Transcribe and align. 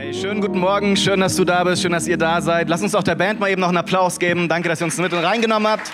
Hey, 0.00 0.14
schönen 0.14 0.40
guten 0.40 0.58
Morgen, 0.58 0.96
schön, 0.96 1.20
dass 1.20 1.36
du 1.36 1.44
da 1.44 1.62
bist, 1.62 1.82
schön, 1.82 1.92
dass 1.92 2.06
ihr 2.06 2.16
da 2.16 2.40
seid. 2.40 2.70
Lass 2.70 2.80
uns 2.80 2.92
doch 2.92 3.02
der 3.02 3.16
Band 3.16 3.38
mal 3.38 3.50
eben 3.50 3.60
noch 3.60 3.68
einen 3.68 3.76
Applaus 3.76 4.18
geben. 4.18 4.48
Danke, 4.48 4.70
dass 4.70 4.80
ihr 4.80 4.86
uns 4.86 4.96
mit 4.96 5.12
reingenommen 5.12 5.70
habt. 5.70 5.92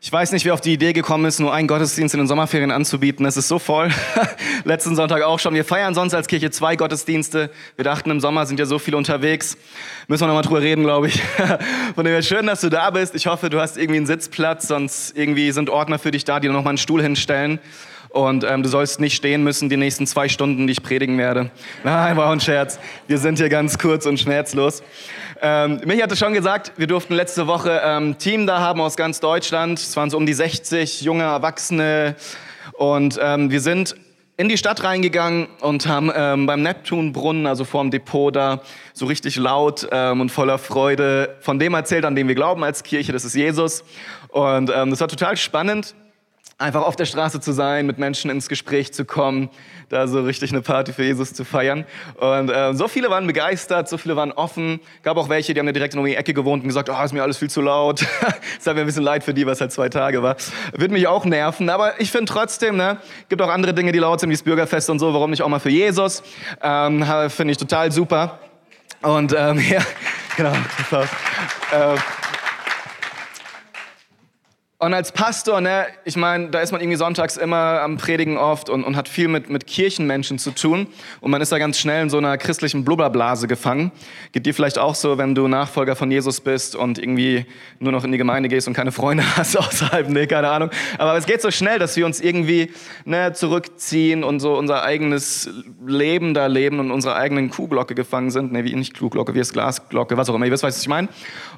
Ich 0.00 0.12
weiß 0.12 0.30
nicht, 0.30 0.44
wer 0.44 0.54
auf 0.54 0.60
die 0.60 0.74
Idee 0.74 0.92
gekommen 0.92 1.24
ist, 1.24 1.40
nur 1.40 1.52
einen 1.52 1.66
Gottesdienst 1.66 2.14
in 2.14 2.20
den 2.20 2.28
Sommerferien 2.28 2.70
anzubieten. 2.70 3.26
Es 3.26 3.36
ist 3.36 3.48
so 3.48 3.58
voll. 3.58 3.90
Letzten 4.64 4.94
Sonntag 4.94 5.24
auch 5.24 5.40
schon. 5.40 5.52
Wir 5.54 5.64
feiern 5.64 5.94
sonst 5.94 6.14
als 6.14 6.28
Kirche 6.28 6.52
zwei 6.52 6.76
Gottesdienste. 6.76 7.50
Wir 7.74 7.84
dachten, 7.84 8.12
im 8.12 8.20
Sommer 8.20 8.46
sind 8.46 8.60
ja 8.60 8.66
so 8.66 8.78
viele 8.78 8.96
unterwegs. 8.96 9.56
Müssen 10.06 10.22
wir 10.22 10.28
noch 10.28 10.34
mal 10.34 10.42
drüber 10.42 10.62
reden, 10.62 10.84
glaube 10.84 11.08
ich. 11.08 11.20
Von 11.96 12.04
dem 12.04 12.12
her 12.12 12.22
schön, 12.22 12.46
dass 12.46 12.60
du 12.60 12.68
da 12.68 12.88
bist. 12.90 13.16
Ich 13.16 13.26
hoffe, 13.26 13.50
du 13.50 13.60
hast 13.60 13.78
irgendwie 13.78 13.96
einen 13.96 14.06
Sitzplatz, 14.06 14.68
sonst 14.68 15.18
irgendwie 15.18 15.50
sind 15.50 15.70
Ordner 15.70 15.98
für 15.98 16.12
dich 16.12 16.24
da, 16.24 16.38
die 16.38 16.46
noch 16.46 16.62
mal 16.62 16.70
einen 16.70 16.78
Stuhl 16.78 17.02
hinstellen. 17.02 17.58
Und 18.14 18.44
ähm, 18.44 18.62
du 18.62 18.68
sollst 18.68 19.00
nicht 19.00 19.16
stehen 19.16 19.42
müssen 19.42 19.68
die 19.68 19.76
nächsten 19.76 20.06
zwei 20.06 20.28
Stunden, 20.28 20.68
die 20.68 20.74
ich 20.74 20.84
predigen 20.84 21.18
werde. 21.18 21.50
Nein, 21.82 22.16
war 22.16 22.30
ein 22.30 22.38
Scherz. 22.38 22.78
Wir 23.08 23.18
sind 23.18 23.38
hier 23.38 23.48
ganz 23.48 23.76
kurz 23.76 24.06
und 24.06 24.20
schmerzlos. 24.20 24.84
Ähm, 25.42 25.80
Michi 25.84 25.98
hatte 25.98 26.14
schon 26.14 26.32
gesagt, 26.32 26.70
wir 26.76 26.86
durften 26.86 27.14
letzte 27.14 27.48
Woche 27.48 27.82
ähm, 27.84 28.16
Team 28.16 28.46
da 28.46 28.60
haben 28.60 28.80
aus 28.80 28.96
ganz 28.96 29.18
Deutschland. 29.18 29.80
Es 29.80 29.96
waren 29.96 30.10
so 30.10 30.16
um 30.16 30.26
die 30.26 30.32
60 30.32 31.00
junge 31.00 31.24
Erwachsene. 31.24 32.14
Und 32.74 33.18
ähm, 33.20 33.50
wir 33.50 33.60
sind 33.60 33.96
in 34.36 34.48
die 34.48 34.58
Stadt 34.58 34.84
reingegangen 34.84 35.48
und 35.60 35.88
haben 35.88 36.12
ähm, 36.14 36.46
beim 36.46 36.62
Neptunbrunnen, 36.62 37.48
also 37.48 37.64
vorm 37.64 37.90
Depot 37.90 38.34
da, 38.34 38.62
so 38.92 39.06
richtig 39.06 39.34
laut 39.34 39.88
ähm, 39.90 40.20
und 40.20 40.30
voller 40.30 40.58
Freude 40.58 41.34
von 41.40 41.58
dem 41.58 41.74
erzählt, 41.74 42.04
an 42.04 42.14
dem 42.14 42.28
wir 42.28 42.36
glauben 42.36 42.62
als 42.62 42.84
Kirche, 42.84 43.10
das 43.10 43.24
ist 43.24 43.34
Jesus. 43.34 43.82
Und 44.28 44.70
ähm, 44.72 44.90
das 44.90 45.00
war 45.00 45.08
total 45.08 45.36
spannend 45.36 45.96
einfach 46.58 46.82
auf 46.82 46.96
der 46.96 47.04
Straße 47.04 47.40
zu 47.40 47.52
sein, 47.52 47.86
mit 47.86 47.98
Menschen 47.98 48.30
ins 48.30 48.48
Gespräch 48.48 48.92
zu 48.92 49.04
kommen, 49.04 49.50
da 49.88 50.06
so 50.06 50.22
richtig 50.22 50.52
eine 50.52 50.62
Party 50.62 50.92
für 50.92 51.02
Jesus 51.02 51.34
zu 51.34 51.44
feiern. 51.44 51.84
Und 52.16 52.48
äh, 52.48 52.74
so 52.74 52.88
viele 52.88 53.10
waren 53.10 53.26
begeistert, 53.26 53.88
so 53.88 53.98
viele 53.98 54.16
waren 54.16 54.32
offen. 54.32 54.80
Gab 55.02 55.16
auch 55.16 55.28
welche, 55.28 55.52
die 55.52 55.60
haben 55.60 55.66
ja 55.66 55.72
direkt 55.72 55.94
in 55.94 56.04
die 56.04 56.14
Ecke 56.14 56.32
gewohnt 56.32 56.62
und 56.62 56.68
gesagt, 56.68 56.88
oh, 56.88 57.04
ist 57.04 57.12
mir 57.12 57.22
alles 57.22 57.38
viel 57.38 57.50
zu 57.50 57.60
laut. 57.60 58.04
Es 58.58 58.66
hat 58.66 58.76
mir 58.76 58.82
ein 58.82 58.86
bisschen 58.86 59.02
leid 59.02 59.24
für 59.24 59.34
die, 59.34 59.46
was 59.46 59.60
halt 59.60 59.72
zwei 59.72 59.88
Tage 59.88 60.22
war. 60.22 60.36
Wird 60.72 60.90
mich 60.90 61.06
auch 61.06 61.24
nerven, 61.24 61.68
aber 61.68 62.00
ich 62.00 62.10
finde 62.10 62.32
trotzdem, 62.32 62.76
ne, 62.76 62.98
gibt 63.28 63.42
auch 63.42 63.48
andere 63.48 63.74
Dinge, 63.74 63.92
die 63.92 63.98
laut 63.98 64.20
sind, 64.20 64.30
wie 64.30 64.34
das 64.34 64.42
Bürgerfest 64.42 64.88
und 64.90 64.98
so. 64.98 65.12
Warum 65.12 65.30
nicht 65.30 65.42
auch 65.42 65.48
mal 65.48 65.58
für 65.58 65.70
Jesus? 65.70 66.22
Ähm, 66.62 67.04
finde 67.28 67.52
ich 67.52 67.58
total 67.58 67.92
super. 67.92 68.38
Und 69.02 69.34
ähm, 69.36 69.58
ja, 69.70 69.80
genau. 70.36 70.52
Äh, 70.52 71.96
und 74.84 74.92
als 74.92 75.12
Pastor, 75.12 75.60
ne, 75.60 75.86
ich 76.04 76.16
meine, 76.16 76.50
da 76.50 76.60
ist 76.60 76.70
man 76.70 76.80
irgendwie 76.80 76.98
sonntags 76.98 77.36
immer 77.38 77.80
am 77.80 77.96
Predigen 77.96 78.36
oft 78.36 78.68
und, 78.68 78.84
und 78.84 78.96
hat 78.96 79.08
viel 79.08 79.28
mit, 79.28 79.48
mit 79.48 79.66
Kirchenmenschen 79.66 80.38
zu 80.38 80.50
tun. 80.50 80.88
Und 81.20 81.30
man 81.30 81.40
ist 81.40 81.52
da 81.52 81.58
ganz 81.58 81.78
schnell 81.78 82.02
in 82.02 82.10
so 82.10 82.18
einer 82.18 82.36
christlichen 82.36 82.84
Blubberblase 82.84 83.48
gefangen. 83.48 83.92
Geht 84.32 84.44
dir 84.44 84.52
vielleicht 84.52 84.78
auch 84.78 84.94
so, 84.94 85.16
wenn 85.16 85.34
du 85.34 85.48
Nachfolger 85.48 85.96
von 85.96 86.10
Jesus 86.10 86.40
bist 86.40 86.76
und 86.76 86.98
irgendwie 86.98 87.46
nur 87.78 87.92
noch 87.92 88.04
in 88.04 88.12
die 88.12 88.18
Gemeinde 88.18 88.50
gehst 88.50 88.68
und 88.68 88.74
keine 88.74 88.92
Freunde 88.92 89.24
hast 89.36 89.56
außerhalb, 89.56 90.10
ne, 90.10 90.26
keine 90.26 90.50
Ahnung. 90.50 90.70
Aber 90.98 91.16
es 91.16 91.24
geht 91.24 91.40
so 91.40 91.50
schnell, 91.50 91.78
dass 91.78 91.96
wir 91.96 92.04
uns 92.04 92.20
irgendwie 92.20 92.70
ne, 93.06 93.32
zurückziehen 93.32 94.22
und 94.22 94.40
so 94.40 94.54
unser 94.58 94.82
eigenes 94.82 95.48
Leben 95.86 96.34
da 96.34 96.46
leben 96.46 96.78
und 96.78 96.90
unserer 96.90 97.16
eigenen 97.16 97.48
Kuhglocke 97.48 97.94
gefangen 97.94 98.30
sind. 98.30 98.52
Ne, 98.52 98.64
wie 98.64 98.74
nicht 98.74 98.98
Kuhglocke, 98.98 99.34
wie 99.34 99.40
ist 99.40 99.54
Glasglocke, 99.54 100.18
was 100.18 100.28
auch 100.28 100.34
immer. 100.34 100.44
Ihr 100.44 100.52
wisst, 100.52 100.62
was 100.62 100.78
ich 100.78 100.88
meine. 100.88 101.08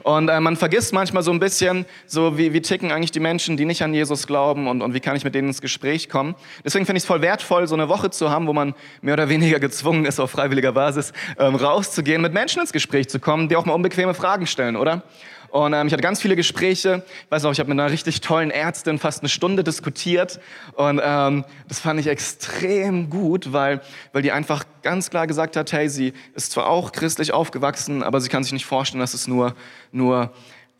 Und 0.05 0.29
äh, 0.29 0.39
man 0.39 0.55
vergisst 0.55 0.93
manchmal 0.93 1.25
so 1.25 1.33
ein 1.33 1.41
bisschen, 1.41 1.87
so 2.07 2.39
wie, 2.39 2.53
wie 2.53 2.61
ticken 2.61 2.93
eigentlich 2.93 3.16
die 3.17 3.21
Menschen, 3.21 3.57
die 3.57 3.65
nicht 3.65 3.83
an 3.83 3.95
Jesus 3.95 4.27
glauben 4.27 4.69
und, 4.69 4.83
und 4.83 4.95
wie 4.95 5.01
kann 5.01 5.17
ich 5.17 5.25
mit 5.25 5.35
denen 5.35 5.49
ins 5.49 5.61
Gespräch 5.61 6.09
kommen. 6.09 6.35
Deswegen 6.65 6.87
finde 6.87 6.99
ich 6.99 7.05
es 7.05 7.07
voll 7.07 7.23
wertvoll, 7.23 7.67
so 7.67 7.75
eine 7.75 7.89
Woche 7.89 8.11
zu 8.11 8.31
haben, 8.31 8.47
wo 8.47 8.53
man 8.53 8.75
mehr 9.01 9.15
oder 9.15 9.29
weniger 9.29 9.59
gezwungen 9.59 10.05
ist, 10.05 10.21
auf 10.21 10.31
freiwilliger 10.31 10.73
Basis 10.73 11.13
ähm, 11.39 11.57
rauszugehen, 11.57 12.23
mit 12.23 12.35
Menschen 12.35 12.61
ins 12.61 12.73
Gespräch 12.73 13.09
zu 13.09 13.19
kommen, 13.19 13.49
die 13.49 13.57
auch 13.57 13.65
mal 13.65 13.73
unbequeme 13.73 14.15
Fragen 14.15 14.47
stellen, 14.47 14.77
oder? 14.77 15.03
Und 15.49 15.73
ähm, 15.73 15.87
ich 15.87 15.93
hatte 15.93 16.03
ganz 16.03 16.21
viele 16.21 16.37
Gespräche. 16.37 17.05
Ich 17.25 17.31
weiß 17.31 17.45
noch, 17.45 17.53
ich 17.53 17.61
habe 17.61 17.71
mit 17.71 17.81
einer 17.81 17.91
richtig 17.91 18.21
tollen 18.21 18.51
Ärztin 18.51 18.99
fast 18.99 19.21
eine 19.21 19.29
Stunde 19.29 19.65
diskutiert. 19.65 20.39
Und 20.75 21.01
ähm, 21.03 21.45
das 21.69 21.81
fand 21.81 21.99
ich 21.99 22.09
extrem 22.09 23.09
gut, 23.09 23.53
weil, 23.53 23.81
weil 24.13 24.23
die 24.23 24.33
einfach 24.33 24.65
ganz 24.83 25.09
klar 25.09 25.27
gesagt 25.27 25.57
hat, 25.57 25.73
hey, 25.73 25.89
sie 25.89 26.13
ist 26.35 26.53
zwar 26.53 26.67
auch 26.67 26.93
christlich 26.93 27.33
aufgewachsen, 27.33 28.03
aber 28.03 28.21
sie 28.21 28.29
kann 28.29 28.45
sich 28.45 28.53
nicht 28.53 28.67
vorstellen, 28.67 29.01
dass 29.01 29.15
es 29.15 29.29
nur, 29.29 29.55
nur 29.93 30.33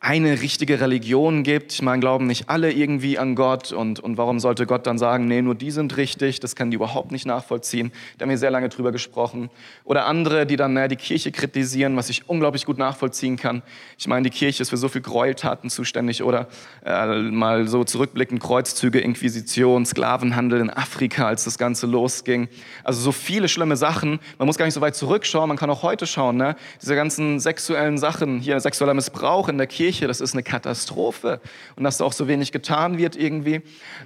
eine 0.07 0.41
richtige 0.41 0.81
Religion 0.81 1.43
gibt. 1.43 1.73
Ich 1.73 1.83
meine, 1.83 1.99
glauben 1.99 2.29
nicht 2.29 2.49
alle 2.49 2.71
irgendwie 2.71 3.19
an 3.19 3.35
Gott 3.35 3.73
und, 3.73 3.99
und 3.99 4.17
warum 4.17 4.39
sollte 4.39 4.65
Gott 4.65 4.87
dann 4.87 4.99
sagen, 4.99 5.27
nee, 5.27 5.43
nur 5.43 5.57
die 5.57 5.73
sind 5.73 5.97
richtig, 5.97 6.39
das 6.39 6.55
kann 6.55 6.71
die 6.71 6.77
überhaupt 6.77 7.11
nicht 7.11 7.27
nachvollziehen. 7.27 7.91
Da 8.17 8.23
haben 8.23 8.31
wir 8.31 8.39
sehr 8.39 8.53
lange 8.53 8.69
drüber 8.69 8.93
gesprochen. 8.93 9.51
Oder 9.83 10.07
andere, 10.07 10.47
die 10.47 10.55
dann 10.55 10.75
naja, 10.75 10.87
die 10.87 10.95
Kirche 10.95 11.33
kritisieren, 11.33 11.97
was 11.97 12.09
ich 12.09 12.29
unglaublich 12.29 12.67
gut 12.67 12.79
nachvollziehen 12.79 13.37
kann. 13.37 13.65
Ich 13.99 14.07
meine, 14.07 14.31
die 14.31 14.37
Kirche 14.37 14.63
ist 14.63 14.71
für 14.71 14.77
so 14.77 14.87
viel 14.87 15.01
Gräueltaten 15.01 15.71
zuständig 15.71 16.23
oder 16.23 16.47
äh, 16.85 17.19
mal 17.23 17.67
so 17.67 17.83
zurückblickend 17.83 18.41
Kreuzzüge, 18.41 19.01
Inquisition, 19.01 19.85
Sklavenhandel 19.85 20.61
in 20.61 20.71
Afrika, 20.71 21.27
als 21.27 21.43
das 21.43 21.59
Ganze 21.59 21.89
losging. 21.89 22.47
Also 22.85 23.01
so 23.01 23.11
viele 23.11 23.49
schlimme 23.49 23.77
Sachen. 23.77 24.21
Man 24.39 24.47
muss 24.47 24.57
gar 24.57 24.67
nicht 24.67 24.75
so 24.75 24.81
weit 24.81 24.95
zurückschauen, 24.95 25.49
man 25.49 25.57
kann 25.57 25.69
auch 25.69 25.83
heute 25.83 26.07
schauen. 26.07 26.37
Ne? 26.37 26.55
Diese 26.81 26.95
ganzen 26.95 27.41
sexuellen 27.41 27.99
Sachen, 27.99 28.39
hier 28.39 28.61
sexueller 28.61 28.95
Missbrauch 28.95 29.49
in 29.49 29.59
der 29.59 29.67
Kirche, 29.67 29.96
Kirche, 29.97 30.07
das 30.07 30.21
ist 30.21 30.35
eine 30.35 30.43
Katastrophe. 30.43 31.41
Und 31.77 31.85
dass 31.85 31.99
da 31.99 32.05
auch 32.05 32.13
so 32.13 32.29
wenig 32.29 32.53
getan 32.53 32.99
wird 32.99 33.17
irgendwie. 33.17 33.63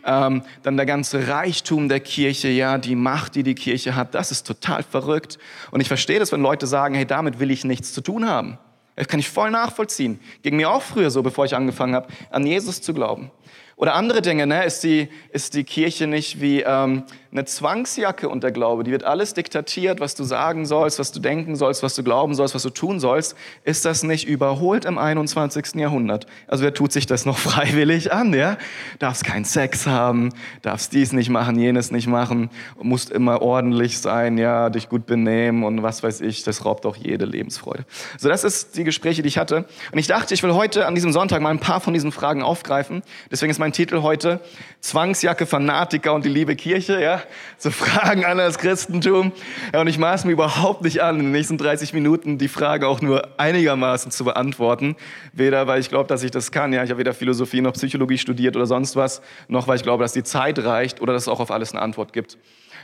Ähm, 0.06 0.42
dann 0.62 0.76
der 0.76 0.86
ganze 0.86 1.28
Reichtum 1.28 1.88
der 1.88 2.00
Kirche, 2.00 2.48
ja, 2.48 2.78
die 2.78 2.94
Macht, 2.94 3.34
die 3.34 3.42
die 3.42 3.54
Kirche 3.54 3.96
hat, 3.96 4.14
das 4.14 4.30
ist 4.30 4.46
total 4.46 4.82
verrückt. 4.82 5.38
Und 5.70 5.80
ich 5.80 5.88
verstehe 5.88 6.18
das, 6.18 6.32
wenn 6.32 6.42
Leute 6.42 6.66
sagen, 6.66 6.94
hey, 6.94 7.06
damit 7.06 7.40
will 7.40 7.50
ich 7.50 7.64
nichts 7.64 7.92
zu 7.92 8.00
tun 8.00 8.28
haben. 8.28 8.58
Das 8.96 9.08
kann 9.08 9.18
ich 9.18 9.28
voll 9.28 9.50
nachvollziehen. 9.50 10.20
Ging 10.42 10.56
mir 10.56 10.70
auch 10.70 10.82
früher 10.82 11.10
so, 11.10 11.22
bevor 11.22 11.44
ich 11.44 11.56
angefangen 11.56 11.94
habe, 11.94 12.08
an 12.30 12.46
Jesus 12.46 12.82
zu 12.82 12.94
glauben. 12.94 13.30
Oder 13.76 13.94
andere 13.94 14.20
Dinge, 14.20 14.46
ne? 14.46 14.64
ist, 14.64 14.84
die, 14.84 15.08
ist 15.32 15.54
die 15.54 15.64
Kirche 15.64 16.06
nicht 16.06 16.40
wie 16.40 16.60
ähm, 16.60 17.04
eine 17.32 17.46
Zwangsjacke 17.46 18.28
und 18.28 18.44
der 18.44 18.52
Glaube? 18.52 18.84
Die 18.84 18.90
wird 18.90 19.04
alles 19.04 19.32
diktatiert, 19.32 20.00
was 20.00 20.14
du 20.14 20.24
sagen 20.24 20.66
sollst, 20.66 20.98
was 20.98 21.10
du 21.12 21.20
denken 21.20 21.56
sollst, 21.56 21.82
was 21.82 21.94
du 21.94 22.02
glauben 22.02 22.34
sollst, 22.34 22.54
was 22.54 22.62
du 22.62 22.70
tun 22.70 23.00
sollst. 23.00 23.34
Ist 23.64 23.84
das 23.86 24.02
nicht 24.02 24.28
überholt 24.28 24.84
im 24.84 24.98
21. 24.98 25.76
Jahrhundert? 25.76 26.26
Also 26.46 26.62
wer 26.62 26.74
tut 26.74 26.92
sich 26.92 27.06
das 27.06 27.24
noch 27.24 27.38
freiwillig 27.48 28.12
an? 28.12 28.34
Ja? 28.34 28.58
Darfst 28.98 29.24
keinen 29.24 29.46
Sex 29.46 29.86
haben, 29.86 30.28
darfst 30.60 30.92
dies 30.92 31.12
nicht 31.12 31.30
machen, 31.30 31.58
jenes 31.58 31.90
nicht 31.90 32.06
machen, 32.06 32.50
musst 32.80 33.10
immer 33.10 33.40
ordentlich 33.40 33.98
sein, 33.98 34.36
ja, 34.36 34.68
dich 34.68 34.90
gut 34.90 35.06
benehmen 35.06 35.64
und 35.64 35.82
was 35.82 36.02
weiß 36.02 36.20
ich, 36.20 36.42
das 36.42 36.66
raubt 36.66 36.84
auch 36.84 36.96
jede 36.96 37.24
Lebensfreude. 37.24 37.86
So, 38.18 38.28
das 38.28 38.44
ist 38.44 38.76
die 38.76 38.84
Gespräche, 38.84 39.22
die 39.22 39.28
ich 39.28 39.38
hatte. 39.38 39.64
Und 39.90 39.98
ich 39.98 40.06
dachte, 40.06 40.34
ich 40.34 40.42
will 40.42 40.52
heute 40.52 40.86
an 40.86 40.94
diesem 40.94 41.12
Sonntag 41.12 41.40
mal 41.40 41.50
ein 41.50 41.60
paar 41.60 41.80
von 41.80 41.94
diesen 41.94 42.12
Fragen 42.12 42.42
aufgreifen. 42.42 43.02
Deswegen 43.30 43.50
ist 43.50 43.58
mein 43.58 43.70
mein 43.70 43.74
Titel 43.74 44.02
heute. 44.02 44.40
Zwangsjacke, 44.80 45.46
Fanatiker 45.46 46.12
und 46.12 46.24
die 46.24 46.28
liebe 46.28 46.56
Kirche, 46.56 47.00
ja. 47.00 47.19
So 47.58 47.70
Fragen 47.70 48.24
an 48.24 48.38
das 48.38 48.58
Christentum. 48.58 49.32
Ja, 49.72 49.80
und 49.80 49.86
ich 49.86 49.98
maß 49.98 50.24
mir 50.24 50.32
überhaupt 50.32 50.82
nicht 50.82 51.02
an, 51.02 51.16
in 51.16 51.26
den 51.26 51.32
nächsten 51.32 51.58
30 51.58 51.92
Minuten 51.92 52.38
die 52.38 52.48
Frage 52.48 52.88
auch 52.88 53.00
nur 53.00 53.28
einigermaßen 53.38 54.10
zu 54.10 54.24
beantworten. 54.24 54.96
Weder, 55.32 55.66
weil 55.66 55.80
ich 55.80 55.88
glaube, 55.88 56.08
dass 56.08 56.22
ich 56.22 56.30
das 56.30 56.52
kann, 56.52 56.72
ja. 56.72 56.84
Ich 56.84 56.90
habe 56.90 57.00
weder 57.00 57.14
Philosophie 57.14 57.60
noch 57.60 57.72
Psychologie 57.72 58.18
studiert 58.18 58.56
oder 58.56 58.66
sonst 58.66 58.96
was, 58.96 59.22
noch 59.48 59.68
weil 59.68 59.76
ich 59.76 59.82
glaube, 59.82 60.02
dass 60.04 60.12
die 60.12 60.24
Zeit 60.24 60.58
reicht 60.58 61.00
oder 61.00 61.12
dass 61.12 61.22
es 61.22 61.28
auch 61.28 61.40
auf 61.40 61.50
alles 61.50 61.72
eine 61.72 61.82
Antwort 61.82 62.12
gibt. 62.12 62.38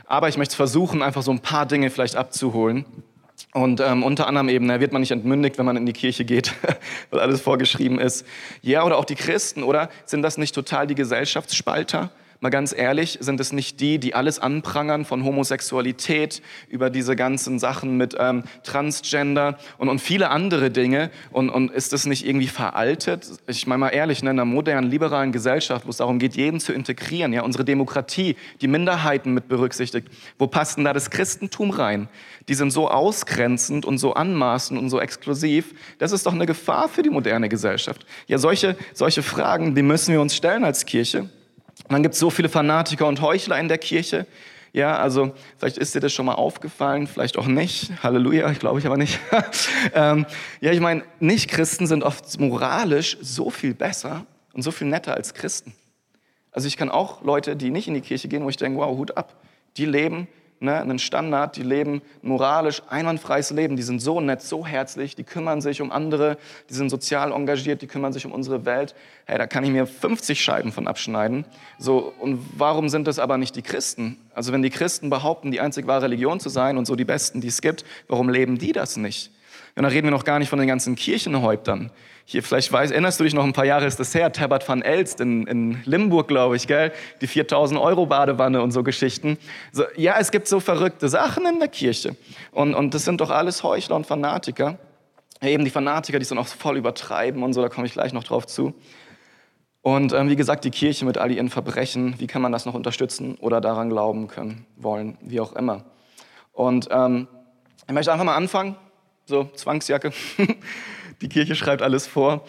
Aber 0.06 0.28
ich 0.28 0.36
möchte 0.36 0.56
versuchen, 0.56 1.02
einfach 1.02 1.22
so 1.22 1.30
ein 1.30 1.40
paar 1.40 1.66
Dinge 1.66 1.90
vielleicht 1.90 2.16
abzuholen. 2.16 2.84
Und 3.52 3.80
ähm, 3.80 4.02
unter 4.02 4.26
anderem 4.26 4.48
eben, 4.48 4.68
da 4.68 4.80
wird 4.80 4.92
man 4.92 5.00
nicht 5.00 5.10
entmündigt, 5.10 5.58
wenn 5.58 5.66
man 5.66 5.76
in 5.76 5.86
die 5.86 5.92
Kirche 5.92 6.24
geht, 6.24 6.54
weil 7.10 7.20
alles 7.20 7.40
vorgeschrieben 7.40 7.98
ist. 7.98 8.26
Ja, 8.62 8.84
oder 8.84 8.96
auch 8.98 9.04
die 9.04 9.14
Christen, 9.14 9.62
oder? 9.62 9.90
Sind 10.04 10.22
das 10.22 10.38
nicht 10.38 10.54
total 10.54 10.86
die 10.86 10.94
Gesellschaftsspalter? 10.94 12.10
Mal 12.40 12.50
ganz 12.50 12.74
ehrlich, 12.76 13.18
sind 13.20 13.40
es 13.40 13.52
nicht 13.52 13.80
die, 13.80 13.98
die 13.98 14.14
alles 14.14 14.38
anprangern 14.38 15.04
von 15.04 15.24
Homosexualität 15.24 16.42
über 16.68 16.90
diese 16.90 17.16
ganzen 17.16 17.58
Sachen 17.58 17.96
mit 17.96 18.14
ähm, 18.18 18.44
Transgender 18.62 19.58
und, 19.78 19.88
und 19.88 20.00
viele 20.00 20.30
andere 20.30 20.70
Dinge? 20.70 21.10
Und, 21.30 21.48
und 21.48 21.70
ist 21.70 21.92
das 21.92 22.04
nicht 22.06 22.26
irgendwie 22.26 22.48
veraltet? 22.48 23.26
Ich 23.46 23.66
meine 23.66 23.78
mal 23.78 23.88
ehrlich, 23.88 24.22
ne, 24.22 24.30
in 24.30 24.36
einer 24.36 24.44
modernen, 24.44 24.90
liberalen 24.90 25.32
Gesellschaft, 25.32 25.86
wo 25.86 25.90
es 25.90 25.96
darum 25.96 26.18
geht, 26.18 26.36
jeden 26.36 26.60
zu 26.60 26.72
integrieren, 26.72 27.32
ja, 27.32 27.42
unsere 27.42 27.64
Demokratie, 27.64 28.36
die 28.60 28.68
Minderheiten 28.68 29.32
mit 29.32 29.48
berücksichtigt, 29.48 30.08
wo 30.38 30.46
passt 30.46 30.76
denn 30.76 30.84
da 30.84 30.92
das 30.92 31.10
Christentum 31.10 31.70
rein? 31.70 32.08
Die 32.48 32.54
sind 32.54 32.70
so 32.70 32.88
ausgrenzend 32.90 33.84
und 33.84 33.98
so 33.98 34.14
anmaßend 34.14 34.78
und 34.78 34.90
so 34.90 35.00
exklusiv. 35.00 35.74
Das 35.98 36.12
ist 36.12 36.26
doch 36.26 36.34
eine 36.34 36.46
Gefahr 36.46 36.88
für 36.88 37.02
die 37.02 37.10
moderne 37.10 37.48
Gesellschaft. 37.48 38.06
Ja, 38.26 38.38
solche, 38.38 38.76
solche 38.92 39.22
Fragen, 39.22 39.74
die 39.74 39.82
müssen 39.82 40.12
wir 40.12 40.20
uns 40.20 40.36
stellen 40.36 40.64
als 40.64 40.84
Kirche. 40.86 41.28
Und 41.88 41.92
dann 41.92 42.02
gibt 42.02 42.14
es 42.14 42.20
so 42.20 42.30
viele 42.30 42.48
Fanatiker 42.48 43.06
und 43.06 43.20
Heuchler 43.20 43.58
in 43.58 43.68
der 43.68 43.78
Kirche. 43.78 44.26
Ja, 44.72 44.98
also 44.98 45.32
vielleicht 45.56 45.78
ist 45.78 45.94
dir 45.94 46.00
das 46.00 46.12
schon 46.12 46.26
mal 46.26 46.34
aufgefallen, 46.34 47.06
vielleicht 47.06 47.38
auch 47.38 47.46
nicht. 47.46 47.92
Halleluja, 48.02 48.50
ich 48.50 48.58
glaube 48.58 48.78
ich 48.78 48.86
aber 48.86 48.96
nicht. 48.96 49.18
ähm, 49.94 50.26
ja, 50.60 50.72
ich 50.72 50.80
meine, 50.80 51.02
Nicht-Christen 51.20 51.86
sind 51.86 52.02
oft 52.02 52.38
moralisch 52.40 53.16
so 53.22 53.50
viel 53.50 53.72
besser 53.72 54.26
und 54.52 54.62
so 54.62 54.70
viel 54.72 54.88
netter 54.88 55.14
als 55.14 55.32
Christen. 55.32 55.72
Also 56.50 56.68
ich 56.68 56.76
kann 56.76 56.90
auch 56.90 57.22
Leute, 57.22 57.56
die 57.56 57.70
nicht 57.70 57.88
in 57.88 57.94
die 57.94 58.00
Kirche 58.00 58.28
gehen, 58.28 58.44
wo 58.44 58.48
ich 58.48 58.56
denke, 58.56 58.78
wow, 58.78 58.96
Hut 58.96 59.16
ab. 59.16 59.40
Die 59.76 59.86
leben 59.86 60.26
ne, 60.60 60.80
einen 60.80 60.98
Standard, 60.98 61.56
die 61.56 61.62
leben 61.62 62.02
moralisch 62.22 62.82
einwandfreies 62.88 63.50
Leben, 63.50 63.76
die 63.76 63.82
sind 63.82 64.00
so 64.00 64.20
nett, 64.20 64.42
so 64.42 64.66
herzlich, 64.66 65.14
die 65.14 65.24
kümmern 65.24 65.60
sich 65.60 65.80
um 65.80 65.90
andere, 65.90 66.38
die 66.70 66.74
sind 66.74 66.90
sozial 66.90 67.32
engagiert, 67.32 67.82
die 67.82 67.86
kümmern 67.86 68.12
sich 68.12 68.26
um 68.26 68.32
unsere 68.32 68.64
Welt. 68.64 68.94
Hey, 69.26 69.38
da 69.38 69.46
kann 69.46 69.64
ich 69.64 69.70
mir 69.70 69.86
50 69.86 70.40
Scheiben 70.40 70.72
von 70.72 70.88
abschneiden. 70.88 71.44
So, 71.78 72.12
und 72.18 72.38
warum 72.56 72.88
sind 72.88 73.06
das 73.06 73.18
aber 73.18 73.38
nicht 73.38 73.56
die 73.56 73.62
Christen? 73.62 74.18
Also 74.34 74.52
wenn 74.52 74.62
die 74.62 74.70
Christen 74.70 75.10
behaupten, 75.10 75.50
die 75.50 75.60
einzig 75.60 75.86
wahre 75.86 76.02
Religion 76.02 76.40
zu 76.40 76.48
sein 76.48 76.78
und 76.78 76.86
so 76.86 76.96
die 76.96 77.04
Besten, 77.04 77.40
die 77.40 77.48
es 77.48 77.60
gibt, 77.60 77.84
warum 78.08 78.28
leben 78.28 78.58
die 78.58 78.72
das 78.72 78.96
nicht? 78.96 79.30
Und 79.76 79.82
da 79.82 79.90
reden 79.90 80.06
wir 80.06 80.10
noch 80.10 80.24
gar 80.24 80.38
nicht 80.38 80.48
von 80.48 80.58
den 80.58 80.68
ganzen 80.68 80.96
Kirchenhäuptern. 80.96 81.90
Hier, 82.28 82.42
vielleicht 82.42 82.72
weiß, 82.72 82.90
erinnerst 82.90 83.20
du 83.20 83.24
dich 83.24 83.34
noch, 83.34 83.44
ein 83.44 83.52
paar 83.52 83.66
Jahre 83.66 83.86
ist 83.86 84.00
das 84.00 84.12
her, 84.12 84.32
Tabert 84.32 84.68
van 84.68 84.82
Elst 84.82 85.20
in, 85.20 85.46
in 85.46 85.80
Limburg, 85.84 86.26
glaube 86.26 86.56
ich, 86.56 86.66
gell? 86.66 86.92
Die 87.20 87.28
4000 87.28 87.80
Euro 87.80 88.06
Badewanne 88.06 88.62
und 88.62 88.72
so 88.72 88.82
Geschichten. 88.82 89.38
So, 89.70 89.84
ja, 89.94 90.16
es 90.18 90.32
gibt 90.32 90.48
so 90.48 90.58
verrückte 90.58 91.08
Sachen 91.08 91.46
in 91.46 91.60
der 91.60 91.68
Kirche. 91.68 92.16
Und, 92.50 92.74
und 92.74 92.94
das 92.94 93.04
sind 93.04 93.20
doch 93.20 93.30
alles 93.30 93.62
Heuchler 93.62 93.94
und 93.94 94.08
Fanatiker. 94.08 94.76
Eben 95.40 95.64
die 95.64 95.70
Fanatiker, 95.70 96.18
die 96.18 96.24
es 96.24 96.28
dann 96.28 96.38
auch 96.38 96.48
voll 96.48 96.76
übertreiben 96.76 97.44
und 97.44 97.52
so, 97.52 97.62
da 97.62 97.68
komme 97.68 97.86
ich 97.86 97.92
gleich 97.92 98.12
noch 98.12 98.24
drauf 98.24 98.44
zu. 98.44 98.74
Und 99.82 100.12
ähm, 100.12 100.28
wie 100.28 100.34
gesagt, 100.34 100.64
die 100.64 100.72
Kirche 100.72 101.04
mit 101.04 101.18
all 101.18 101.30
ihren 101.30 101.48
Verbrechen, 101.48 102.16
wie 102.18 102.26
kann 102.26 102.42
man 102.42 102.50
das 102.50 102.66
noch 102.66 102.74
unterstützen 102.74 103.36
oder 103.36 103.60
daran 103.60 103.88
glauben 103.88 104.26
können, 104.26 104.66
wollen, 104.74 105.16
wie 105.20 105.38
auch 105.38 105.52
immer. 105.52 105.84
Und 106.52 106.88
ähm, 106.90 107.28
ich 107.86 107.94
möchte 107.94 108.10
einfach 108.10 108.24
mal 108.24 108.34
anfangen 108.34 108.74
so 109.26 109.44
Zwangsjacke. 109.54 110.12
Die 111.20 111.28
Kirche 111.28 111.54
schreibt 111.54 111.82
alles 111.82 112.06
vor. 112.06 112.44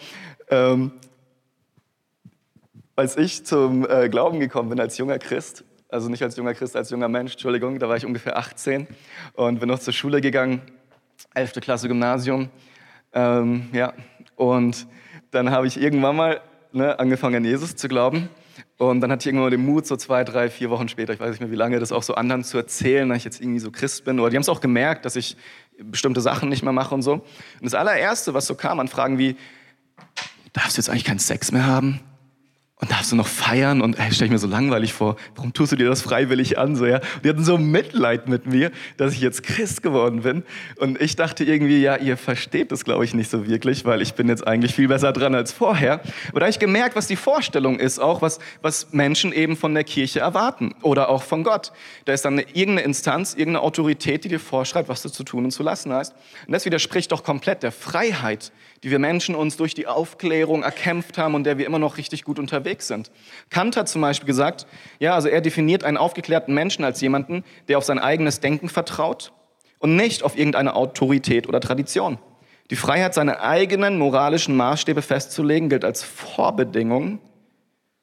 Ähm, 0.50 0.92
als 2.96 3.16
ich 3.16 3.46
zum 3.46 3.88
äh, 3.88 4.08
Glauben 4.08 4.40
gekommen 4.40 4.70
bin 4.70 4.80
als 4.80 4.98
junger 4.98 5.18
Christ, 5.18 5.64
also 5.88 6.08
nicht 6.08 6.22
als 6.22 6.36
junger 6.36 6.52
Christ, 6.52 6.76
als 6.76 6.90
junger 6.90 7.08
Mensch, 7.08 7.32
Entschuldigung, 7.32 7.78
da 7.78 7.88
war 7.88 7.96
ich 7.96 8.04
ungefähr 8.04 8.36
18 8.36 8.86
und 9.34 9.60
bin 9.60 9.68
noch 9.68 9.78
zur 9.78 9.92
Schule 9.92 10.20
gegangen, 10.20 10.60
11. 11.34 11.54
Klasse 11.60 11.88
Gymnasium. 11.88 12.50
Ähm, 13.12 13.68
ja, 13.72 13.94
und 14.36 14.86
dann 15.30 15.50
habe 15.50 15.66
ich 15.66 15.80
irgendwann 15.80 16.16
mal 16.16 16.40
ne, 16.72 16.98
angefangen, 16.98 17.36
an 17.36 17.44
Jesus 17.44 17.76
zu 17.76 17.88
glauben. 17.88 18.28
Und 18.76 19.00
dann 19.00 19.10
hatte 19.10 19.22
ich 19.22 19.26
irgendwann 19.26 19.46
mal 19.46 19.50
den 19.50 19.64
Mut, 19.64 19.86
so 19.86 19.96
zwei, 19.96 20.24
drei, 20.24 20.50
vier 20.50 20.70
Wochen 20.70 20.88
später, 20.88 21.12
ich 21.12 21.20
weiß 21.20 21.30
nicht 21.30 21.40
mehr 21.40 21.50
wie 21.50 21.56
lange, 21.56 21.80
das 21.80 21.92
auch 21.92 22.02
so 22.02 22.14
anderen 22.14 22.44
zu 22.44 22.56
erzählen, 22.58 23.08
dass 23.08 23.18
ich 23.18 23.24
jetzt 23.24 23.40
irgendwie 23.40 23.58
so 23.58 23.70
Christ 23.70 24.04
bin. 24.04 24.20
Oder 24.20 24.30
die 24.30 24.36
haben 24.36 24.42
es 24.42 24.48
auch 24.48 24.60
gemerkt, 24.60 25.04
dass 25.04 25.16
ich 25.16 25.36
bestimmte 25.78 26.20
Sachen 26.20 26.48
nicht 26.48 26.62
mehr 26.62 26.72
mache 26.72 26.94
und 26.94 27.02
so. 27.02 27.14
Und 27.14 27.24
das 27.62 27.74
allererste, 27.74 28.34
was 28.34 28.46
so 28.46 28.54
kam 28.54 28.80
an 28.80 28.88
Fragen 28.88 29.18
wie, 29.18 29.36
darfst 30.52 30.76
du 30.76 30.80
jetzt 30.80 30.90
eigentlich 30.90 31.04
keinen 31.04 31.18
Sex 31.18 31.52
mehr 31.52 31.66
haben? 31.66 32.00
Und 32.80 32.92
darfst 32.92 33.10
du 33.10 33.16
noch 33.16 33.26
feiern? 33.26 33.80
Und 33.80 33.98
ey, 33.98 34.12
stell 34.12 34.26
ich 34.26 34.30
mir 34.30 34.38
so 34.38 34.46
langweilig 34.46 34.92
vor, 34.92 35.16
warum 35.34 35.52
tust 35.52 35.72
du 35.72 35.76
dir 35.76 35.88
das 35.88 36.00
freiwillig 36.00 36.58
an? 36.58 36.76
So, 36.76 36.86
ja? 36.86 36.98
Und 37.16 37.24
die 37.24 37.28
hatten 37.28 37.42
so 37.42 37.58
Mitleid 37.58 38.28
mit 38.28 38.46
mir, 38.46 38.70
dass 38.96 39.14
ich 39.14 39.20
jetzt 39.20 39.42
Christ 39.42 39.82
geworden 39.82 40.22
bin. 40.22 40.44
Und 40.76 41.00
ich 41.00 41.16
dachte 41.16 41.42
irgendwie, 41.42 41.82
ja, 41.82 41.96
ihr 41.96 42.16
versteht 42.16 42.70
das, 42.70 42.84
glaube 42.84 43.04
ich, 43.04 43.14
nicht 43.14 43.30
so 43.30 43.48
wirklich, 43.48 43.84
weil 43.84 44.00
ich 44.00 44.14
bin 44.14 44.28
jetzt 44.28 44.46
eigentlich 44.46 44.76
viel 44.76 44.86
besser 44.86 45.12
dran 45.12 45.34
als 45.34 45.50
vorher. 45.50 45.94
Aber 46.28 46.38
da 46.38 46.46
habe 46.46 46.50
ich 46.50 46.60
gemerkt, 46.60 46.94
was 46.94 47.08
die 47.08 47.16
Vorstellung 47.16 47.80
ist, 47.80 47.98
auch 47.98 48.22
was, 48.22 48.38
was 48.62 48.92
Menschen 48.92 49.32
eben 49.32 49.56
von 49.56 49.74
der 49.74 49.82
Kirche 49.82 50.20
erwarten 50.20 50.72
oder 50.82 51.08
auch 51.08 51.24
von 51.24 51.42
Gott. 51.42 51.72
Da 52.04 52.12
ist 52.12 52.24
dann 52.24 52.34
eine, 52.34 52.42
irgendeine 52.42 52.82
Instanz, 52.82 53.32
irgendeine 53.32 53.62
Autorität, 53.62 54.22
die 54.22 54.28
dir 54.28 54.38
vorschreibt, 54.38 54.88
was 54.88 55.02
du 55.02 55.08
zu 55.08 55.24
tun 55.24 55.46
und 55.46 55.50
zu 55.50 55.64
lassen 55.64 55.92
hast. 55.92 56.14
Und 56.46 56.52
das 56.52 56.64
widerspricht 56.64 57.10
doch 57.10 57.24
komplett 57.24 57.64
der 57.64 57.72
Freiheit, 57.72 58.52
die 58.84 58.92
wir 58.92 59.00
Menschen 59.00 59.34
uns 59.34 59.56
durch 59.56 59.74
die 59.74 59.88
Aufklärung 59.88 60.62
erkämpft 60.62 61.18
haben 61.18 61.34
und 61.34 61.42
der 61.42 61.58
wir 61.58 61.66
immer 61.66 61.80
noch 61.80 61.96
richtig 61.96 62.22
gut 62.22 62.38
unterwegs 62.38 62.67
sind. 62.76 63.10
Kant 63.50 63.76
hat 63.76 63.88
zum 63.88 64.02
Beispiel 64.02 64.26
gesagt, 64.26 64.66
ja, 64.98 65.14
also 65.14 65.28
er 65.28 65.40
definiert 65.40 65.84
einen 65.84 65.96
aufgeklärten 65.96 66.54
Menschen 66.54 66.84
als 66.84 67.00
jemanden, 67.00 67.44
der 67.68 67.78
auf 67.78 67.84
sein 67.84 67.98
eigenes 67.98 68.40
Denken 68.40 68.68
vertraut 68.68 69.32
und 69.78 69.96
nicht 69.96 70.22
auf 70.22 70.36
irgendeine 70.36 70.74
Autorität 70.74 71.48
oder 71.48 71.60
Tradition. 71.60 72.18
Die 72.70 72.76
Freiheit, 72.76 73.14
seine 73.14 73.40
eigenen 73.40 73.98
moralischen 73.98 74.56
Maßstäbe 74.56 75.02
festzulegen, 75.02 75.68
gilt 75.68 75.84
als 75.84 76.02
Vorbedingung 76.02 77.20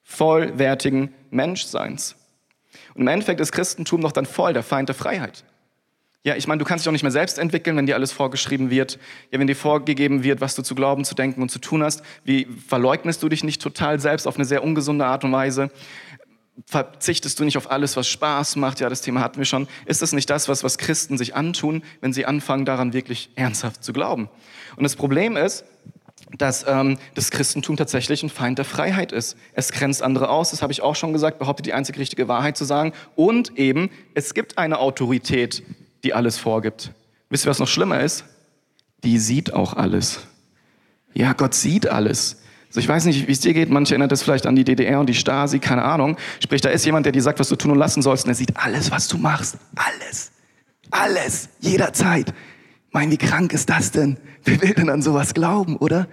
vollwertigen 0.03 1.13
Menschseins. 1.29 2.15
Und 2.94 3.01
im 3.01 3.07
Endeffekt 3.07 3.41
ist 3.41 3.51
Christentum 3.51 4.01
doch 4.01 4.12
dann 4.12 4.25
voll 4.25 4.53
der 4.53 4.63
Feind 4.63 4.89
der 4.89 4.95
Freiheit. 4.95 5.44
Ja, 6.25 6.36
ich 6.36 6.48
meine, 6.48 6.57
du 6.57 6.66
kannst 6.66 6.83
dich 6.83 6.89
auch 6.89 6.92
nicht 6.92 7.04
mehr 7.04 7.12
selbst 7.12 7.38
entwickeln, 7.38 7.77
wenn 7.77 7.86
dir 7.86 7.94
alles 7.94 8.12
vorgeschrieben 8.12 8.72
wird. 8.72 8.98
Ja, 9.30 9.38
wenn 9.38 9.45
dir 9.45 9.56
vorgegeben 9.56 10.24
wird, 10.24 10.42
was 10.42 10.56
du 10.56 10.63
zu 10.63 10.74
glauben, 10.74 11.06
zu 11.06 11.13
denken 11.13 11.39
und 11.44 11.50
zu 11.50 11.60
tun 11.60 11.83
hast. 11.83 12.01
Wie 12.24 12.48
verleugnest 12.68 13.22
du 13.22 13.30
dich 13.30 13.44
nicht 13.44 13.62
total 13.62 14.00
selbst 14.00 14.27
auf 14.27 14.36
eine 14.36 14.44
sehr 14.44 14.63
ungesunde 14.63 15.06
Art 15.06 15.24
und 15.24 15.31
Weise? 15.31 15.69
Verzichtest 16.66 17.39
du 17.39 17.44
nicht 17.44 17.57
auf 17.57 17.69
alles, 17.69 17.95
was 17.95 18.07
Spaß 18.07 18.56
macht? 18.56 18.80
Ja, 18.80 18.89
das 18.89 19.01
Thema 19.01 19.19
hatten 19.19 19.38
wir 19.38 19.45
schon. 19.45 19.68
Ist 19.86 20.01
das 20.01 20.13
nicht 20.13 20.27
das, 20.31 20.50
was, 20.50 20.63
was 20.63 20.80
Christen 20.80 21.16
sich 21.19 21.36
antun, 21.36 21.83
wenn 22.01 22.12
sie 22.12 22.25
anfangen, 22.25 22.66
daran 22.66 22.94
wirklich 22.94 23.30
ernsthaft 23.36 23.83
zu 23.83 23.94
glauben? 23.94 24.27
Und 24.77 24.83
das 24.83 24.95
Problem 24.95 25.38
ist, 25.38 25.63
dass 26.39 26.66
ähm, 26.68 26.98
das 27.13 27.30
Christentum 27.30 27.77
tatsächlich 27.77 28.24
ein 28.24 28.30
Feind 28.30 28.57
der 28.57 28.66
Freiheit 28.66 29.12
ist. 29.12 29.38
Es 29.54 29.72
grenzt 29.72 30.01
andere 30.01 30.30
aus, 30.30 30.50
das 30.50 30.63
habe 30.63 30.74
ich 30.74 30.81
auch 30.81 30.95
schon 30.95 31.13
gesagt, 31.13 31.38
behauptet 31.38 31.68
die 31.68 31.74
einzig 31.74 32.00
richtige 32.00 32.27
Wahrheit 32.27 32.57
zu 32.57 32.66
sagen. 32.66 32.94
Und 33.16 33.60
eben, 33.60 33.92
es 34.16 34.33
gibt 34.33 34.57
eine 34.57 34.80
Autorität, 34.80 35.62
die 36.05 36.13
alles 36.13 36.37
vorgibt. 36.37 36.91
Wisst 37.29 37.45
ihr, 37.45 37.49
was 37.49 37.59
noch 37.59 37.67
schlimmer 37.67 37.99
ist? 37.99 38.23
Die 39.03 39.17
sieht 39.19 39.53
auch 39.53 39.73
alles. 39.73 40.21
Ja, 41.13 41.33
Gott 41.33 41.53
sieht 41.53 41.87
alles. 41.87 42.41
Also 42.67 42.79
ich 42.79 42.87
weiß 42.87 43.05
nicht, 43.05 43.27
wie 43.27 43.31
es 43.31 43.39
dir 43.39 43.53
geht. 43.53 43.69
Manche 43.69 43.93
erinnert 43.93 44.11
es 44.11 44.21
vielleicht 44.21 44.45
an 44.45 44.55
die 44.55 44.63
DDR 44.63 44.99
und 44.99 45.07
die 45.07 45.13
Stasi, 45.13 45.59
keine 45.59 45.83
Ahnung. 45.83 46.17
Sprich, 46.43 46.61
da 46.61 46.69
ist 46.69 46.85
jemand, 46.85 47.05
der 47.05 47.13
dir 47.13 47.21
sagt, 47.21 47.39
was 47.39 47.49
du 47.49 47.55
tun 47.55 47.71
und 47.71 47.77
lassen 47.77 48.01
sollst. 48.01 48.25
Und 48.25 48.31
er 48.31 48.35
sieht 48.35 48.55
alles, 48.57 48.91
was 48.91 49.07
du 49.07 49.17
machst. 49.17 49.57
Alles. 49.75 50.31
Alles. 50.91 51.49
Jederzeit. 51.59 52.33
Mein, 52.91 53.11
wie 53.11 53.17
krank 53.17 53.53
ist 53.53 53.69
das 53.69 53.91
denn? 53.91 54.17
Wer 54.43 54.61
will 54.61 54.73
denn 54.73 54.89
an 54.89 55.01
sowas 55.01 55.33
glauben, 55.33 55.77
oder? 55.77 56.07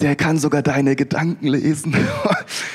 Der 0.00 0.16
kann 0.16 0.38
sogar 0.38 0.62
deine 0.62 0.96
Gedanken 0.96 1.48
lesen. 1.48 1.96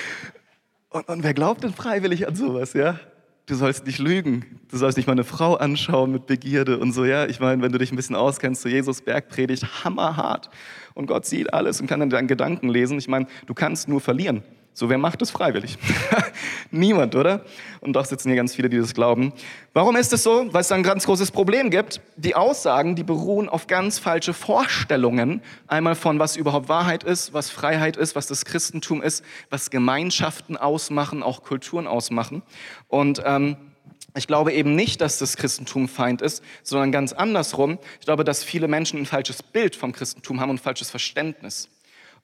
und, 0.89 1.07
und 1.07 1.23
wer 1.23 1.33
glaubt 1.33 1.63
denn 1.63 1.73
freiwillig 1.73 2.27
an 2.27 2.35
sowas, 2.35 2.73
ja? 2.73 2.99
Du 3.45 3.55
sollst 3.55 3.85
nicht 3.85 3.99
lügen, 3.99 4.59
du 4.69 4.77
sollst 4.77 4.97
nicht 4.97 5.07
mal 5.07 5.13
eine 5.13 5.23
Frau 5.23 5.55
anschauen 5.55 6.11
mit 6.11 6.25
Begierde 6.25 6.77
und 6.77 6.93
so, 6.93 7.05
ja. 7.05 7.25
Ich 7.25 7.39
meine, 7.39 7.61
wenn 7.61 7.71
du 7.71 7.77
dich 7.77 7.91
ein 7.91 7.95
bisschen 7.95 8.15
auskennst, 8.15 8.61
so 8.61 8.69
Jesus 8.69 9.01
Bergpredigt, 9.01 9.83
hammerhart. 9.83 10.49
Und 10.93 11.07
Gott 11.07 11.25
sieht 11.25 11.53
alles 11.53 11.81
und 11.81 11.87
kann 11.87 11.99
dann 11.99 12.09
deinen 12.09 12.27
Gedanken 12.27 12.69
lesen. 12.69 12.97
Ich 12.97 13.07
meine, 13.07 13.27
du 13.45 13.53
kannst 13.53 13.87
nur 13.87 14.01
verlieren. 14.01 14.43
So, 14.73 14.89
wer 14.89 14.97
macht 14.97 15.21
es 15.21 15.31
freiwillig? 15.31 15.77
Niemand, 16.71 17.15
oder? 17.15 17.43
Und 17.81 17.93
doch 17.93 18.05
sitzen 18.05 18.29
hier 18.29 18.37
ganz 18.37 18.55
viele, 18.55 18.69
die 18.69 18.77
das 18.77 18.93
glauben. 18.93 19.33
Warum 19.73 19.97
ist 19.97 20.13
es 20.13 20.23
so? 20.23 20.47
Weil 20.53 20.61
es 20.61 20.69
da 20.69 20.75
ein 20.75 20.83
ganz 20.83 21.05
großes 21.05 21.31
Problem 21.31 21.69
gibt. 21.69 21.99
Die 22.15 22.35
Aussagen, 22.35 22.95
die 22.95 23.03
beruhen 23.03 23.49
auf 23.49 23.67
ganz 23.67 23.99
falsche 23.99 24.33
Vorstellungen. 24.33 25.41
Einmal 25.67 25.95
von, 25.95 26.19
was 26.19 26.37
überhaupt 26.37 26.69
Wahrheit 26.69 27.03
ist, 27.03 27.33
was 27.33 27.49
Freiheit 27.49 27.97
ist, 27.97 28.15
was 28.15 28.27
das 28.27 28.45
Christentum 28.45 29.01
ist, 29.01 29.25
was 29.49 29.71
Gemeinschaften 29.71 30.55
ausmachen, 30.55 31.21
auch 31.21 31.43
Kulturen 31.43 31.85
ausmachen. 31.85 32.41
Und 32.87 33.21
ähm, 33.25 33.57
ich 34.15 34.27
glaube 34.27 34.53
eben 34.53 34.75
nicht, 34.75 35.01
dass 35.01 35.19
das 35.19 35.35
Christentum 35.35 35.89
Feind 35.89 36.21
ist, 36.21 36.43
sondern 36.63 36.93
ganz 36.93 37.11
andersrum. 37.11 37.77
Ich 37.99 38.05
glaube, 38.05 38.23
dass 38.23 38.43
viele 38.43 38.69
Menschen 38.69 38.99
ein 38.99 39.05
falsches 39.05 39.43
Bild 39.43 39.75
vom 39.75 39.91
Christentum 39.91 40.39
haben 40.39 40.49
und 40.49 40.57
ein 40.57 40.63
falsches 40.63 40.89
Verständnis. 40.89 41.69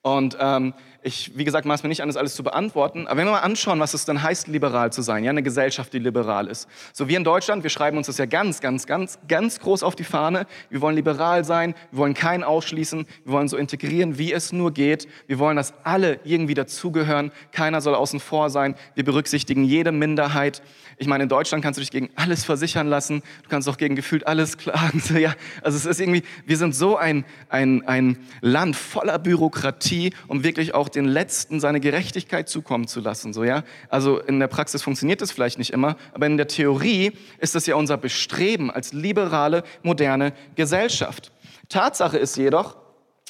Und 0.08 0.38
ähm, 0.40 0.74
ich, 1.04 1.32
wie 1.36 1.44
gesagt, 1.44 1.66
maß 1.66 1.84
mir 1.84 1.90
nicht 1.90 2.02
an, 2.02 2.08
das 2.08 2.16
alles 2.16 2.34
zu 2.34 2.44
beantworten. 2.44 3.08
Aber 3.08 3.18
wenn 3.18 3.28
wir 3.28 3.32
mal 3.32 3.40
anschauen, 3.40 3.80
was 3.80 3.94
es 3.94 4.06
dann 4.06 4.24
heißt, 4.24 4.48
liberal 4.48 4.92
zu 4.92 5.02
sein, 5.02 5.24
ja, 5.24 5.32
eine 5.32 5.44
Gesellschaft, 5.44 5.92
die 5.92 6.00
liberal 6.00 6.48
ist. 6.48 6.68
So 6.94 7.08
wir 7.10 7.18
in 7.18 7.24
Deutschland, 7.26 7.64
wir 7.64 7.70
schreiben 7.70 7.98
uns 7.98 8.08
das 8.08 8.18
ja 8.18 8.26
ganz, 8.26 8.62
ganz, 8.62 8.88
ganz, 8.88 9.20
ganz 9.28 9.60
groß 9.60 9.84
auf 9.84 9.96
die 9.96 10.06
Fahne. 10.06 10.48
Wir 10.70 10.82
wollen 10.82 10.96
liberal 10.96 11.44
sein, 11.44 11.76
wir 11.92 12.00
wollen 12.00 12.14
keinen 12.14 12.44
ausschließen, 12.44 13.06
wir 13.26 13.34
wollen 13.34 13.48
so 13.50 13.58
integrieren, 13.58 14.18
wie 14.18 14.32
es 14.32 14.54
nur 14.54 14.72
geht. 14.72 15.08
Wir 15.28 15.40
wollen, 15.40 15.58
dass 15.58 15.74
alle 15.84 16.20
irgendwie 16.24 16.54
dazugehören, 16.54 17.32
keiner 17.52 17.82
soll 17.82 17.96
außen 17.96 18.22
vor 18.22 18.50
sein. 18.50 18.76
Wir 18.96 19.04
berücksichtigen 19.04 19.66
jede 19.66 19.92
Minderheit. 19.92 20.62
Ich 20.98 21.08
meine, 21.08 21.24
in 21.24 21.30
Deutschland 21.30 21.64
kannst 21.64 21.78
du 21.78 21.82
dich 21.82 21.92
gegen 21.92 22.10
alles 22.16 22.44
versichern 22.44 22.88
lassen, 22.88 23.22
du 23.44 23.50
kannst 23.50 23.70
auch 23.70 23.78
gegen 23.78 23.96
gefühlt 23.96 24.26
alles 24.26 24.58
klagen. 24.58 25.00
So, 25.00 25.14
ja, 25.18 25.34
also 25.62 25.78
es 25.78 25.86
ist 25.86 26.00
irgendwie, 26.00 26.24
wir 26.46 26.58
sind 26.58 26.74
so 26.74 26.98
ein, 26.98 27.26
ein, 27.50 27.88
ein 27.88 28.18
Land 28.42 28.76
voller 28.76 29.20
Bürokratie, 29.20 29.97
um 30.28 30.44
wirklich 30.44 30.74
auch 30.74 30.90
den 30.90 31.06
Letzten 31.06 31.60
seine 31.60 31.80
Gerechtigkeit 31.80 32.50
zukommen 32.50 32.88
zu 32.88 33.00
lassen. 33.00 33.34
So, 33.34 33.44
ja? 33.44 33.64
Also 33.90 34.20
in 34.20 34.40
der 34.40 34.48
Praxis 34.48 34.82
funktioniert 34.82 35.22
das 35.22 35.32
vielleicht 35.32 35.58
nicht 35.58 35.72
immer, 35.72 35.98
aber 36.14 36.26
in 36.26 36.38
der 36.38 36.48
Theorie 36.48 37.14
ist 37.40 37.56
das 37.56 37.66
ja 37.66 37.76
unser 37.76 37.98
Bestreben 37.98 38.72
als 38.72 38.94
liberale, 38.94 39.64
moderne 39.84 40.34
Gesellschaft. 40.56 41.32
Tatsache 41.70 42.18
ist 42.18 42.38
jedoch, 42.38 42.78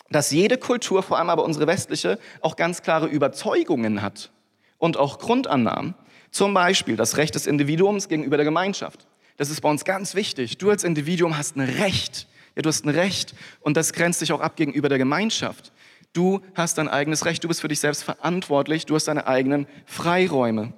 dass 0.09 0.31
jede 0.31 0.57
Kultur, 0.57 1.03
vor 1.03 1.17
allem 1.17 1.29
aber 1.29 1.43
unsere 1.43 1.67
westliche, 1.67 2.19
auch 2.41 2.55
ganz 2.55 2.81
klare 2.81 3.07
Überzeugungen 3.07 4.01
hat 4.01 4.31
und 4.77 4.97
auch 4.97 5.19
Grundannahmen. 5.19 5.95
Zum 6.31 6.53
Beispiel 6.53 6.95
das 6.95 7.17
Recht 7.17 7.35
des 7.35 7.47
Individuums 7.47 8.07
gegenüber 8.07 8.37
der 8.37 8.45
Gemeinschaft. 8.45 9.07
Das 9.37 9.49
ist 9.49 9.61
bei 9.61 9.69
uns 9.69 9.85
ganz 9.85 10.15
wichtig. 10.15 10.57
Du 10.57 10.69
als 10.69 10.83
Individuum 10.83 11.37
hast 11.37 11.55
ein 11.55 11.61
Recht. 11.61 12.27
Ja, 12.55 12.63
du 12.63 12.69
hast 12.69 12.85
ein 12.85 12.89
Recht 12.89 13.35
und 13.61 13.77
das 13.77 13.93
grenzt 13.93 14.19
sich 14.19 14.31
auch 14.31 14.41
ab 14.41 14.55
gegenüber 14.55 14.89
der 14.89 14.97
Gemeinschaft. 14.97 15.71
Du 16.17 16.41
hast 16.55 16.79
dein 16.79 16.87
eigenes 16.87 17.25
Recht, 17.25 17.43
du 17.43 17.47
bist 17.47 17.61
für 17.61 17.67
dich 17.67 17.79
selbst 17.79 18.03
verantwortlich, 18.03 18.87
du 18.87 18.95
hast 18.95 19.07
deine 19.07 19.27
eigenen 19.27 19.67
Freiräume. 19.85 20.73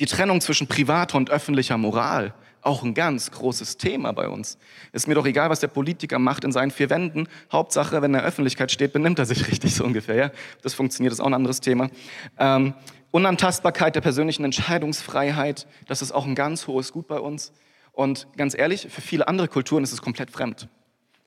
Die 0.00 0.06
Trennung 0.06 0.40
zwischen 0.40 0.66
privater 0.66 1.18
und 1.18 1.30
öffentlicher 1.30 1.78
Moral, 1.78 2.34
auch 2.60 2.82
ein 2.82 2.94
ganz 2.94 3.30
großes 3.30 3.76
Thema 3.76 4.10
bei 4.10 4.26
uns. 4.26 4.58
Ist 4.90 5.06
mir 5.06 5.14
doch 5.14 5.24
egal, 5.24 5.50
was 5.50 5.60
der 5.60 5.68
Politiker 5.68 6.18
macht 6.18 6.42
in 6.42 6.50
seinen 6.50 6.72
vier 6.72 6.90
Wänden. 6.90 7.28
Hauptsache, 7.52 8.02
wenn 8.02 8.02
er 8.02 8.06
in 8.06 8.12
der 8.14 8.24
Öffentlichkeit 8.24 8.72
steht, 8.72 8.92
benimmt 8.92 9.20
er 9.20 9.26
sich 9.26 9.46
richtig 9.52 9.72
so 9.72 9.84
ungefähr. 9.84 10.16
Ja? 10.16 10.30
Das 10.62 10.74
funktioniert, 10.74 11.12
ist 11.12 11.20
auch 11.20 11.26
ein 11.26 11.34
anderes 11.34 11.60
Thema. 11.60 11.88
Ähm, 12.36 12.74
Unantastbarkeit 13.12 13.94
der 13.94 14.00
persönlichen 14.00 14.42
Entscheidungsfreiheit, 14.42 15.68
das 15.86 16.02
ist 16.02 16.10
auch 16.10 16.26
ein 16.26 16.34
ganz 16.34 16.66
hohes 16.66 16.90
Gut 16.90 17.06
bei 17.06 17.20
uns. 17.20 17.52
Und 17.92 18.26
ganz 18.36 18.58
ehrlich, 18.58 18.88
für 18.90 19.00
viele 19.00 19.28
andere 19.28 19.46
Kulturen 19.46 19.84
ist 19.84 19.92
es 19.92 20.02
komplett 20.02 20.32
fremd. 20.32 20.68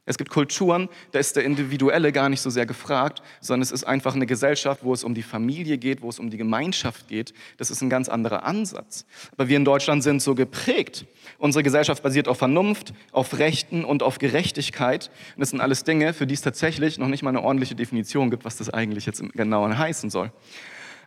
Es 0.05 0.17
gibt 0.17 0.31
Kulturen, 0.31 0.89
da 1.13 1.19
ist 1.19 1.37
der 1.37 1.45
Individuelle 1.45 2.11
gar 2.11 2.27
nicht 2.27 2.41
so 2.41 2.49
sehr 2.49 2.65
gefragt, 2.65 3.21
sondern 3.39 3.61
es 3.61 3.71
ist 3.71 3.85
einfach 3.85 4.15
eine 4.15 4.25
Gesellschaft, 4.25 4.83
wo 4.83 4.93
es 4.93 5.05
um 5.05 5.13
die 5.13 5.23
Familie 5.23 5.77
geht, 5.77 6.01
wo 6.01 6.09
es 6.09 6.19
um 6.19 6.29
die 6.29 6.35
Gemeinschaft 6.35 7.07
geht. 7.07 7.33
Das 7.55 7.71
ist 7.71 7.81
ein 7.81 7.89
ganz 7.89 8.09
anderer 8.09 8.43
Ansatz. 8.43 9.05
Aber 9.31 9.47
wir 9.47 9.55
in 9.55 9.63
Deutschland 9.63 10.03
sind 10.03 10.21
so 10.21 10.35
geprägt. 10.35 11.05
Unsere 11.37 11.63
Gesellschaft 11.63 12.03
basiert 12.03 12.27
auf 12.27 12.37
Vernunft, 12.37 12.93
auf 13.13 13.39
Rechten 13.39 13.85
und 13.85 14.03
auf 14.03 14.19
Gerechtigkeit. 14.19 15.09
Und 15.35 15.39
das 15.39 15.51
sind 15.51 15.61
alles 15.61 15.85
Dinge, 15.85 16.13
für 16.13 16.27
die 16.27 16.33
es 16.33 16.41
tatsächlich 16.41 16.97
noch 16.97 17.07
nicht 17.07 17.23
mal 17.23 17.29
eine 17.29 17.41
ordentliche 17.41 17.75
Definition 17.75 18.29
gibt, 18.29 18.43
was 18.43 18.57
das 18.57 18.69
eigentlich 18.69 19.05
jetzt 19.05 19.21
im 19.21 19.29
Genauen 19.29 19.77
heißen 19.77 20.09
soll. 20.09 20.33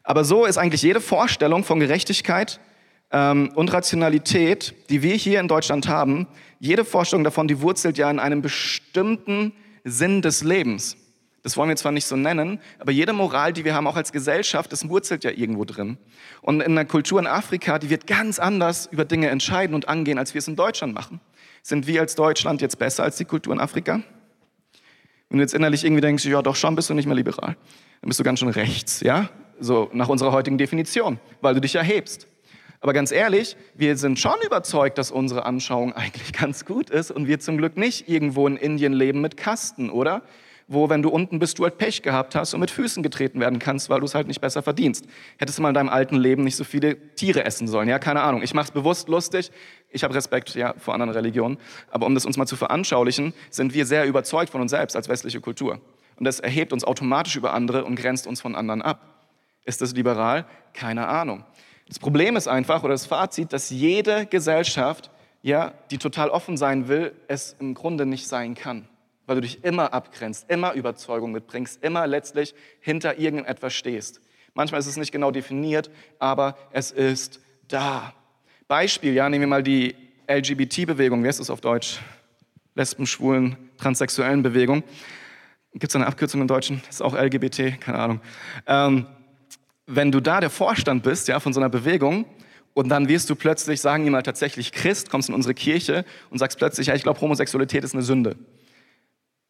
Aber 0.04 0.24
so 0.24 0.46
ist 0.46 0.56
eigentlich 0.56 0.80
jede 0.80 1.02
Vorstellung 1.02 1.64
von 1.64 1.80
Gerechtigkeit 1.80 2.60
ähm, 3.10 3.50
und 3.54 3.72
Rationalität, 3.72 4.74
die 4.90 5.02
wir 5.02 5.14
hier 5.14 5.40
in 5.40 5.48
Deutschland 5.48 5.88
haben, 5.88 6.26
jede 6.58 6.84
Vorstellung 6.84 7.24
davon, 7.24 7.48
die 7.48 7.60
wurzelt 7.60 7.98
ja 7.98 8.10
in 8.10 8.18
einem 8.18 8.42
bestimmten 8.42 9.52
Sinn 9.84 10.22
des 10.22 10.42
Lebens. 10.42 10.96
Das 11.42 11.56
wollen 11.56 11.68
wir 11.68 11.76
zwar 11.76 11.92
nicht 11.92 12.06
so 12.06 12.16
nennen, 12.16 12.58
aber 12.80 12.90
jede 12.90 13.12
Moral, 13.12 13.52
die 13.52 13.64
wir 13.64 13.72
haben, 13.72 13.86
auch 13.86 13.94
als 13.94 14.10
Gesellschaft, 14.10 14.72
das 14.72 14.88
wurzelt 14.88 15.22
ja 15.22 15.30
irgendwo 15.30 15.64
drin. 15.64 15.96
Und 16.42 16.60
in 16.60 16.74
der 16.74 16.84
Kultur 16.84 17.20
in 17.20 17.28
Afrika, 17.28 17.78
die 17.78 17.88
wird 17.88 18.08
ganz 18.08 18.40
anders 18.40 18.88
über 18.90 19.04
Dinge 19.04 19.28
entscheiden 19.28 19.74
und 19.74 19.88
angehen, 19.88 20.18
als 20.18 20.34
wir 20.34 20.40
es 20.40 20.48
in 20.48 20.56
Deutschland 20.56 20.92
machen. 20.92 21.20
Sind 21.62 21.86
wir 21.86 22.00
als 22.00 22.16
Deutschland 22.16 22.62
jetzt 22.62 22.80
besser 22.80 23.04
als 23.04 23.16
die 23.16 23.26
Kultur 23.26 23.52
in 23.52 23.60
Afrika? 23.60 24.02
Wenn 25.28 25.38
du 25.38 25.42
jetzt 25.42 25.54
innerlich 25.54 25.84
irgendwie 25.84 26.00
denkst, 26.00 26.24
ja 26.24 26.42
doch 26.42 26.56
schon, 26.56 26.74
bist 26.74 26.90
du 26.90 26.94
nicht 26.94 27.06
mehr 27.06 27.14
liberal, 27.14 27.56
dann 28.00 28.08
bist 28.08 28.18
du 28.18 28.24
ganz 28.24 28.40
schön 28.40 28.48
rechts, 28.48 29.00
ja? 29.00 29.28
So 29.60 29.88
nach 29.92 30.08
unserer 30.08 30.32
heutigen 30.32 30.58
Definition, 30.58 31.20
weil 31.42 31.54
du 31.54 31.60
dich 31.60 31.76
erhebst. 31.76 32.26
Aber 32.86 32.92
ganz 32.92 33.10
ehrlich, 33.10 33.56
wir 33.74 33.96
sind 33.96 34.20
schon 34.20 34.36
überzeugt, 34.46 34.96
dass 34.96 35.10
unsere 35.10 35.44
Anschauung 35.44 35.92
eigentlich 35.92 36.32
ganz 36.32 36.64
gut 36.64 36.88
ist 36.88 37.10
und 37.10 37.26
wir 37.26 37.40
zum 37.40 37.58
Glück 37.58 37.76
nicht 37.76 38.08
irgendwo 38.08 38.46
in 38.46 38.56
Indien 38.56 38.92
leben 38.92 39.20
mit 39.20 39.36
Kasten, 39.36 39.90
oder? 39.90 40.22
Wo, 40.68 40.88
wenn 40.88 41.02
du 41.02 41.08
unten 41.08 41.40
bist, 41.40 41.58
du 41.58 41.64
halt 41.64 41.78
Pech 41.78 42.02
gehabt 42.02 42.36
hast 42.36 42.54
und 42.54 42.60
mit 42.60 42.70
Füßen 42.70 43.02
getreten 43.02 43.40
werden 43.40 43.58
kannst, 43.58 43.90
weil 43.90 43.98
du 43.98 44.06
es 44.06 44.14
halt 44.14 44.28
nicht 44.28 44.40
besser 44.40 44.62
verdienst. 44.62 45.04
Hättest 45.36 45.58
du 45.58 45.62
mal 45.62 45.70
in 45.70 45.74
deinem 45.74 45.88
alten 45.88 46.14
Leben 46.14 46.44
nicht 46.44 46.54
so 46.54 46.62
viele 46.62 46.96
Tiere 47.16 47.44
essen 47.44 47.66
sollen, 47.66 47.88
ja? 47.88 47.98
Keine 47.98 48.20
Ahnung. 48.20 48.42
Ich 48.44 48.54
mache 48.54 48.66
es 48.66 48.70
bewusst 48.70 49.08
lustig. 49.08 49.50
Ich 49.90 50.04
habe 50.04 50.14
Respekt 50.14 50.54
ja, 50.54 50.72
vor 50.78 50.94
anderen 50.94 51.10
Religionen. 51.10 51.58
Aber 51.90 52.06
um 52.06 52.14
das 52.14 52.24
uns 52.24 52.36
mal 52.36 52.46
zu 52.46 52.54
veranschaulichen, 52.54 53.34
sind 53.50 53.74
wir 53.74 53.84
sehr 53.84 54.06
überzeugt 54.06 54.50
von 54.50 54.60
uns 54.60 54.70
selbst 54.70 54.94
als 54.94 55.08
westliche 55.08 55.40
Kultur. 55.40 55.80
Und 56.20 56.24
das 56.24 56.38
erhebt 56.38 56.72
uns 56.72 56.84
automatisch 56.84 57.34
über 57.34 57.52
andere 57.52 57.84
und 57.84 57.96
grenzt 57.96 58.28
uns 58.28 58.40
von 58.40 58.54
anderen 58.54 58.80
ab. 58.80 59.00
Ist 59.64 59.80
das 59.80 59.92
liberal? 59.92 60.46
Keine 60.72 61.08
Ahnung. 61.08 61.44
Das 61.88 61.98
Problem 61.98 62.36
ist 62.36 62.48
einfach, 62.48 62.82
oder 62.82 62.94
das 62.94 63.06
Fazit, 63.06 63.52
dass 63.52 63.70
jede 63.70 64.26
Gesellschaft, 64.26 65.10
ja, 65.42 65.72
die 65.90 65.98
total 65.98 66.30
offen 66.30 66.56
sein 66.56 66.88
will, 66.88 67.14
es 67.28 67.56
im 67.60 67.74
Grunde 67.74 68.06
nicht 68.06 68.26
sein 68.26 68.54
kann. 68.54 68.88
Weil 69.26 69.36
du 69.36 69.42
dich 69.42 69.64
immer 69.64 69.92
abgrenzt, 69.92 70.46
immer 70.48 70.72
Überzeugung 70.72 71.32
mitbringst, 71.32 71.82
immer 71.82 72.06
letztlich 72.06 72.54
hinter 72.80 73.18
irgendetwas 73.18 73.74
stehst. 73.74 74.20
Manchmal 74.54 74.80
ist 74.80 74.86
es 74.86 74.96
nicht 74.96 75.12
genau 75.12 75.30
definiert, 75.30 75.90
aber 76.18 76.56
es 76.70 76.90
ist 76.90 77.40
da. 77.68 78.14
Beispiel, 78.68 79.12
ja, 79.14 79.28
nehmen 79.28 79.42
wir 79.42 79.48
mal 79.48 79.62
die 79.62 79.94
LGBT-Bewegung, 80.28 81.22
wie 81.22 81.28
heißt 81.28 81.40
das 81.40 81.50
auf 81.50 81.60
Deutsch? 81.60 82.00
Lesben, 82.74 83.06
Schwulen, 83.06 83.56
Transsexuellen 83.78 84.42
Bewegung. 84.42 84.82
Gibt 85.72 85.90
es 85.90 85.96
eine 85.96 86.06
Abkürzung 86.06 86.40
im 86.40 86.48
Deutschen? 86.48 86.82
Das 86.86 86.96
ist 86.96 87.02
auch 87.02 87.14
LGBT, 87.14 87.80
keine 87.80 87.98
Ahnung. 87.98 88.20
Ähm, 88.66 89.06
wenn 89.86 90.12
du 90.12 90.20
da 90.20 90.40
der 90.40 90.50
Vorstand 90.50 91.02
bist, 91.02 91.28
ja, 91.28 91.40
von 91.40 91.52
so 91.52 91.60
einer 91.60 91.68
Bewegung, 91.68 92.26
und 92.74 92.90
dann 92.90 93.08
wirst 93.08 93.30
du 93.30 93.34
plötzlich, 93.34 93.80
sagen 93.80 94.04
die 94.04 94.10
mal 94.10 94.22
tatsächlich 94.22 94.70
Christ, 94.70 95.08
kommst 95.08 95.30
in 95.30 95.34
unsere 95.34 95.54
Kirche 95.54 96.04
und 96.28 96.38
sagst 96.38 96.58
plötzlich, 96.58 96.88
ja, 96.88 96.94
ich 96.94 97.02
glaube, 97.02 97.20
Homosexualität 97.22 97.82
ist 97.84 97.94
eine 97.94 98.02
Sünde. 98.02 98.36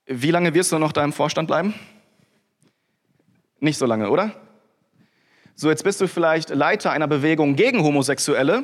Wie 0.06 0.30
lange 0.30 0.54
wirst 0.54 0.70
du 0.70 0.78
noch 0.78 0.92
da 0.92 1.02
im 1.02 1.12
Vorstand 1.12 1.48
bleiben? 1.48 1.74
Nicht 3.58 3.78
so 3.78 3.86
lange, 3.86 4.10
oder? 4.10 4.32
So, 5.56 5.70
jetzt 5.70 5.82
bist 5.82 6.00
du 6.00 6.06
vielleicht 6.06 6.50
Leiter 6.50 6.92
einer 6.92 7.08
Bewegung 7.08 7.56
gegen 7.56 7.82
Homosexuelle, 7.82 8.62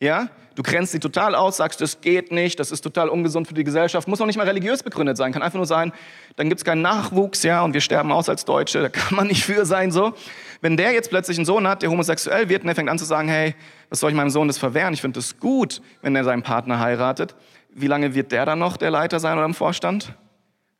ja? 0.00 0.28
Du 0.56 0.62
grenzt 0.64 0.92
sie 0.92 0.98
total 0.98 1.34
aus, 1.34 1.58
sagst, 1.58 1.80
das 1.80 2.00
geht 2.00 2.32
nicht, 2.32 2.58
das 2.58 2.72
ist 2.72 2.80
total 2.80 3.08
ungesund 3.08 3.46
für 3.46 3.54
die 3.54 3.64
Gesellschaft. 3.64 4.08
Muss 4.08 4.20
auch 4.20 4.26
nicht 4.26 4.36
mal 4.36 4.46
religiös 4.46 4.82
begründet 4.82 5.16
sein, 5.16 5.32
kann 5.32 5.42
einfach 5.42 5.56
nur 5.56 5.66
sein, 5.66 5.92
dann 6.36 6.48
gibt 6.48 6.60
es 6.60 6.64
keinen 6.64 6.82
Nachwuchs, 6.82 7.44
ja, 7.44 7.62
und 7.62 7.72
wir 7.72 7.80
sterben 7.80 8.10
aus 8.10 8.28
als 8.28 8.44
Deutsche, 8.44 8.82
da 8.82 8.88
kann 8.88 9.16
man 9.16 9.28
nicht 9.28 9.44
für 9.44 9.64
sein, 9.64 9.92
so. 9.92 10.12
Wenn 10.60 10.76
der 10.76 10.92
jetzt 10.92 11.10
plötzlich 11.10 11.38
einen 11.38 11.46
Sohn 11.46 11.68
hat, 11.68 11.82
der 11.82 11.90
homosexuell 11.90 12.48
wird 12.48 12.62
und 12.62 12.68
er 12.68 12.74
fängt 12.74 12.90
an 12.90 12.98
zu 12.98 13.04
sagen, 13.04 13.28
hey, 13.28 13.54
was 13.88 14.00
soll 14.00 14.10
ich 14.10 14.16
meinem 14.16 14.30
Sohn 14.30 14.48
das 14.48 14.58
verwehren? 14.58 14.92
Ich 14.92 15.00
finde 15.00 15.18
das 15.18 15.38
gut, 15.38 15.80
wenn 16.02 16.16
er 16.16 16.24
seinen 16.24 16.42
Partner 16.42 16.80
heiratet. 16.80 17.34
Wie 17.70 17.86
lange 17.86 18.14
wird 18.14 18.32
der 18.32 18.44
dann 18.44 18.58
noch 18.58 18.76
der 18.76 18.90
Leiter 18.90 19.20
sein 19.20 19.36
oder 19.38 19.46
im 19.46 19.54
Vorstand? 19.54 20.14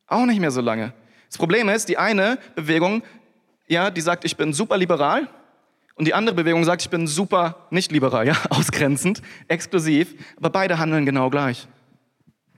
Auch 0.07 0.27
nicht 0.27 0.41
mehr 0.41 0.51
so 0.51 0.61
lange. 0.61 0.93
Das 1.29 1.39
Problem 1.39 1.69
ist, 1.69 1.89
die 1.89 1.97
eine 1.97 2.39
Bewegung, 2.57 3.03
ja, 3.69 3.91
die 3.91 4.01
sagt, 4.01 4.25
ich 4.25 4.37
bin 4.37 4.53
super 4.53 4.77
liberal. 4.77 5.29
Und 6.01 6.07
die 6.07 6.15
andere 6.15 6.35
Bewegung 6.35 6.65
sagt, 6.65 6.81
ich 6.81 6.89
bin 6.89 7.07
super 7.07 7.67
nicht 7.69 7.93
liberal, 7.93 8.27
ja, 8.27 8.35
ausgrenzend, 8.49 9.21
exklusiv. 9.49 10.15
Aber 10.39 10.49
beide 10.49 10.79
handeln 10.79 11.05
genau 11.05 11.29
gleich. 11.29 11.69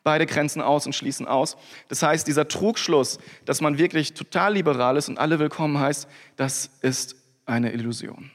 Beide 0.05 0.27
grenzen 0.27 0.63
aus 0.63 0.87
und 0.87 0.93
schließen 0.93 1.27
aus. 1.27 1.57
Das 1.89 2.05
heißt, 2.05 2.25
dieser 2.29 2.47
Trugschluss, 2.47 3.19
dass 3.45 3.61
man 3.61 3.79
wirklich 3.79 4.15
total 4.15 4.55
liberal 4.55 4.97
ist 4.97 5.09
und 5.09 5.19
alle 5.19 5.41
willkommen 5.41 5.81
heißt, 5.81 6.07
das 6.37 6.71
ist 6.83 7.17
eine 7.45 7.73
Illusion. 7.73 8.31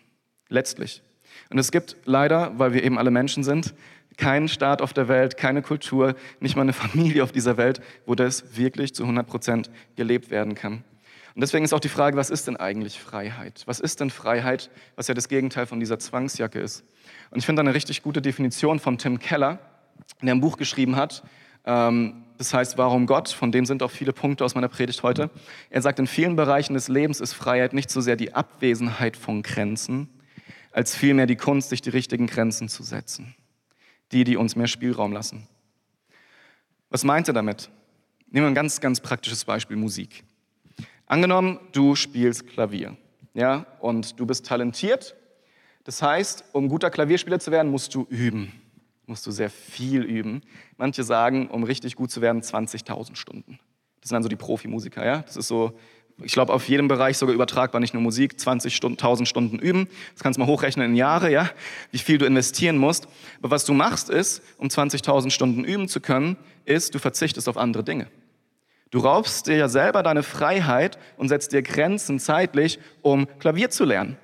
Letztlich. 0.49 1.01
Und 1.49 1.57
es 1.57 1.71
gibt 1.71 1.95
leider, 2.03 2.51
weil 2.59 2.73
wir 2.73 2.83
eben 2.83 2.97
alle 2.97 3.09
Menschen 3.09 3.45
sind, 3.45 3.75
keinen 4.17 4.49
Staat 4.49 4.81
auf 4.81 4.91
der 4.91 5.07
Welt, 5.07 5.37
keine 5.37 5.61
Kultur, 5.61 6.15
nicht 6.41 6.57
mal 6.57 6.63
eine 6.63 6.73
Familie 6.73 7.23
auf 7.23 7.31
dieser 7.31 7.55
Welt, 7.55 7.79
wo 8.05 8.13
das 8.13 8.57
wirklich 8.57 8.93
zu 8.93 9.03
100 9.03 9.25
Prozent 9.25 9.69
gelebt 9.95 10.31
werden 10.31 10.53
kann. 10.53 10.83
Und 11.37 11.41
deswegen 11.41 11.63
ist 11.63 11.71
auch 11.71 11.79
die 11.79 11.87
Frage, 11.87 12.17
was 12.17 12.31
ist 12.31 12.47
denn 12.47 12.57
eigentlich 12.57 12.99
Freiheit? 12.99 13.61
Was 13.67 13.79
ist 13.79 13.99
denn 13.99 14.09
Freiheit, 14.09 14.71
was 14.95 15.07
ja 15.07 15.13
das 15.13 15.27
Gegenteil 15.27 15.67
von 15.67 15.79
dieser 15.79 15.99
Zwangsjacke 15.99 16.59
ist? 16.59 16.83
Und 17.29 17.37
ich 17.37 17.45
finde 17.45 17.59
eine 17.59 17.75
richtig 17.75 18.01
gute 18.01 18.23
Definition 18.23 18.79
von 18.79 18.97
Tim 18.97 19.19
Keller, 19.19 19.59
der 20.19 20.33
ein 20.33 20.41
Buch 20.41 20.57
geschrieben 20.57 20.95
hat, 20.95 21.21
ähm, 21.63 22.23
das 22.39 22.55
heißt, 22.55 22.79
warum 22.79 23.05
Gott? 23.05 23.29
Von 23.29 23.51
dem 23.51 23.67
sind 23.67 23.83
auch 23.83 23.91
viele 23.91 24.13
Punkte 24.13 24.45
aus 24.45 24.55
meiner 24.55 24.67
Predigt 24.67 25.03
heute. 25.03 25.29
Er 25.69 25.83
sagt, 25.83 25.99
in 25.99 26.07
vielen 26.07 26.35
Bereichen 26.35 26.73
des 26.73 26.87
Lebens 26.87 27.19
ist 27.19 27.33
Freiheit 27.33 27.71
nicht 27.71 27.91
so 27.91 28.01
sehr 28.01 28.15
die 28.15 28.33
Abwesenheit 28.33 29.15
von 29.15 29.43
Grenzen, 29.43 30.09
als 30.71 30.95
vielmehr 30.95 31.27
die 31.27 31.35
Kunst, 31.35 31.69
sich 31.69 31.83
die 31.83 31.91
richtigen 31.91 32.25
Grenzen 32.25 32.67
zu 32.67 32.81
setzen. 32.81 33.35
Die, 34.11 34.23
die 34.23 34.37
uns 34.37 34.55
mehr 34.55 34.65
Spielraum 34.65 35.13
lassen. 35.13 35.47
Was 36.89 37.03
meint 37.03 37.27
er 37.27 37.35
damit? 37.35 37.69
Nehmen 38.31 38.45
wir 38.45 38.49
ein 38.49 38.55
ganz, 38.55 38.81
ganz 38.81 39.01
praktisches 39.01 39.45
Beispiel, 39.45 39.77
Musik. 39.77 40.23
Angenommen, 41.07 41.59
du 41.71 41.95
spielst 41.95 42.47
Klavier, 42.47 42.95
ja, 43.33 43.65
und 43.79 44.19
du 44.19 44.25
bist 44.25 44.45
talentiert. 44.45 45.15
Das 45.83 46.01
heißt, 46.01 46.43
um 46.51 46.69
guter 46.69 46.89
Klavierspieler 46.89 47.39
zu 47.39 47.51
werden, 47.51 47.71
musst 47.71 47.95
du 47.95 48.05
üben 48.09 48.51
musst 49.07 49.25
du 49.25 49.31
sehr 49.31 49.49
viel 49.49 50.03
üben. 50.03 50.41
Manche 50.77 51.03
sagen, 51.03 51.47
um 51.47 51.63
richtig 51.63 51.95
gut 51.95 52.11
zu 52.11 52.21
werden, 52.21 52.41
20.000 52.41 53.15
Stunden. 53.15 53.57
Das 54.01 54.09
sind 54.09 54.15
dann 54.15 54.23
so 54.23 54.29
die 54.29 54.35
Profimusiker, 54.35 55.05
ja? 55.05 55.19
Das 55.19 55.37
ist 55.37 55.47
so, 55.47 55.77
ich 56.21 56.33
glaube, 56.33 56.53
auf 56.53 56.67
jedem 56.67 56.87
Bereich 56.87 57.17
sogar 57.17 57.33
übertragbar, 57.33 57.79
nicht 57.79 57.93
nur 57.93 58.03
Musik, 58.03 58.33
20.000 58.33 58.69
Stunden, 58.69 59.25
Stunden 59.25 59.59
üben. 59.59 59.87
Das 60.13 60.23
kannst 60.23 60.37
du 60.37 60.41
mal 60.41 60.47
hochrechnen 60.47 60.91
in 60.91 60.95
Jahre, 60.95 61.31
ja? 61.31 61.49
Wie 61.91 61.99
viel 61.99 62.17
du 62.17 62.25
investieren 62.25 62.77
musst. 62.77 63.07
Aber 63.39 63.51
was 63.51 63.63
du 63.63 63.73
machst 63.73 64.09
ist, 64.09 64.43
um 64.57 64.67
20.000 64.67 65.29
Stunden 65.29 65.63
üben 65.63 65.87
zu 65.87 66.01
können, 66.01 66.35
ist, 66.65 66.93
du 66.93 66.99
verzichtest 66.99 67.47
auf 67.47 67.57
andere 67.57 67.83
Dinge. 67.83 68.07
Du 68.89 68.99
raubst 68.99 69.47
dir 69.47 69.57
ja 69.57 69.67
selber 69.67 70.03
deine 70.03 70.23
Freiheit 70.23 70.97
und 71.17 71.29
setzt 71.29 71.51
dir 71.51 71.61
Grenzen 71.61 72.19
zeitlich, 72.19 72.79
um 73.01 73.27
Klavier 73.39 73.69
zu 73.69 73.83
lernen. 73.83 74.17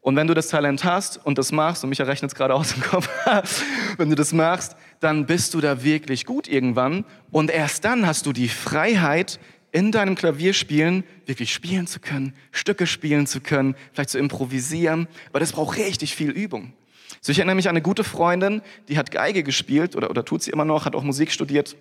Und 0.00 0.16
wenn 0.16 0.26
du 0.26 0.34
das 0.34 0.48
Talent 0.48 0.84
hast 0.84 1.24
und 1.24 1.38
das 1.38 1.52
machst, 1.52 1.84
und 1.84 1.90
mich 1.90 2.00
rechnet 2.00 2.32
es 2.32 2.34
gerade 2.34 2.54
aus 2.54 2.74
dem 2.74 2.82
Kopf, 2.82 3.08
wenn 3.96 4.10
du 4.10 4.16
das 4.16 4.32
machst, 4.32 4.76
dann 5.00 5.26
bist 5.26 5.54
du 5.54 5.60
da 5.60 5.84
wirklich 5.84 6.26
gut 6.26 6.48
irgendwann. 6.48 7.04
Und 7.30 7.50
erst 7.50 7.84
dann 7.84 8.06
hast 8.06 8.26
du 8.26 8.32
die 8.32 8.48
Freiheit, 8.48 9.38
in 9.72 9.90
deinem 9.90 10.14
Klavierspielen 10.14 11.02
wirklich 11.24 11.52
spielen 11.52 11.86
zu 11.86 11.98
können, 11.98 12.34
Stücke 12.50 12.86
spielen 12.86 13.26
zu 13.26 13.40
können, 13.40 13.74
vielleicht 13.92 14.10
zu 14.10 14.18
improvisieren. 14.18 15.08
Aber 15.30 15.40
das 15.40 15.52
braucht 15.52 15.78
richtig 15.78 16.14
viel 16.14 16.30
Übung. 16.30 16.74
So, 17.22 17.32
ich 17.32 17.38
erinnere 17.38 17.56
mich 17.56 17.68
an 17.68 17.72
eine 17.72 17.82
gute 17.82 18.04
Freundin, 18.04 18.60
die 18.88 18.98
hat 18.98 19.10
Geige 19.10 19.42
gespielt 19.42 19.96
oder, 19.96 20.10
oder 20.10 20.24
tut 20.24 20.42
sie 20.42 20.50
immer 20.50 20.64
noch, 20.64 20.84
hat 20.84 20.94
auch 20.94 21.02
Musik 21.02 21.32
studiert. 21.32 21.76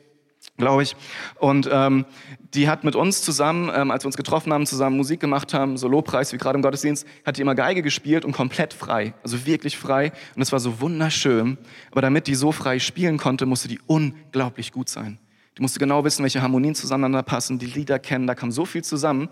Glaube 0.61 0.83
ich. 0.83 0.95
Und 1.39 1.69
ähm, 1.71 2.05
die 2.53 2.69
hat 2.69 2.83
mit 2.83 2.95
uns 2.95 3.21
zusammen, 3.21 3.69
ähm, 3.73 3.91
als 3.91 4.03
wir 4.03 4.07
uns 4.07 4.17
getroffen 4.17 4.53
haben, 4.53 4.65
zusammen 4.65 4.97
Musik 4.97 5.19
gemacht 5.19 5.53
haben, 5.53 5.77
so 5.77 5.87
Lobpreis 5.87 6.31
wie 6.31 6.37
gerade 6.37 6.55
im 6.55 6.61
Gottesdienst, 6.61 7.05
hat 7.25 7.37
die 7.37 7.41
immer 7.41 7.55
Geige 7.55 7.81
gespielt 7.81 8.23
und 8.23 8.31
komplett 8.31 8.73
frei, 8.73 9.13
also 9.23 9.45
wirklich 9.45 9.77
frei. 9.77 10.11
Und 10.35 10.41
es 10.41 10.51
war 10.51 10.59
so 10.59 10.79
wunderschön. 10.79 11.57
Aber 11.91 12.01
damit 12.01 12.27
die 12.27 12.35
so 12.35 12.51
frei 12.51 12.79
spielen 12.79 13.17
konnte, 13.17 13.45
musste 13.45 13.67
die 13.67 13.79
unglaublich 13.87 14.71
gut 14.71 14.89
sein. 14.89 15.17
Die 15.57 15.61
musste 15.61 15.79
genau 15.79 16.03
wissen, 16.05 16.23
welche 16.23 16.41
Harmonien 16.41 16.75
zueinander 16.75 17.23
passen, 17.23 17.59
die 17.59 17.65
Lieder 17.65 17.99
kennen, 17.99 18.25
da 18.25 18.35
kam 18.35 18.51
so 18.51 18.65
viel 18.65 18.83
zusammen. 18.83 19.29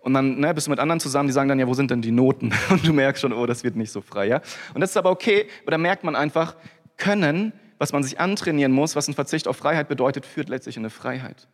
Und 0.00 0.14
dann 0.14 0.40
ne, 0.40 0.54
bist 0.54 0.66
du 0.66 0.70
mit 0.70 0.80
anderen 0.80 0.98
zusammen, 0.98 1.26
die 1.26 1.32
sagen 1.32 1.48
dann, 1.48 1.58
ja, 1.58 1.66
wo 1.66 1.74
sind 1.74 1.90
denn 1.90 2.02
die 2.02 2.10
Noten? 2.10 2.52
Und 2.70 2.86
du 2.86 2.92
merkst 2.92 3.20
schon, 3.20 3.32
oh, 3.32 3.46
das 3.46 3.62
wird 3.62 3.76
nicht 3.76 3.92
so 3.92 4.00
frei, 4.00 4.26
ja. 4.26 4.40
Und 4.74 4.80
das 4.80 4.90
ist 4.90 4.96
aber 4.96 5.10
okay, 5.10 5.46
aber 5.62 5.72
da 5.72 5.78
merkt 5.78 6.04
man 6.04 6.16
einfach, 6.16 6.56
Können 6.96 7.52
was 7.80 7.92
man 7.92 8.02
sich 8.02 8.20
antrainieren 8.20 8.72
muss, 8.72 8.94
was 8.94 9.08
ein 9.08 9.14
Verzicht 9.14 9.48
auf 9.48 9.56
Freiheit 9.56 9.88
bedeutet, 9.88 10.26
führt 10.26 10.50
letztlich 10.50 10.76
in 10.76 10.82
eine 10.82 10.90
Freiheit. 10.90 11.48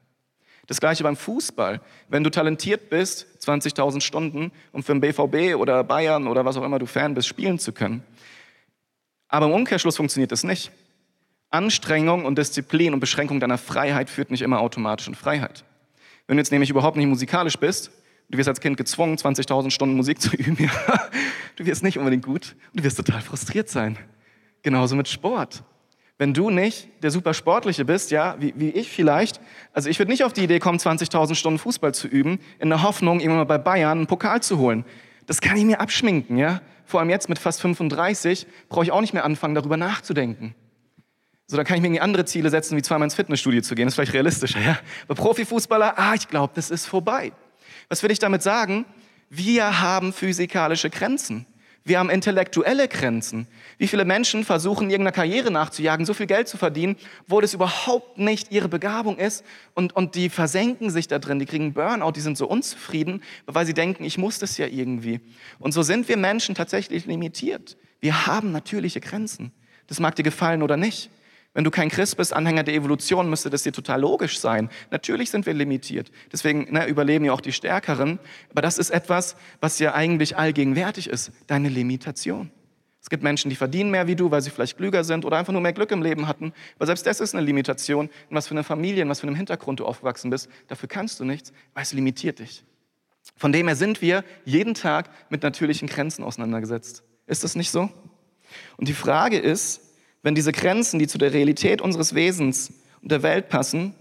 Das 0.66 0.80
gleiche 0.80 1.04
beim 1.04 1.14
Fußball. 1.14 1.80
Wenn 2.08 2.24
du 2.24 2.30
talentiert 2.30 2.90
bist, 2.90 3.28
20.000 3.40 4.00
Stunden, 4.00 4.50
um 4.72 4.82
für 4.82 4.92
den 4.92 5.00
BVB 5.00 5.56
oder 5.56 5.84
Bayern 5.84 6.26
oder 6.26 6.44
was 6.44 6.56
auch 6.56 6.64
immer 6.64 6.80
du 6.80 6.86
Fan 6.86 7.14
bist, 7.14 7.28
spielen 7.28 7.60
zu 7.60 7.72
können. 7.72 8.02
Aber 9.28 9.46
im 9.46 9.52
Umkehrschluss 9.52 9.96
funktioniert 9.96 10.32
das 10.32 10.42
nicht. 10.42 10.72
Anstrengung 11.50 12.24
und 12.24 12.36
Disziplin 12.36 12.92
und 12.92 12.98
Beschränkung 12.98 13.38
deiner 13.38 13.56
Freiheit 13.56 14.10
führt 14.10 14.32
nicht 14.32 14.42
immer 14.42 14.58
automatisch 14.58 15.06
in 15.06 15.14
Freiheit. 15.14 15.64
Wenn 16.26 16.38
du 16.38 16.40
jetzt 16.40 16.50
nämlich 16.50 16.70
überhaupt 16.70 16.96
nicht 16.96 17.06
musikalisch 17.06 17.56
bist, 17.56 17.92
du 18.30 18.36
wirst 18.36 18.48
als 18.48 18.60
Kind 18.60 18.76
gezwungen, 18.76 19.16
20.000 19.16 19.70
Stunden 19.70 19.94
Musik 19.94 20.20
zu 20.20 20.30
üben, 20.36 20.56
ja, 20.58 21.08
du 21.54 21.64
wirst 21.66 21.84
nicht 21.84 21.98
unbedingt 21.98 22.24
gut 22.24 22.56
und 22.72 22.80
du 22.80 22.82
wirst 22.82 22.96
total 22.96 23.20
frustriert 23.20 23.68
sein. 23.68 23.96
Genauso 24.62 24.96
mit 24.96 25.06
Sport. 25.06 25.62
Wenn 26.18 26.32
du 26.32 26.48
nicht 26.48 26.88
der 27.02 27.10
super 27.10 27.34
Sportliche 27.34 27.84
bist, 27.84 28.10
ja, 28.10 28.36
wie, 28.38 28.54
wie 28.56 28.70
ich 28.70 28.90
vielleicht, 28.90 29.40
also 29.74 29.90
ich 29.90 29.98
würde 29.98 30.10
nicht 30.10 30.24
auf 30.24 30.32
die 30.32 30.44
Idee 30.44 30.58
kommen, 30.58 30.78
20.000 30.78 31.34
Stunden 31.34 31.58
Fußball 31.58 31.92
zu 31.92 32.08
üben, 32.08 32.40
in 32.58 32.70
der 32.70 32.82
Hoffnung, 32.82 33.20
irgendwann 33.20 33.38
mal 33.38 33.44
bei 33.44 33.58
Bayern 33.58 33.98
einen 33.98 34.06
Pokal 34.06 34.42
zu 34.42 34.58
holen. 34.58 34.86
Das 35.26 35.42
kann 35.42 35.56
ich 35.56 35.64
mir 35.64 35.80
abschminken, 35.80 36.38
ja. 36.38 36.62
Vor 36.86 37.00
allem 37.00 37.10
jetzt 37.10 37.28
mit 37.28 37.38
fast 37.38 37.60
35 37.60 38.46
brauche 38.68 38.84
ich 38.84 38.92
auch 38.92 39.00
nicht 39.00 39.12
mehr 39.12 39.24
anfangen, 39.24 39.54
darüber 39.54 39.76
nachzudenken. 39.76 40.54
So, 41.48 41.56
da 41.56 41.64
kann 41.64 41.76
ich 41.76 41.82
mir 41.82 41.88
irgendwie 41.88 42.00
andere 42.00 42.24
Ziele 42.24 42.48
setzen, 42.48 42.76
wie 42.76 42.82
zweimal 42.82 43.06
ins 43.06 43.14
Fitnessstudio 43.14 43.60
zu 43.60 43.74
gehen. 43.74 43.86
Das 43.86 43.92
ist 43.92 43.96
vielleicht 43.96 44.14
realistischer, 44.14 44.60
ja. 44.60 44.78
Bei 45.06 45.14
Profifußballer, 45.14 45.98
ah, 45.98 46.14
ich 46.14 46.28
glaube, 46.28 46.52
das 46.56 46.70
ist 46.70 46.86
vorbei. 46.86 47.32
Was 47.88 48.02
will 48.02 48.10
ich 48.10 48.18
damit 48.18 48.42
sagen? 48.42 48.86
Wir 49.28 49.80
haben 49.80 50.12
physikalische 50.12 50.88
Grenzen. 50.88 51.46
Wir 51.86 52.00
haben 52.00 52.10
intellektuelle 52.10 52.88
Grenzen. 52.88 53.46
Wie 53.78 53.86
viele 53.86 54.04
Menschen 54.04 54.44
versuchen, 54.44 54.90
irgendeiner 54.90 55.12
Karriere 55.12 55.52
nachzujagen, 55.52 56.04
so 56.04 56.14
viel 56.14 56.26
Geld 56.26 56.48
zu 56.48 56.56
verdienen, 56.56 56.96
wo 57.28 57.40
das 57.40 57.54
überhaupt 57.54 58.18
nicht 58.18 58.50
ihre 58.50 58.68
Begabung 58.68 59.18
ist 59.18 59.44
und, 59.74 59.94
und 59.94 60.16
die 60.16 60.28
versenken 60.28 60.90
sich 60.90 61.06
da 61.06 61.20
drin, 61.20 61.38
die 61.38 61.46
kriegen 61.46 61.74
Burnout, 61.74 62.10
die 62.10 62.20
sind 62.20 62.36
so 62.36 62.48
unzufrieden, 62.48 63.22
weil 63.46 63.66
sie 63.66 63.72
denken, 63.72 64.02
ich 64.02 64.18
muss 64.18 64.40
das 64.40 64.58
ja 64.58 64.66
irgendwie. 64.66 65.20
Und 65.60 65.70
so 65.70 65.82
sind 65.82 66.08
wir 66.08 66.16
Menschen 66.16 66.56
tatsächlich 66.56 67.06
limitiert. 67.06 67.76
Wir 68.00 68.26
haben 68.26 68.50
natürliche 68.50 69.00
Grenzen. 69.00 69.52
Das 69.86 70.00
mag 70.00 70.16
dir 70.16 70.24
gefallen 70.24 70.64
oder 70.64 70.76
nicht. 70.76 71.08
Wenn 71.56 71.64
du 71.64 71.70
kein 71.70 71.88
Christ 71.88 72.18
bist, 72.18 72.34
Anhänger 72.34 72.64
der 72.64 72.74
Evolution, 72.74 73.30
müsste 73.30 73.48
das 73.48 73.62
dir 73.62 73.72
total 73.72 74.02
logisch 74.02 74.38
sein. 74.38 74.68
Natürlich 74.90 75.30
sind 75.30 75.46
wir 75.46 75.54
limitiert. 75.54 76.12
Deswegen 76.30 76.70
ne, 76.70 76.86
überleben 76.86 77.24
ja 77.24 77.32
auch 77.32 77.40
die 77.40 77.52
Stärkeren. 77.52 78.18
Aber 78.50 78.60
das 78.60 78.76
ist 78.76 78.90
etwas, 78.90 79.36
was 79.62 79.78
ja 79.78 79.94
eigentlich 79.94 80.36
allgegenwärtig 80.36 81.08
ist. 81.08 81.32
Deine 81.46 81.70
Limitation. 81.70 82.50
Es 83.00 83.08
gibt 83.08 83.22
Menschen, 83.22 83.48
die 83.48 83.56
verdienen 83.56 83.90
mehr 83.90 84.06
wie 84.06 84.16
du, 84.16 84.30
weil 84.30 84.42
sie 84.42 84.50
vielleicht 84.50 84.76
klüger 84.76 85.02
sind 85.02 85.24
oder 85.24 85.38
einfach 85.38 85.54
nur 85.54 85.62
mehr 85.62 85.72
Glück 85.72 85.92
im 85.92 86.02
Leben 86.02 86.28
hatten. 86.28 86.52
Aber 86.76 86.84
selbst 86.84 87.06
das 87.06 87.20
ist 87.20 87.34
eine 87.34 87.42
Limitation. 87.42 88.10
In 88.28 88.36
was 88.36 88.48
für 88.48 88.54
eine 88.54 88.62
Familie, 88.62 89.00
in 89.00 89.08
was 89.08 89.20
für 89.20 89.26
einem 89.26 89.36
Hintergrund 89.36 89.80
du 89.80 89.86
aufgewachsen 89.86 90.28
bist, 90.28 90.50
dafür 90.68 90.90
kannst 90.90 91.20
du 91.20 91.24
nichts, 91.24 91.54
weil 91.72 91.84
es 91.84 91.94
limitiert 91.94 92.40
dich. 92.40 92.64
Von 93.34 93.52
dem 93.52 93.66
her 93.66 93.76
sind 93.76 94.02
wir 94.02 94.24
jeden 94.44 94.74
Tag 94.74 95.08
mit 95.30 95.42
natürlichen 95.42 95.88
Grenzen 95.88 96.22
auseinandergesetzt. 96.22 97.02
Ist 97.26 97.44
das 97.44 97.56
nicht 97.56 97.70
so? 97.70 97.88
Und 98.76 98.88
die 98.88 98.92
Frage 98.92 99.38
ist, 99.38 99.85
wenn 100.26 100.34
diese 100.34 100.50
Grenzen, 100.50 100.98
die 100.98 101.06
zu 101.06 101.18
der 101.18 101.32
Realität 101.32 101.80
unseres 101.80 102.12
Wesens 102.16 102.72
und 103.00 103.12
der 103.12 103.22
Welt 103.22 103.48
passen, 103.48 103.94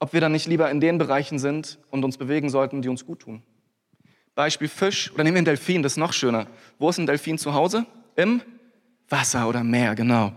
ob 0.00 0.12
wir 0.12 0.20
dann 0.20 0.32
nicht 0.32 0.48
lieber 0.48 0.68
in 0.72 0.80
den 0.80 0.98
Bereichen 0.98 1.38
sind 1.38 1.78
und 1.90 2.04
uns 2.04 2.16
bewegen 2.16 2.50
sollten, 2.50 2.82
die 2.82 2.88
uns 2.88 3.06
gut 3.06 3.20
tun. 3.20 3.40
Beispiel 4.34 4.66
Fisch 4.66 5.12
oder 5.12 5.22
nehmen 5.22 5.36
wir 5.36 5.38
einen 5.38 5.44
Delfin, 5.44 5.84
das 5.84 5.92
ist 5.92 5.98
noch 5.98 6.12
schöner. 6.12 6.48
Wo 6.80 6.90
ist 6.90 6.98
ein 6.98 7.06
Delfin 7.06 7.38
zu 7.38 7.54
Hause? 7.54 7.86
Im 8.16 8.42
Wasser 9.08 9.48
oder 9.48 9.62
Meer, 9.62 9.94
genau. 9.94 10.32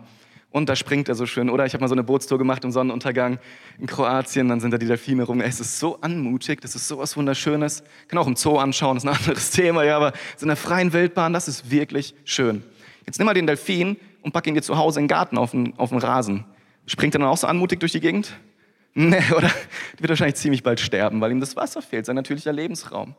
Und 0.51 0.69
da 0.69 0.75
springt 0.75 1.09
er 1.09 1.15
so 1.15 1.25
schön. 1.25 1.49
Oder 1.49 1.65
ich 1.65 1.73
habe 1.73 1.81
mal 1.81 1.87
so 1.87 1.95
eine 1.95 2.03
Bootstour 2.03 2.37
gemacht 2.37 2.63
im 2.63 2.71
Sonnenuntergang 2.71 3.39
in 3.79 3.87
Kroatien, 3.87 4.47
dann 4.47 4.59
sind 4.59 4.69
da 4.69 4.77
die 4.77 4.85
Delfine 4.85 5.23
rum. 5.23 5.41
Es 5.41 5.59
ist 5.59 5.79
so 5.79 5.99
anmutig, 6.01 6.61
das 6.61 6.75
ist 6.75 6.87
so 6.87 6.99
was 6.99 7.17
Wunderschönes. 7.17 7.83
Kann 8.09 8.19
auch 8.19 8.27
im 8.27 8.35
Zoo 8.35 8.59
anschauen, 8.59 8.97
das 8.97 9.05
ist 9.05 9.09
ein 9.09 9.15
anderes 9.25 9.49
Thema, 9.49 9.83
ja, 9.85 9.97
aber 9.97 10.13
so 10.35 10.43
in 10.43 10.49
der 10.49 10.55
freien 10.55 10.93
Wildbahn, 10.93 11.33
das 11.33 11.47
ist 11.47 11.71
wirklich 11.71 12.13
schön. 12.25 12.61
Jetzt 13.07 13.17
nimm 13.17 13.25
mal 13.25 13.33
den 13.33 13.47
Delfin 13.47 13.97
und 14.21 14.31
pack 14.31 14.47
ihn 14.47 14.55
dir 14.55 14.61
zu 14.61 14.77
Hause 14.77 14.99
in 14.99 15.03
den 15.03 15.09
Garten 15.09 15.37
auf 15.37 15.51
den, 15.51 15.77
auf 15.77 15.89
den 15.89 15.99
Rasen. 15.99 16.45
Springt 16.85 17.15
er 17.15 17.19
dann 17.19 17.27
auch 17.27 17.37
so 17.37 17.47
anmutig 17.47 17.79
durch 17.79 17.91
die 17.91 17.99
Gegend? 17.99 18.37
Nee, 18.93 19.21
oder? 19.35 19.49
Der 19.49 19.99
wird 19.99 20.09
wahrscheinlich 20.09 20.35
ziemlich 20.35 20.63
bald 20.63 20.79
sterben, 20.79 21.21
weil 21.21 21.31
ihm 21.31 21.39
das 21.39 21.55
Wasser 21.55 21.81
fehlt, 21.81 22.05
sein 22.05 22.15
natürlicher 22.15 22.53
Lebensraum, 22.53 23.15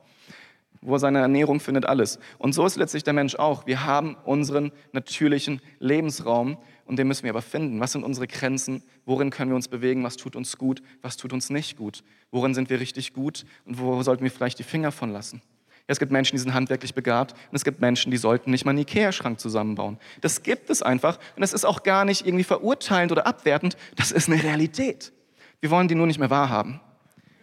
wo 0.81 0.95
er 0.95 0.99
seine 0.99 1.19
Ernährung 1.21 1.61
findet, 1.61 1.87
alles. 1.87 2.19
Und 2.39 2.53
so 2.53 2.67
ist 2.67 2.77
letztlich 2.77 3.05
der 3.05 3.13
Mensch 3.13 3.37
auch. 3.37 3.67
Wir 3.67 3.85
haben 3.85 4.17
unseren 4.25 4.73
natürlichen 4.93 5.61
Lebensraum 5.79 6.59
und 6.85 6.99
den 6.99 7.07
müssen 7.07 7.25
wir 7.25 7.31
aber 7.31 7.43
finden. 7.43 7.81
Was 7.81 7.93
sind 7.93 8.03
unsere 8.03 8.27
Grenzen? 8.27 8.83
Worin 9.05 9.31
können 9.31 9.51
wir 9.51 9.57
uns 9.57 9.69
bewegen? 9.69 10.03
Was 10.03 10.17
tut 10.17 10.35
uns 10.35 10.57
gut? 10.57 10.83
Was 11.03 11.17
tut 11.17 11.33
uns 11.33 11.51
nicht 11.51 11.77
gut? 11.77 12.03
Worin 12.31 12.55
sind 12.55 12.71
wir 12.71 12.81
richtig 12.81 13.13
gut? 13.13 13.45
Und 13.65 13.79
wo 13.79 14.03
sollten 14.03 14.25
wir 14.25 14.31
vielleicht 14.31 14.59
die 14.59 14.65
Finger 14.65 14.91
von 14.91 15.13
lassen? 15.13 15.43
Es 15.90 15.98
gibt 15.98 16.12
Menschen, 16.12 16.37
die 16.37 16.40
sind 16.42 16.53
handwerklich 16.53 16.94
begabt 16.94 17.33
und 17.33 17.57
es 17.57 17.64
gibt 17.64 17.81
Menschen, 17.81 18.11
die 18.11 18.18
sollten 18.18 18.51
nicht 18.51 18.66
mal 18.66 18.72
einen 18.72 18.81
Ikea-Schrank 18.81 19.40
zusammenbauen. 19.40 19.98
Das 20.20 20.42
gibt 20.42 20.68
es 20.68 20.83
einfach 20.83 21.18
und 21.35 21.40
das 21.40 21.55
ist 21.55 21.64
auch 21.64 21.83
gar 21.83 22.05
nicht 22.05 22.27
irgendwie 22.27 22.44
verurteilend 22.44 23.11
oder 23.11 23.27
abwertend. 23.27 23.79
Das 23.96 24.12
ist 24.12 24.29
eine 24.29 24.42
Realität. 24.42 25.12
Wir 25.61 25.70
wollen 25.70 25.88
die 25.88 25.94
nur 25.94 26.07
nicht 26.07 26.18
mehr 26.18 26.29
wahrhaben. 26.29 26.81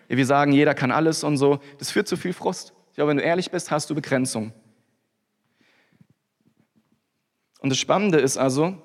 Wir 0.07 0.25
sagen, 0.27 0.51
jeder 0.51 0.75
kann 0.75 0.91
alles 0.91 1.23
und 1.23 1.37
so. 1.37 1.59
Das 1.79 1.89
führt 1.89 2.07
zu 2.07 2.17
viel 2.17 2.33
Frust. 2.33 2.73
Ich 2.91 2.95
glaube, 2.95 3.09
wenn 3.09 3.17
du 3.17 3.23
ehrlich 3.23 3.49
bist, 3.49 3.71
hast 3.71 3.89
du 3.89 3.95
Begrenzung. 3.95 4.53
Und 7.59 7.71
das 7.71 7.79
Spannende 7.79 8.19
ist 8.19 8.37
also, 8.37 8.77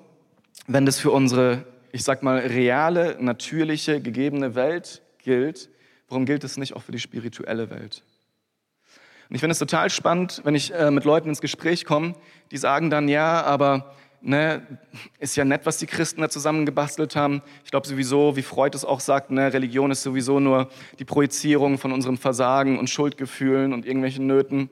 wenn 0.65 0.87
das 0.87 0.97
für 0.97 1.11
unsere, 1.11 1.67
ich 1.91 2.03
sag 2.03 2.23
mal, 2.23 2.39
reale, 2.39 3.15
natürliche, 3.19 4.01
gegebene 4.01 4.55
Welt 4.55 5.03
gilt, 5.19 5.69
warum 6.09 6.25
gilt 6.25 6.43
es 6.43 6.57
nicht 6.57 6.75
auch 6.75 6.81
für 6.81 6.91
die 6.91 6.99
spirituelle 6.99 7.69
Welt? 7.69 8.03
Und 9.31 9.35
ich 9.35 9.39
finde 9.39 9.53
es 9.53 9.59
total 9.59 9.89
spannend, 9.89 10.41
wenn 10.43 10.55
ich 10.55 10.73
äh, 10.73 10.91
mit 10.91 11.05
Leuten 11.05 11.29
ins 11.29 11.39
Gespräch 11.39 11.85
komme, 11.85 12.15
die 12.51 12.57
sagen 12.57 12.89
dann, 12.89 13.07
ja, 13.07 13.41
aber 13.43 13.95
ne, 14.19 14.61
ist 15.19 15.37
ja 15.37 15.45
nett, 15.45 15.61
was 15.63 15.77
die 15.77 15.85
Christen 15.85 16.19
da 16.19 16.27
zusammengebastelt 16.27 17.15
haben. 17.15 17.41
Ich 17.63 17.71
glaube 17.71 17.87
sowieso, 17.87 18.35
wie 18.35 18.41
Freud 18.41 18.75
es 18.75 18.83
auch 18.83 18.99
sagt, 18.99 19.31
ne, 19.31 19.53
Religion 19.53 19.89
ist 19.89 20.03
sowieso 20.03 20.41
nur 20.41 20.67
die 20.99 21.05
Projizierung 21.05 21.77
von 21.77 21.93
unserem 21.93 22.17
Versagen 22.17 22.77
und 22.77 22.89
Schuldgefühlen 22.89 23.71
und 23.71 23.85
irgendwelchen 23.85 24.27
Nöten. 24.27 24.69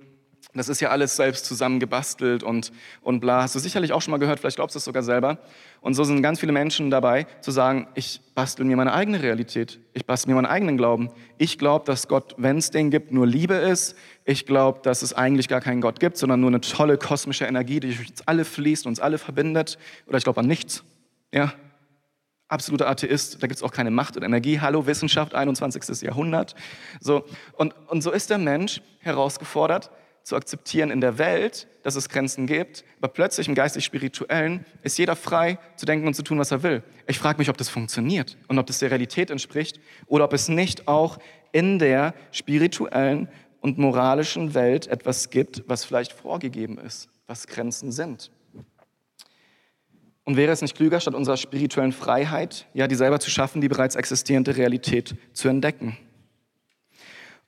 Das 0.54 0.68
ist 0.68 0.82
ja 0.82 0.90
alles 0.90 1.16
selbst 1.16 1.46
zusammengebastelt 1.46 2.42
und, 2.42 2.72
und 3.02 3.20
bla. 3.20 3.44
Hast 3.44 3.54
du 3.54 3.60
sicherlich 3.60 3.94
auch 3.94 4.02
schon 4.02 4.12
mal 4.12 4.18
gehört, 4.18 4.40
vielleicht 4.40 4.56
glaubst 4.56 4.74
du 4.74 4.80
es 4.80 4.84
sogar 4.84 5.04
selber. 5.04 5.38
Und 5.80 5.94
so 5.94 6.04
sind 6.04 6.24
ganz 6.24 6.40
viele 6.40 6.52
Menschen 6.52 6.90
dabei, 6.90 7.28
zu 7.42 7.52
sagen, 7.52 7.88
ich 7.94 8.20
bastel 8.34 8.66
mir 8.66 8.76
meine 8.76 8.94
eigene 8.94 9.22
Realität. 9.22 9.80
Ich 9.94 10.08
bastel 10.08 10.30
mir 10.30 10.36
meinen 10.42 10.52
eigenen 10.52 10.76
Glauben. 10.76 11.10
Ich 11.38 11.60
glaube, 11.60 11.86
dass 11.86 12.08
Gott, 12.08 12.34
wenn 12.38 12.58
es 12.58 12.72
den 12.72 12.90
gibt, 12.90 13.12
nur 13.12 13.28
Liebe 13.28 13.54
ist. 13.54 13.96
Ich 14.26 14.48
glaube, 14.48 14.80
dass 14.82 15.04
es 15.04 15.14
eigentlich 15.14 15.50
gar 15.50 15.62
keinen 15.62 15.82
Gott 15.82 16.00
gibt, 16.00 16.18
sondern 16.18 16.42
nur 16.42 16.50
eine 16.50 16.62
tolle 16.62 16.98
kosmische 16.98 17.46
Energie, 17.46 17.80
die 17.80 17.94
durch 17.94 18.10
uns 18.10 18.28
alle 18.28 18.44
fließt 18.44 18.88
und 18.88 18.94
uns 18.94 19.00
alle 19.00 19.20
verbindet. 19.20 19.78
Oder 20.08 20.18
ich 20.18 20.24
glaube 20.24 20.40
an 20.40 20.48
nichts. 20.48 20.84
Ja, 21.32 21.54
absoluter 22.48 22.90
Atheist, 22.90 23.42
da 23.42 23.48
gibt 23.48 23.58
es 23.58 23.64
auch 23.64 23.72
keine 23.72 23.92
Macht 23.92 24.18
und 24.18 24.24
Energie. 24.24 24.60
Hallo, 24.60 24.88
Wissenschaft, 24.88 25.36
21. 25.36 26.02
Jahrhundert. 26.02 26.56
So, 27.00 27.24
und, 27.54 27.76
und 27.88 28.02
so 28.02 28.12
ist 28.12 28.32
der 28.32 28.40
Mensch 28.40 28.82
herausgefordert, 29.00 29.92
zu 30.24 30.36
akzeptieren 30.36 30.92
in 30.92 31.02
der 31.02 31.18
Welt, 31.18 31.68
dass 31.84 31.96
es 31.96 32.10
Grenzen 32.10 32.46
gibt, 32.46 32.84
aber 33.00 33.08
plötzlich 33.08 33.48
im 33.48 33.56
geistig-spirituellen 33.56 34.66
ist 34.84 34.98
jeder 34.98 35.16
frei 35.16 35.58
zu 35.76 35.86
denken 35.86 36.08
und 36.08 36.14
zu 36.14 36.24
tun, 36.24 36.40
was 36.40 36.52
er 36.52 36.64
will. 36.64 36.84
Ich 37.08 37.18
frage 37.18 37.40
mich, 37.40 37.50
ob 37.50 37.58
das 37.58 37.70
funktioniert 37.70 38.38
und 38.48 38.60
ob 38.60 38.68
das 38.68 38.80
der 38.80 38.92
Realität 38.92 39.32
entspricht 39.32 39.80
oder 40.08 40.26
ob 40.26 40.34
es 40.34 40.50
nicht 40.50 40.88
auch 40.88 41.18
in 41.52 41.80
der 41.80 42.14
spirituellen 42.32 43.30
und 43.62 43.78
moralischen 43.78 44.54
Welt 44.54 44.88
etwas 44.88 45.30
gibt, 45.30 45.64
was 45.68 45.84
vielleicht 45.84 46.14
vorgegeben 46.14 46.78
ist, 46.78 47.10
was 47.28 47.48
Grenzen 47.48 47.92
sind. 47.92 48.32
Und 50.24 50.38
wäre 50.38 50.52
es 50.52 50.62
nicht 50.62 50.76
klüger, 50.76 51.00
statt 51.00 51.16
unserer 51.16 51.38
spirituellen 51.38 51.92
Freiheit, 51.92 52.68
ja, 52.76 52.88
die 52.88 52.94
selber 52.94 53.20
zu 53.20 53.32
schaffen, 53.32 53.62
die 53.62 53.68
bereits 53.68 53.96
existierende 53.96 54.56
Realität 54.56 55.16
zu 55.34 55.50
entdecken? 55.50 55.98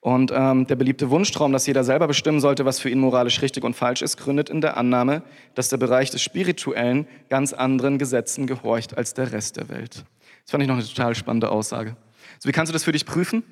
Und 0.02 0.32
ähm, 0.34 0.66
der 0.66 0.76
beliebte 0.76 1.12
Wunschtraum, 1.12 1.54
dass 1.54 1.68
jeder 1.68 1.84
selber 1.84 2.08
bestimmen 2.08 2.40
sollte, 2.40 2.66
was 2.66 2.80
für 2.80 2.90
ihn 2.90 3.00
moralisch 3.00 3.42
richtig 3.44 3.64
und 3.64 3.76
falsch 3.76 4.02
ist, 4.02 4.18
gründet 4.18 4.50
in 4.50 4.60
der 4.60 4.76
Annahme, 4.76 5.22
dass 5.54 5.70
der 5.70 5.78
Bereich 5.78 6.10
des 6.10 6.24
Spirituellen 6.24 7.08
ganz 7.30 7.54
anderen 7.54 8.00
Gesetzen 8.00 8.48
gehorcht 8.48 8.98
als 8.98 9.14
der 9.14 9.32
Rest 9.32 9.58
der 9.58 9.70
Welt. 9.70 10.04
Das 10.44 10.52
fand 10.52 10.64
ich 10.64 10.68
noch 10.68 10.76
eine 10.76 10.86
total 10.86 11.14
spannende 11.14 11.52
Aussage. 11.52 11.96
So, 12.40 12.50
wie 12.50 12.52
kannst 12.52 12.72
du 12.72 12.74
das 12.74 12.84
für 12.84 12.92
dich 12.92 13.06
prüfen? 13.06 13.44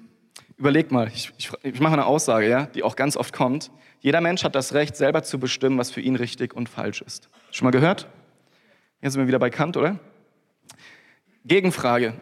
Überleg 0.58 0.92
mal, 0.92 1.12
ich, 1.14 1.32
ich, 1.38 1.52
ich 1.62 1.80
mache 1.80 1.94
eine 1.94 2.08
Aussage, 2.08 2.50
ja, 2.50 2.66
die 2.66 2.82
auch 2.82 2.96
ganz 2.96 3.16
oft 3.16 3.32
kommt. 3.32 3.70
Jeder 4.00 4.20
Mensch 4.20 4.44
hat 4.44 4.56
das 4.56 4.74
Recht, 4.74 4.96
selber 4.96 5.22
zu 5.22 5.40
bestimmen, 5.40 5.78
was 5.78 5.92
für 5.92 6.02
ihn 6.02 6.16
richtig 6.16 6.56
und 6.56 6.68
falsch 6.68 7.02
ist. 7.02 7.30
Schon 7.52 7.66
mal 7.66 7.72
gehört? 7.72 8.08
Jetzt 9.02 9.14
sind 9.14 9.22
wir 9.22 9.28
wieder 9.28 9.40
bei 9.40 9.52
Kant, 9.52 9.78
oder? 9.78 10.00
Gegenfrage. 11.46 12.14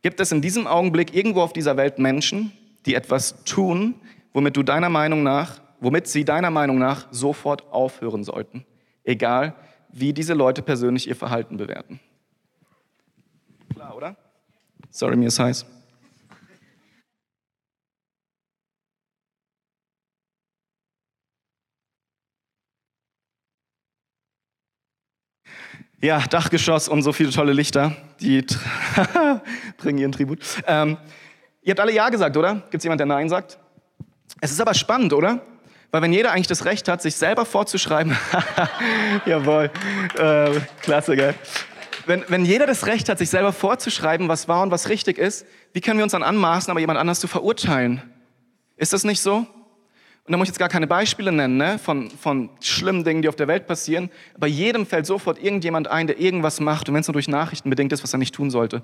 Gibt 0.00 0.20
es 0.20 0.32
in 0.32 0.40
diesem 0.40 0.66
Augenblick 0.66 1.14
irgendwo 1.14 1.42
auf 1.42 1.52
dieser 1.52 1.76
Welt 1.76 1.98
Menschen, 1.98 2.52
die 2.86 2.94
etwas 2.94 3.44
tun, 3.44 3.94
womit 4.32 4.56
du 4.56 4.62
deiner 4.62 4.88
Meinung 4.88 5.22
nach, 5.22 5.60
womit 5.80 6.06
sie 6.06 6.24
deiner 6.24 6.50
Meinung 6.50 6.78
nach 6.78 7.06
sofort 7.10 7.72
aufhören 7.72 8.24
sollten, 8.24 8.64
egal 9.04 9.54
wie 9.90 10.12
diese 10.12 10.34
Leute 10.34 10.62
persönlich 10.62 11.08
ihr 11.08 11.16
Verhalten 11.16 11.56
bewerten. 11.56 12.00
Klar, 13.72 13.96
oder? 13.96 14.16
Sorry, 14.90 15.16
mir 15.16 15.28
ist 15.28 15.38
heiß. 15.38 15.66
Ja, 26.04 26.18
Dachgeschoss 26.20 26.88
und 26.88 27.02
so 27.02 27.14
viele 27.14 27.30
tolle 27.30 27.54
Lichter, 27.54 27.96
die 28.20 28.44
bringen 29.78 29.98
ihren 29.98 30.12
Tribut. 30.12 30.40
Ähm, 30.66 30.98
Ihr 31.64 31.70
habt 31.70 31.80
alle 31.80 31.92
Ja 31.92 32.10
gesagt, 32.10 32.36
oder? 32.36 32.56
Gibt 32.70 32.74
es 32.74 32.84
jemand, 32.84 33.00
der 33.00 33.06
Nein 33.06 33.28
sagt? 33.30 33.58
Es 34.40 34.50
ist 34.50 34.60
aber 34.60 34.74
spannend, 34.74 35.14
oder? 35.14 35.40
Weil 35.90 36.02
wenn 36.02 36.12
jeder 36.12 36.32
eigentlich 36.32 36.46
das 36.46 36.66
Recht 36.66 36.88
hat, 36.88 37.00
sich 37.00 37.16
selber 37.16 37.46
vorzuschreiben, 37.46 38.14
jawohl, 39.26 39.70
äh, 40.18 40.60
klasse, 40.82 41.16
gell? 41.16 41.34
Wenn, 42.04 42.22
wenn 42.28 42.44
jeder 42.44 42.66
das 42.66 42.86
Recht 42.86 43.08
hat, 43.08 43.16
sich 43.16 43.30
selber 43.30 43.54
vorzuschreiben, 43.54 44.28
was 44.28 44.46
wahr 44.46 44.62
und 44.62 44.70
was 44.72 44.90
richtig 44.90 45.16
ist, 45.16 45.46
wie 45.72 45.80
können 45.80 45.98
wir 45.98 46.04
uns 46.04 46.12
dann 46.12 46.22
anmaßen, 46.22 46.70
aber 46.70 46.80
jemand 46.80 46.98
anders 46.98 47.18
zu 47.18 47.28
verurteilen? 47.28 48.02
Ist 48.76 48.92
das 48.92 49.04
nicht 49.04 49.22
so? 49.22 49.46
Und 50.26 50.32
da 50.32 50.38
muss 50.38 50.46
ich 50.46 50.52
jetzt 50.52 50.58
gar 50.58 50.70
keine 50.70 50.86
Beispiele 50.86 51.30
nennen 51.32 51.58
ne, 51.58 51.78
von, 51.78 52.08
von 52.10 52.48
schlimmen 52.60 53.04
Dingen, 53.04 53.20
die 53.20 53.28
auf 53.28 53.36
der 53.36 53.46
Welt 53.46 53.66
passieren. 53.66 54.08
Bei 54.38 54.46
jedem 54.46 54.86
fällt 54.86 55.04
sofort 55.04 55.42
irgendjemand 55.42 55.88
ein, 55.88 56.06
der 56.06 56.18
irgendwas 56.18 56.60
macht. 56.60 56.88
Und 56.88 56.94
wenn 56.94 57.02
es 57.02 57.08
nur 57.08 57.12
durch 57.12 57.28
Nachrichten 57.28 57.68
bedingt 57.68 57.92
ist, 57.92 58.02
was 58.02 58.14
er 58.14 58.18
nicht 58.18 58.34
tun 58.34 58.50
sollte. 58.50 58.82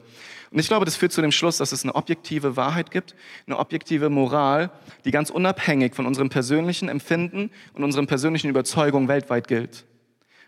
Und 0.50 0.58
ich 0.58 0.68
glaube, 0.68 0.84
das 0.84 0.96
führt 0.96 1.12
zu 1.12 1.22
dem 1.22 1.32
Schluss, 1.32 1.56
dass 1.56 1.72
es 1.72 1.82
eine 1.82 1.94
objektive 1.94 2.58
Wahrheit 2.58 2.90
gibt, 2.90 3.14
eine 3.46 3.58
objektive 3.58 4.10
Moral, 4.10 4.70
die 5.06 5.12
ganz 5.12 5.30
unabhängig 5.30 5.94
von 5.94 6.04
unserem 6.04 6.28
persönlichen 6.28 6.90
Empfinden 6.90 7.50
und 7.72 7.84
unseren 7.84 8.06
persönlichen 8.06 8.50
Überzeugungen 8.50 9.08
weltweit 9.08 9.48
gilt. 9.48 9.86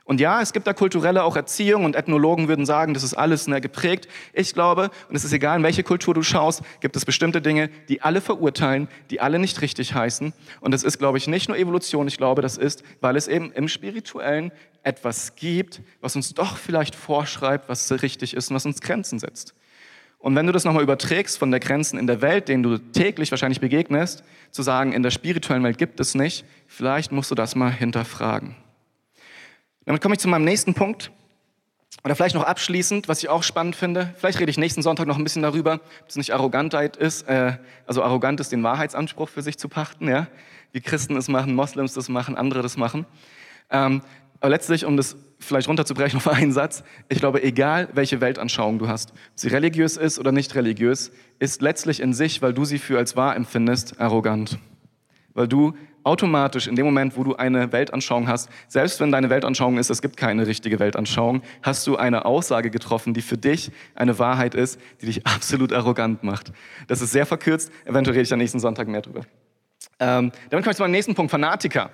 Und 0.04 0.20
ja, 0.20 0.42
es 0.42 0.52
gibt 0.52 0.66
da 0.66 0.72
kulturelle 0.72 1.22
auch 1.22 1.36
Erziehung 1.36 1.84
und 1.84 1.94
Ethnologen 1.94 2.48
würden 2.48 2.66
sagen, 2.66 2.92
das 2.92 3.02
ist 3.02 3.14
alles 3.14 3.46
ne, 3.46 3.60
geprägt. 3.60 4.08
Ich 4.32 4.52
glaube, 4.52 4.90
und 5.08 5.14
es 5.14 5.24
ist 5.24 5.32
egal, 5.32 5.58
in 5.58 5.62
welche 5.62 5.84
Kultur 5.84 6.12
du 6.12 6.22
schaust, 6.22 6.62
gibt 6.80 6.96
es 6.96 7.04
bestimmte 7.04 7.40
Dinge, 7.40 7.68
die 7.88 8.02
alle 8.02 8.20
verurteilen, 8.20 8.88
die 9.10 9.20
alle 9.20 9.38
nicht 9.38 9.60
richtig 9.60 9.94
heißen. 9.94 10.32
Und 10.60 10.72
das 10.72 10.82
ist, 10.82 10.98
glaube 10.98 11.18
ich, 11.18 11.28
nicht 11.28 11.48
nur 11.48 11.56
Evolution, 11.56 12.08
ich 12.08 12.16
glaube, 12.16 12.42
das 12.42 12.56
ist, 12.56 12.82
weil 13.00 13.16
es 13.16 13.28
eben 13.28 13.52
im 13.52 13.68
Spirituellen 13.68 14.50
etwas 14.82 15.36
gibt, 15.36 15.80
was 16.00 16.16
uns 16.16 16.34
doch 16.34 16.56
vielleicht 16.56 16.94
vorschreibt, 16.94 17.68
was 17.68 17.90
richtig 18.02 18.34
ist 18.34 18.50
und 18.50 18.56
was 18.56 18.66
uns 18.66 18.80
Grenzen 18.80 19.20
setzt. 19.20 19.54
Und 20.18 20.36
wenn 20.36 20.46
du 20.46 20.52
das 20.52 20.64
nochmal 20.64 20.84
überträgst 20.84 21.36
von 21.36 21.50
der 21.50 21.58
Grenzen 21.58 21.98
in 21.98 22.06
der 22.06 22.22
Welt, 22.22 22.48
denen 22.48 22.62
du 22.62 22.78
täglich 22.78 23.30
wahrscheinlich 23.32 23.60
begegnest, 23.60 24.22
zu 24.52 24.62
sagen, 24.62 24.92
in 24.92 25.02
der 25.02 25.10
spirituellen 25.10 25.64
Welt 25.64 25.78
gibt 25.78 25.98
es 25.98 26.14
nicht, 26.14 26.44
vielleicht 26.68 27.10
musst 27.10 27.32
du 27.32 27.34
das 27.34 27.56
mal 27.56 27.72
hinterfragen. 27.72 28.54
Damit 29.84 30.00
komme 30.00 30.14
ich 30.14 30.20
zu 30.20 30.28
meinem 30.28 30.44
nächsten 30.44 30.74
Punkt. 30.74 31.10
Oder 32.04 32.16
vielleicht 32.16 32.34
noch 32.34 32.44
abschließend, 32.44 33.06
was 33.06 33.22
ich 33.22 33.28
auch 33.28 33.42
spannend 33.42 33.76
finde, 33.76 34.12
vielleicht 34.16 34.40
rede 34.40 34.50
ich 34.50 34.58
nächsten 34.58 34.82
Sonntag 34.82 35.06
noch 35.06 35.18
ein 35.18 35.24
bisschen 35.24 35.42
darüber, 35.42 35.74
ob 35.74 36.08
es 36.08 36.16
nicht 36.16 36.32
Arrogantheit 36.32 36.96
ist, 36.96 37.28
äh, 37.28 37.58
also 37.86 38.02
arrogant 38.02 38.40
ist, 38.40 38.50
den 38.50 38.62
Wahrheitsanspruch 38.62 39.28
für 39.28 39.42
sich 39.42 39.58
zu 39.58 39.68
pachten, 39.68 40.08
ja? 40.08 40.26
wie 40.72 40.80
Christen 40.80 41.16
es 41.16 41.28
machen, 41.28 41.54
Moslems 41.54 41.92
das 41.94 42.08
machen, 42.08 42.36
andere 42.36 42.62
das 42.62 42.76
machen. 42.76 43.06
Ähm, 43.70 44.02
aber 44.40 44.50
letztlich, 44.50 44.84
um 44.84 44.96
das 44.96 45.16
vielleicht 45.38 45.68
runterzubrechen 45.68 46.16
auf 46.16 46.26
einen 46.26 46.52
Satz, 46.52 46.82
ich 47.08 47.18
glaube, 47.18 47.42
egal 47.42 47.88
welche 47.92 48.20
Weltanschauung 48.20 48.78
du 48.78 48.88
hast, 48.88 49.12
ob 49.12 49.18
sie 49.36 49.48
religiös 49.48 49.96
ist 49.96 50.18
oder 50.18 50.32
nicht 50.32 50.54
religiös, 50.54 51.12
ist 51.38 51.62
letztlich 51.62 52.00
in 52.00 52.14
sich, 52.14 52.42
weil 52.42 52.52
du 52.52 52.64
sie 52.64 52.78
für 52.78 52.98
als 52.98 53.16
wahr 53.16 53.36
empfindest, 53.36 54.00
arrogant. 54.00 54.58
Weil 55.34 55.46
du 55.46 55.74
automatisch 56.04 56.66
in 56.66 56.76
dem 56.76 56.84
Moment, 56.84 57.16
wo 57.16 57.24
du 57.24 57.36
eine 57.36 57.72
Weltanschauung 57.72 58.28
hast, 58.28 58.48
selbst 58.68 59.00
wenn 59.00 59.12
deine 59.12 59.30
Weltanschauung 59.30 59.78
ist, 59.78 59.90
es 59.90 60.02
gibt 60.02 60.16
keine 60.16 60.46
richtige 60.46 60.78
Weltanschauung, 60.78 61.42
hast 61.62 61.86
du 61.86 61.96
eine 61.96 62.24
Aussage 62.24 62.70
getroffen, 62.70 63.14
die 63.14 63.22
für 63.22 63.36
dich 63.36 63.70
eine 63.94 64.18
Wahrheit 64.18 64.54
ist, 64.54 64.80
die 65.00 65.06
dich 65.06 65.26
absolut 65.26 65.72
arrogant 65.72 66.22
macht. 66.22 66.52
Das 66.88 67.02
ist 67.02 67.12
sehr 67.12 67.26
verkürzt, 67.26 67.70
eventuell 67.84 68.14
rede 68.14 68.24
ich 68.24 68.32
am 68.32 68.38
nächsten 68.38 68.60
Sonntag 68.60 68.88
mehr 68.88 69.02
drüber. 69.02 69.22
Ähm, 69.98 70.32
damit 70.50 70.64
komme 70.64 70.72
ich 70.72 70.76
zu 70.76 70.82
meinem 70.82 70.92
nächsten 70.92 71.14
Punkt, 71.14 71.30
Fanatiker. 71.30 71.90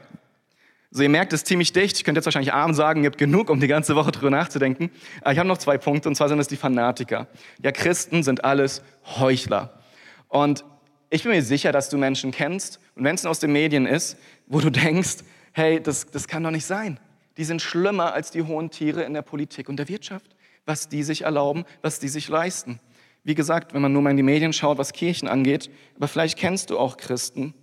So, 0.91 1.03
ihr 1.03 1.11
merkt, 1.11 1.35
es 1.35 1.41
ist 1.41 1.47
ziemlich 1.47 1.75
dicht. 1.75 1.99
Ich 1.99 2.05
könnte 2.05 2.19
jetzt 2.19 2.25
wahrscheinlich 2.25 2.55
abends 2.55 2.79
sagen, 2.79 3.03
ihr 3.03 3.11
habt 3.11 3.19
genug, 3.19 3.51
um 3.51 3.61
die 3.61 3.67
ganze 3.67 3.95
Woche 3.95 4.11
drüber 4.11 4.31
nachzudenken. 4.31 4.91
Aber 5.21 5.33
ich 5.33 5.39
habe 5.39 5.47
noch 5.47 5.59
zwei 5.59 5.77
Punkte, 5.77 6.09
und 6.09 6.15
zwar 6.15 6.31
sind 6.31 6.39
es 6.39 6.49
die 6.49 6.57
Fanatiker. 6.57 7.27
Ja, 7.63 7.73
Christen 7.73 8.23
sind 8.23 8.43
alles 8.43 8.83
Heuchler. 9.19 9.83
Und 10.29 10.65
ich 11.11 11.23
bin 11.23 11.33
mir 11.33 11.43
sicher, 11.43 11.73
dass 11.73 11.89
du 11.89 11.97
Menschen 11.97 12.31
kennst 12.31 12.81
und 12.95 13.05
wenn 13.05 13.15
es 13.15 13.27
aus 13.27 13.41
den 13.41 13.53
Medien 13.53 13.87
ist, 13.87 14.17
wo 14.47 14.61
du 14.61 14.71
denkst, 14.71 15.19
hey, 15.53 15.81
das, 15.83 16.07
das 16.07 16.29
kann 16.29 16.43
doch 16.43 16.51
nicht 16.51 16.67
sein. 16.67 17.01
Die 17.37 17.45
sind 17.45 17.63
schlimmer 17.63 18.13
als 18.13 18.31
die 18.31 18.43
hohen 18.43 18.71
Tiere 18.71 19.03
in 19.05 19.15
der 19.15 19.23
Politik 19.23 19.69
und 19.69 19.77
der 19.77 19.89
Wirtschaft, 19.89 20.37
was 20.67 20.89
die 20.89 21.03
sich 21.03 21.23
erlauben, 21.23 21.65
was 21.83 21.99
die 22.01 22.09
sich 22.09 22.29
leisten. 22.29 22.81
Wie 23.25 23.35
gesagt, 23.35 23.75
wenn 23.75 23.83
man 23.83 23.93
nur 23.93 24.03
mal 24.03 24.11
in 24.11 24.17
die 24.17 24.23
Medien 24.23 24.53
schaut, 24.53 24.79
was 24.79 24.93
Kirchen 24.93 25.29
angeht, 25.29 25.71
aber 25.97 26.09
vielleicht 26.09 26.39
kennst 26.39 26.71
du 26.71 26.79
auch 26.79 26.97
Christen, 26.97 27.55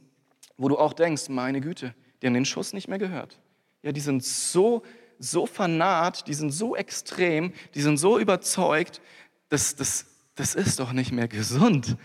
wo 0.58 0.69
du 0.69 0.77
auch 0.77 0.93
denkst, 0.93 1.29
meine 1.29 1.62
Güte, 1.62 1.93
die 2.21 2.27
haben 2.27 2.34
den 2.34 2.45
Schuss 2.45 2.73
nicht 2.73 2.88
mehr 2.88 2.99
gehört. 2.99 3.39
Ja, 3.84 3.91
die 3.91 3.99
sind 3.99 4.23
so, 4.23 4.84
so 5.19 5.45
fanat, 5.45 6.27
die 6.27 6.34
sind 6.34 6.51
so 6.51 6.75
extrem, 6.75 7.53
die 7.73 7.81
sind 7.81 7.97
so 7.97 8.17
überzeugt, 8.17 9.01
das, 9.49 9.75
das, 9.75 10.08
das 10.36 10.55
ist 10.55 10.79
doch 10.79 10.91
nicht 10.91 11.12
mehr 11.12 11.27
gesund. 11.27 11.97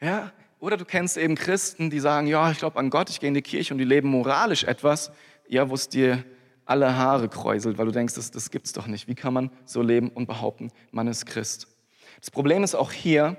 Ja, 0.00 0.32
oder 0.66 0.76
du 0.76 0.84
kennst 0.84 1.16
eben 1.16 1.36
Christen, 1.36 1.90
die 1.90 2.00
sagen, 2.00 2.26
ja, 2.26 2.50
ich 2.50 2.58
glaube 2.58 2.76
an 2.80 2.90
Gott, 2.90 3.08
ich 3.08 3.20
gehe 3.20 3.28
in 3.28 3.34
die 3.34 3.42
Kirche 3.42 3.72
und 3.72 3.78
die 3.78 3.84
leben 3.84 4.08
moralisch 4.08 4.64
etwas, 4.64 5.12
ja, 5.46 5.70
wo 5.70 5.74
es 5.74 5.88
dir 5.88 6.24
alle 6.64 6.96
Haare 6.96 7.28
kräuselt, 7.28 7.78
weil 7.78 7.86
du 7.86 7.92
denkst, 7.92 8.14
das, 8.14 8.32
das 8.32 8.50
es 8.52 8.72
doch 8.72 8.88
nicht. 8.88 9.06
Wie 9.06 9.14
kann 9.14 9.32
man 9.32 9.50
so 9.64 9.80
leben 9.80 10.08
und 10.08 10.26
behaupten, 10.26 10.72
man 10.90 11.06
ist 11.06 11.24
Christ? 11.24 11.68
Das 12.18 12.32
Problem 12.32 12.64
ist 12.64 12.74
auch 12.74 12.90
hier 12.90 13.36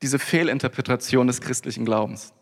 diese 0.00 0.18
Fehlinterpretation 0.18 1.26
des 1.26 1.42
christlichen 1.42 1.84
Glaubens. 1.84 2.32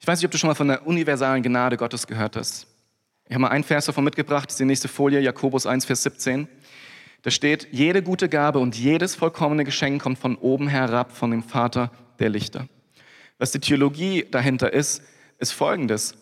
Ich 0.00 0.06
weiß 0.06 0.18
nicht, 0.18 0.26
ob 0.26 0.32
du 0.32 0.38
schon 0.38 0.48
mal 0.48 0.54
von 0.54 0.68
der 0.68 0.86
universalen 0.86 1.42
Gnade 1.42 1.78
Gottes 1.78 2.06
gehört 2.06 2.36
hast. 2.36 2.66
Ich 3.24 3.32
habe 3.32 3.40
mal 3.40 3.48
einen 3.48 3.64
Vers 3.64 3.86
davon 3.86 4.04
mitgebracht, 4.04 4.50
das 4.50 4.54
ist 4.54 4.60
die 4.60 4.66
nächste 4.66 4.88
Folie, 4.88 5.20
Jakobus 5.20 5.64
1, 5.64 5.86
Vers 5.86 6.02
17. 6.02 6.46
Da 7.22 7.30
steht, 7.30 7.68
jede 7.70 8.02
gute 8.02 8.28
Gabe 8.28 8.58
und 8.58 8.76
jedes 8.76 9.14
vollkommene 9.14 9.64
Geschenk 9.64 10.02
kommt 10.02 10.18
von 10.18 10.36
oben 10.36 10.68
herab, 10.68 11.12
von 11.12 11.30
dem 11.30 11.42
Vater 11.42 11.90
der 12.18 12.30
Lichter. 12.30 12.66
Was 13.38 13.52
die 13.52 13.60
Theologie 13.60 14.26
dahinter 14.30 14.72
ist, 14.72 15.02
ist 15.38 15.52
folgendes. 15.52 16.14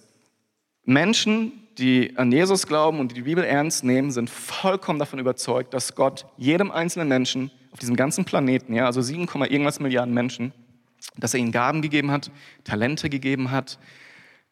Menschen, 0.85 1.53
die 1.79 2.17
an 2.17 2.33
Jesus 2.33 2.67
glauben 2.67 2.99
und 2.99 3.13
die, 3.13 3.17
die 3.17 3.23
Bibel 3.23 3.45
ernst 3.45 3.85
nehmen, 3.85 4.11
sind 4.11 4.31
vollkommen 4.31 4.99
davon 4.99 5.19
überzeugt, 5.19 5.75
dass 5.75 5.95
Gott 5.95 6.27
jedem 6.37 6.71
einzelnen 6.71 7.09
Menschen 7.09 7.51
auf 7.71 7.79
diesem 7.79 7.97
ganzen 7.97 8.25
Planeten, 8.25 8.75
ja, 8.75 8.87
also 8.87 9.01
7, 9.01 9.29
irgendwas 9.45 9.79
Milliarden 9.79 10.15
Menschen, 10.15 10.53
dass 11.17 11.35
er 11.35 11.41
ihnen 11.41 11.53
Gaben 11.53 11.83
gegeben 11.83 12.11
hat, 12.11 12.31
Talente 12.65 13.09
gegeben 13.09 13.51
hat, 13.51 13.79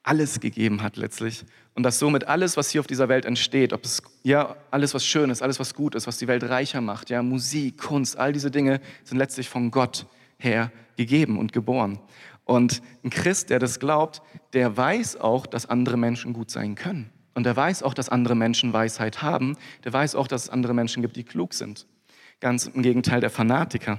alles 0.03 0.39
gegeben 0.39 0.83
hat 0.83 0.97
letztlich. 0.97 1.45
Und 1.77 1.83
dass 1.83 1.99
somit 1.99 2.27
alles, 2.27 2.57
was 2.57 2.71
hier 2.71 2.81
auf 2.81 2.87
dieser 2.87 3.11
Welt 3.11 3.27
entsteht, 3.27 3.75
ob 3.75 3.85
es 3.85 4.03
ja 4.23 4.57
alles, 4.71 4.95
was 4.95 5.05
schön 5.05 5.29
ist, 5.29 5.43
alles, 5.43 5.61
was 5.61 5.75
gut 5.75 5.95
ist, 5.95 6.07
was 6.07 6.17
die 6.17 6.27
Welt 6.27 6.43
reicher 6.45 6.81
macht, 6.81 7.11
ja, 7.11 7.23
Musik, 7.23 7.77
Kunst, 7.77 8.17
all 8.17 8.33
diese 8.33 8.51
Dinge 8.51 8.81
sind 9.05 9.19
letztlich 9.19 9.51
von 9.51 9.71
Gott 9.71 10.07
her 10.39 10.73
gegeben 10.97 11.39
und 11.39 11.53
geboren. 11.53 11.99
Und 12.45 12.81
ein 13.05 13.11
Christ, 13.11 13.51
der 13.51 13.59
das 13.59 13.79
glaubt, 13.79 14.23
der 14.55 14.75
weiß 14.75 15.21
auch, 15.21 15.47
dass 15.47 15.67
andere 15.67 15.99
Menschen 15.99 16.33
gut 16.33 16.51
sein 16.51 16.77
können. 16.77 17.11
Und 17.35 17.45
der 17.45 17.55
weiß 17.55 17.83
auch, 17.83 17.93
dass 17.93 18.09
andere 18.09 18.35
Menschen 18.35 18.73
Weisheit 18.73 19.21
haben. 19.21 19.59
Der 19.85 19.93
weiß 19.93 20.15
auch, 20.15 20.29
dass 20.29 20.45
es 20.45 20.49
andere 20.49 20.73
Menschen 20.73 21.03
gibt, 21.03 21.17
die 21.17 21.25
klug 21.25 21.53
sind. 21.53 21.87
Ganz 22.41 22.67
im 22.67 22.81
Gegenteil 22.81 23.21
der 23.21 23.29
Fanatiker. 23.29 23.99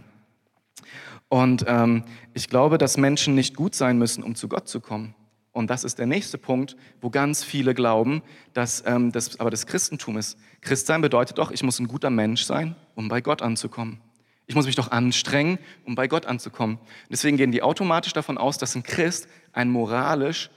Und 1.29 1.63
ähm, 1.67 2.05
ich 2.33 2.49
glaube, 2.49 2.79
dass 2.79 2.97
Menschen 2.97 3.35
nicht 3.35 3.55
gut 3.55 3.75
sein 3.75 3.99
müssen, 3.99 4.23
um 4.23 4.33
zu 4.33 4.47
Gott 4.47 4.67
zu 4.67 4.79
kommen. 4.79 5.13
Und 5.57 5.71
das 5.71 5.83
ist 5.83 5.97
der 5.97 6.05
nächste 6.05 6.37
Punkt, 6.37 6.77
wo 7.01 7.09
ganz 7.09 7.43
viele 7.43 7.73
glauben, 7.73 8.21
dass 8.53 8.83
ähm, 8.85 9.11
das 9.11 9.39
aber 9.39 9.49
das 9.49 9.65
Christentum 9.65 10.15
ist. 10.15 10.37
Christsein 10.61 11.01
bedeutet 11.01 11.39
doch, 11.39 11.49
ich 11.49 11.63
muss 11.63 11.79
ein 11.79 11.87
guter 11.87 12.11
Mensch 12.11 12.43
sein, 12.43 12.75
um 12.93 13.07
bei 13.07 13.21
Gott 13.21 13.41
anzukommen. 13.41 13.99
Ich 14.45 14.53
muss 14.53 14.67
mich 14.67 14.75
doch 14.75 14.91
anstrengen, 14.91 15.57
um 15.83 15.95
bei 15.95 16.07
Gott 16.07 16.27
anzukommen. 16.27 16.77
Deswegen 17.09 17.37
gehen 17.37 17.51
die 17.51 17.63
automatisch 17.63 18.13
davon 18.13 18.37
aus, 18.37 18.59
dass 18.59 18.75
ein 18.75 18.83
Christ 18.83 19.27
ein 19.51 19.71
moralisch 19.71 20.51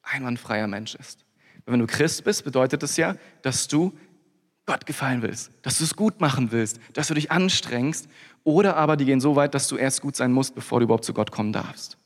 einwandfreier 0.00 0.68
Mensch 0.68 0.94
ist. 0.94 1.26
Wenn 1.66 1.80
du 1.80 1.86
Christ 1.86 2.24
bist, 2.24 2.42
bedeutet 2.42 2.82
es 2.82 2.96
ja, 2.96 3.16
dass 3.42 3.68
du 3.68 3.92
Gott 4.64 4.86
gefallen 4.86 5.20
willst, 5.20 5.50
dass 5.60 5.76
du 5.76 5.84
es 5.84 5.94
gut 5.96 6.22
machen 6.22 6.50
willst, 6.50 6.80
dass 6.94 7.08
du 7.08 7.14
dich 7.14 7.30
anstrengst. 7.30 8.08
Oder 8.42 8.78
aber 8.78 8.96
die 8.96 9.04
gehen 9.04 9.20
so 9.20 9.36
weit, 9.36 9.52
dass 9.52 9.68
du 9.68 9.76
erst 9.76 10.00
gut 10.00 10.16
sein 10.16 10.32
musst, 10.32 10.54
bevor 10.54 10.80
du 10.80 10.84
überhaupt 10.84 11.04
zu 11.04 11.12
Gott 11.12 11.30
kommen 11.30 11.52
darfst. 11.52 11.98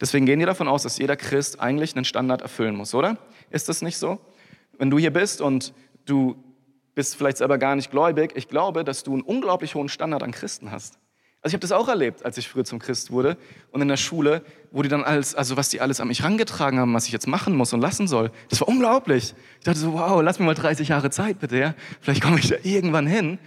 Deswegen 0.00 0.26
gehen 0.26 0.38
die 0.38 0.46
davon 0.46 0.68
aus, 0.68 0.82
dass 0.82 0.98
jeder 0.98 1.16
Christ 1.16 1.60
eigentlich 1.60 1.94
einen 1.94 2.04
Standard 2.04 2.42
erfüllen 2.42 2.74
muss, 2.74 2.94
oder? 2.94 3.18
Ist 3.50 3.68
das 3.68 3.82
nicht 3.82 3.98
so? 3.98 4.18
Wenn 4.78 4.90
du 4.90 4.98
hier 4.98 5.12
bist 5.12 5.40
und 5.40 5.74
du 6.06 6.42
bist 6.94 7.16
vielleicht 7.16 7.36
selber 7.36 7.58
gar 7.58 7.76
nicht 7.76 7.90
gläubig, 7.90 8.32
ich 8.34 8.48
glaube, 8.48 8.84
dass 8.84 9.02
du 9.04 9.12
einen 9.12 9.22
unglaublich 9.22 9.74
hohen 9.74 9.88
Standard 9.88 10.22
an 10.22 10.32
Christen 10.32 10.70
hast. 10.70 10.98
Also 11.42 11.52
ich 11.52 11.54
habe 11.54 11.62
das 11.62 11.72
auch 11.72 11.88
erlebt, 11.88 12.22
als 12.24 12.36
ich 12.36 12.48
früher 12.48 12.64
zum 12.64 12.78
Christ 12.78 13.10
wurde 13.10 13.38
und 13.70 13.80
in 13.80 13.88
der 13.88 13.96
Schule, 13.96 14.42
wo 14.72 14.82
die 14.82 14.90
dann 14.90 15.02
alles, 15.02 15.34
also 15.34 15.56
was 15.56 15.70
die 15.70 15.80
alles 15.80 15.98
an 15.98 16.08
mich 16.08 16.22
rangetragen 16.22 16.78
haben, 16.78 16.92
was 16.92 17.06
ich 17.06 17.12
jetzt 17.12 17.26
machen 17.26 17.56
muss 17.56 17.72
und 17.72 17.80
lassen 17.80 18.06
soll, 18.06 18.30
das 18.50 18.60
war 18.60 18.68
unglaublich. 18.68 19.34
Ich 19.58 19.64
dachte 19.64 19.78
so, 19.78 19.94
wow, 19.94 20.20
lass 20.22 20.38
mir 20.38 20.44
mal 20.44 20.54
30 20.54 20.88
Jahre 20.88 21.08
Zeit 21.08 21.38
bitte, 21.38 21.56
ja? 21.56 21.74
Vielleicht 22.02 22.22
komme 22.22 22.38
ich 22.38 22.48
da 22.48 22.56
irgendwann 22.62 23.06
hin. 23.06 23.38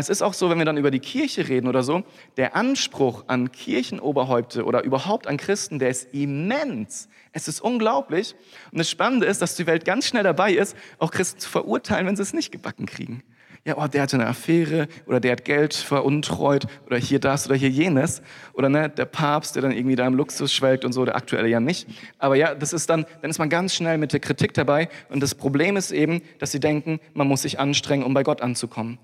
Es 0.00 0.08
ist 0.08 0.22
auch 0.22 0.34
so, 0.34 0.50
wenn 0.50 0.58
wir 0.58 0.64
dann 0.64 0.76
über 0.76 0.90
die 0.90 1.00
Kirche 1.00 1.48
reden 1.48 1.68
oder 1.68 1.82
so, 1.82 2.02
der 2.36 2.56
Anspruch 2.56 3.24
an 3.28 3.52
Kirchenoberhäupte 3.52 4.64
oder 4.64 4.82
überhaupt 4.82 5.26
an 5.26 5.36
Christen, 5.36 5.78
der 5.78 5.90
ist 5.90 6.12
immens. 6.12 7.08
Es 7.32 7.48
ist 7.48 7.60
unglaublich. 7.60 8.34
Und 8.72 8.78
das 8.78 8.90
Spannende 8.90 9.26
ist, 9.26 9.40
dass 9.40 9.54
die 9.54 9.66
Welt 9.66 9.84
ganz 9.84 10.06
schnell 10.06 10.24
dabei 10.24 10.52
ist, 10.52 10.76
auch 10.98 11.10
Christen 11.10 11.40
zu 11.40 11.48
verurteilen, 11.48 12.06
wenn 12.06 12.16
sie 12.16 12.22
es 12.22 12.32
nicht 12.32 12.50
gebacken 12.50 12.86
kriegen 12.86 13.22
ja, 13.64 13.78
oh, 13.78 13.86
der 13.86 14.02
hatte 14.02 14.16
eine 14.16 14.26
Affäre 14.26 14.88
oder 15.06 15.20
der 15.20 15.32
hat 15.32 15.44
Geld 15.44 15.72
veruntreut 15.72 16.66
oder 16.86 16.98
hier 16.98 17.18
das 17.18 17.46
oder 17.46 17.56
hier 17.56 17.70
jenes 17.70 18.20
oder 18.52 18.68
ne, 18.68 18.90
der 18.90 19.06
Papst, 19.06 19.54
der 19.54 19.62
dann 19.62 19.72
irgendwie 19.72 19.96
da 19.96 20.06
im 20.06 20.14
Luxus 20.14 20.52
schwelgt 20.52 20.84
und 20.84 20.92
so, 20.92 21.04
der 21.04 21.16
aktuelle 21.16 21.48
ja 21.48 21.60
nicht. 21.60 21.88
Aber 22.18 22.36
ja, 22.36 22.54
das 22.54 22.74
ist 22.74 22.90
dann, 22.90 23.06
dann 23.22 23.30
ist 23.30 23.38
man 23.38 23.48
ganz 23.48 23.74
schnell 23.74 23.96
mit 23.96 24.12
der 24.12 24.20
Kritik 24.20 24.52
dabei 24.52 24.88
und 25.08 25.22
das 25.22 25.34
Problem 25.34 25.76
ist 25.76 25.92
eben, 25.92 26.20
dass 26.38 26.52
sie 26.52 26.60
denken, 26.60 27.00
man 27.14 27.26
muss 27.26 27.42
sich 27.42 27.58
anstrengen, 27.58 28.04
um 28.04 28.12
bei 28.12 28.22
Gott 28.22 28.42
anzukommen. 28.42 28.98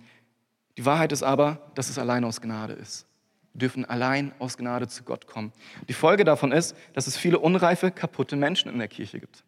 Die 0.76 0.84
Wahrheit 0.86 1.12
ist 1.12 1.22
aber, 1.22 1.70
dass 1.74 1.90
es 1.90 1.98
allein 1.98 2.24
aus 2.24 2.40
Gnade 2.40 2.74
ist. 2.74 3.06
Wir 3.52 3.60
dürfen 3.60 3.84
allein 3.84 4.32
aus 4.38 4.56
Gnade 4.56 4.86
zu 4.88 5.02
Gott 5.02 5.26
kommen. 5.26 5.52
Die 5.88 5.92
Folge 5.92 6.24
davon 6.24 6.52
ist, 6.52 6.76
dass 6.92 7.06
es 7.06 7.16
viele 7.16 7.38
unreife, 7.38 7.90
kaputte 7.90 8.36
Menschen 8.36 8.70
in 8.70 8.78
der 8.78 8.88
Kirche 8.88 9.18
gibt. 9.18 9.44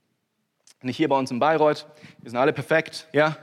Nicht 0.82 0.96
hier 0.96 1.08
bei 1.08 1.16
uns 1.16 1.30
in 1.30 1.38
Bayreuth, 1.38 1.86
wir 2.20 2.30
sind 2.30 2.38
alle 2.38 2.52
perfekt, 2.52 3.06
ja, 3.12 3.36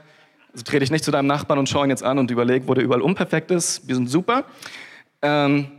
also 0.52 0.64
trete 0.64 0.84
ich 0.84 0.90
nicht 0.90 1.04
zu 1.04 1.10
deinem 1.10 1.26
Nachbarn 1.26 1.58
und 1.58 1.68
schaue 1.68 1.86
ihn 1.86 1.90
jetzt 1.90 2.02
an 2.02 2.18
und 2.18 2.30
überlege, 2.30 2.66
wo 2.68 2.74
der 2.74 2.84
überall 2.84 3.02
unperfekt 3.02 3.50
ist. 3.50 3.86
Wir 3.86 3.94
sind 3.94 4.08
super. 4.08 4.44
Ähm, 5.22 5.70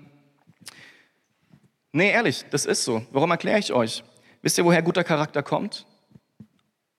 nee, 1.92 2.10
ehrlich, 2.10 2.46
das 2.50 2.66
ist 2.66 2.84
so. 2.84 3.06
Warum 3.12 3.32
erkläre 3.32 3.60
ich 3.60 3.74
euch? 3.74 4.04
Wisst 4.42 4.58
ihr, 4.58 4.66
woher 4.66 4.82
guter 4.82 5.04
Charakter 5.04 5.44
kommt? 5.44 5.86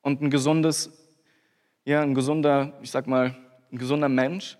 Und 0.03 0.21
ein 0.21 0.31
gesundes, 0.31 0.91
ja, 1.85 2.03
ein 2.03 2.15
gesunder, 2.15 2.79
ich 2.83 2.91
sag 2.91 3.07
mal, 3.07 3.37
ein 3.73 3.79
gesunder 3.79 4.09
Mensch? 4.09 4.59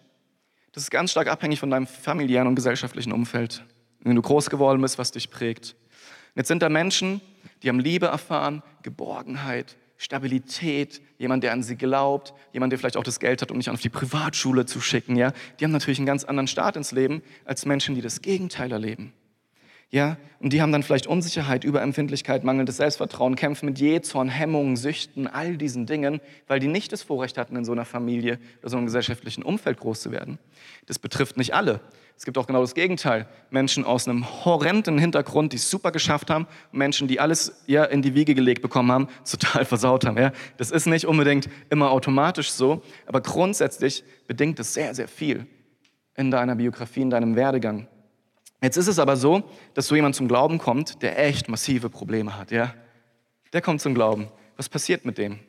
Das 0.73 0.85
ist 0.85 0.91
ganz 0.91 1.11
stark 1.11 1.29
abhängig 1.29 1.61
von 1.61 1.71
deinem 1.71 1.87
familiären 1.87 2.49
und 2.49 2.55
gesellschaftlichen 2.55 3.13
Umfeld. 3.13 3.65
Wenn 4.01 4.17
du 4.17 4.23
groß 4.23 4.49
geworden 4.49 4.81
bist, 4.81 4.99
was 4.99 5.13
dich 5.13 5.31
prägt. 5.31 5.77
Jetzt 6.35 6.49
sind 6.49 6.63
da 6.63 6.71
Menschen, 6.71 7.21
die 7.63 7.69
haben 7.69 7.79
Liebe 7.79 8.07
erfahren, 8.07 8.63
Geborgenheit, 8.83 9.77
Stabilität, 9.99 11.03
jemand, 11.19 11.45
der 11.45 11.53
an 11.53 11.63
sie 11.63 11.77
glaubt, 11.77 12.33
jemand, 12.53 12.73
der 12.73 12.79
vielleicht 12.79 12.97
auch 12.97 13.05
das 13.05 13.21
Geld 13.21 13.43
hat, 13.43 13.51
um 13.51 13.59
mich 13.59 13.71
auf 13.71 13.81
die 13.81 13.91
Privatschule 13.91 14.67
zu 14.67 14.81
schicken, 14.81 15.15
ja, 15.15 15.33
die 15.61 15.65
haben 15.65 15.71
natürlich 15.71 15.99
einen 15.99 16.07
ganz 16.07 16.25
anderen 16.25 16.49
Start 16.49 16.77
ins 16.77 16.91
Leben 16.91 17.23
als 17.45 17.67
Menschen, 17.67 17.95
die 17.95 18.01
das 18.01 18.23
Gegenteil 18.23 18.73
erleben. 18.73 19.13
Ja, 19.93 20.17
und 20.41 20.55
die 20.55 20.63
haben 20.63 20.73
dann 20.73 20.83
vielleicht 20.83 21.07
Unsicherheit, 21.07 21.65
Überempfindlichkeit, 21.65 22.45
mangelndes 22.45 22.79
Selbstvertrauen, 22.79 23.37
kämpfen 23.37 23.67
mit 23.67 23.79
Jähzorn, 23.79 24.31
Hemmungen, 24.31 24.77
Süchten, 24.77 25.27
all 25.27 25.59
diesen 25.59 25.85
Dingen, 25.85 26.23
weil 26.49 26.61
die 26.61 26.67
nicht 26.67 26.93
das 26.93 27.03
Vorrecht 27.03 27.37
hatten, 27.37 27.57
in 27.57 27.67
so 27.67 27.73
einer 27.73 27.85
Familie 27.85 28.39
oder 28.61 28.71
so 28.71 28.79
einem 28.79 28.87
gesellschaftlichen 28.87 29.43
Umfeld 29.43 29.79
groß 29.79 30.01
zu 30.01 30.11
werden. 30.11 30.39
Das 30.87 30.99
betrifft 30.99 31.37
nicht 31.37 31.55
alle. 31.55 31.81
Es 32.17 32.25
gibt 32.25 32.39
auch 32.39 32.47
genau 32.47 32.63
das 32.63 32.75
Gegenteil. 32.75 33.27
Menschen 33.51 33.85
aus 33.85 34.09
einem 34.09 34.45
horrenden 34.47 34.97
Hintergrund, 34.97 35.53
die 35.53 35.59
es 35.59 35.69
super 35.69 35.93
geschafft 35.93 36.31
haben, 36.31 36.47
und 36.73 36.79
Menschen, 36.79 37.07
die 37.07 37.21
alles 37.21 37.63
ja, 37.67 37.85
in 37.85 38.01
die 38.01 38.15
Wiege 38.15 38.35
gelegt 38.35 38.63
bekommen 38.63 38.91
haben, 38.91 39.09
total 39.31 39.67
versaut 39.67 40.07
haben. 40.07 40.17
Ja? 40.17 40.33
Das 40.57 40.71
ist 40.71 40.87
nicht 40.87 41.07
unbedingt 41.07 41.51
immer 41.69 41.91
automatisch 41.91 42.51
so, 42.51 42.81
aber 43.07 43.21
grundsätzlich 43.21 44.05
bedingt 44.27 44.59
es 44.59 44.73
sehr, 44.73 44.95
sehr 44.95 45.09
viel 45.09 45.47
in 46.17 46.31
deiner 46.31 46.57
Biografie, 46.57 47.03
in 47.03 47.11
deinem 47.11 47.37
Werdegang. 47.37 47.89
Jetzt 48.63 48.77
ist 48.77 48.87
es 48.87 49.01
aber 49.01 49.17
so, 49.17 49.43
dass 49.75 49.89
so 49.89 49.97
jemand 49.97 50.15
zum 50.15 50.29
Glauben 50.29 50.59
kommt, 50.59 51.03
der 51.03 51.19
echt 51.19 51.49
massive 51.49 51.91
Probleme 51.91 52.39
hat, 52.39 52.53
ja? 52.53 52.73
Der 53.53 53.61
kommt 53.61 53.81
zum 53.81 53.93
Glauben. 53.93 54.29
Was 54.57 54.69
passiert 54.69 55.05
mit 55.05 55.19
dem? 55.19 55.41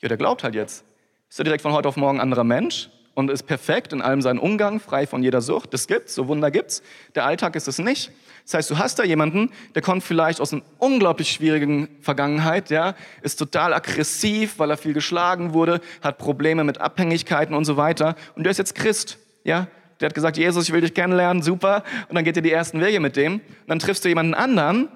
Ja, 0.00 0.08
der 0.08 0.18
glaubt 0.18 0.44
halt 0.44 0.54
jetzt. 0.54 0.84
Ist 1.28 1.40
er 1.40 1.44
direkt 1.44 1.62
von 1.62 1.72
heute 1.72 1.88
auf 1.88 1.96
morgen 1.96 2.18
ein 2.18 2.22
anderer 2.22 2.44
Mensch 2.44 2.90
und 3.14 3.30
ist 3.30 3.44
perfekt 3.44 3.92
in 3.92 4.02
allem 4.02 4.20
seinen 4.20 4.38
Umgang, 4.38 4.78
frei 4.78 5.06
von 5.06 5.22
jeder 5.22 5.40
Sucht. 5.40 5.72
Das 5.72 5.86
gibt's, 5.86 6.14
so 6.14 6.28
Wunder 6.28 6.50
gibt's. 6.50 6.82
Der 7.14 7.24
Alltag 7.24 7.56
ist 7.56 7.66
es 7.66 7.78
nicht. 7.78 8.12
Das 8.44 8.54
heißt, 8.54 8.70
du 8.70 8.78
hast 8.78 8.98
da 8.98 9.04
jemanden, 9.04 9.50
der 9.74 9.82
kommt 9.82 10.04
vielleicht 10.04 10.40
aus 10.40 10.52
einer 10.52 10.62
unglaublich 10.78 11.32
schwierigen 11.32 11.88
Vergangenheit, 12.02 12.70
ja, 12.70 12.94
ist 13.22 13.38
total 13.38 13.72
aggressiv, 13.72 14.58
weil 14.58 14.70
er 14.70 14.76
viel 14.76 14.92
geschlagen 14.92 15.54
wurde, 15.54 15.80
hat 16.02 16.18
Probleme 16.18 16.62
mit 16.62 16.78
Abhängigkeiten 16.78 17.54
und 17.56 17.64
so 17.64 17.76
weiter. 17.76 18.14
Und 18.36 18.44
der 18.44 18.50
ist 18.50 18.58
jetzt 18.58 18.74
Christ, 18.74 19.18
ja, 19.44 19.66
der 20.00 20.06
hat 20.06 20.14
gesagt, 20.14 20.36
Jesus, 20.36 20.68
ich 20.68 20.72
will 20.72 20.80
dich 20.80 20.94
kennenlernen, 20.94 21.42
super. 21.42 21.82
Und 22.08 22.14
dann 22.14 22.24
geht 22.24 22.36
ihr 22.36 22.42
die 22.42 22.52
ersten 22.52 22.80
Wege 22.80 23.00
mit 23.00 23.16
dem. 23.16 23.34
Und 23.34 23.42
dann 23.66 23.78
triffst 23.78 24.04
du 24.04 24.08
jemanden 24.08 24.34
anderen 24.34 24.88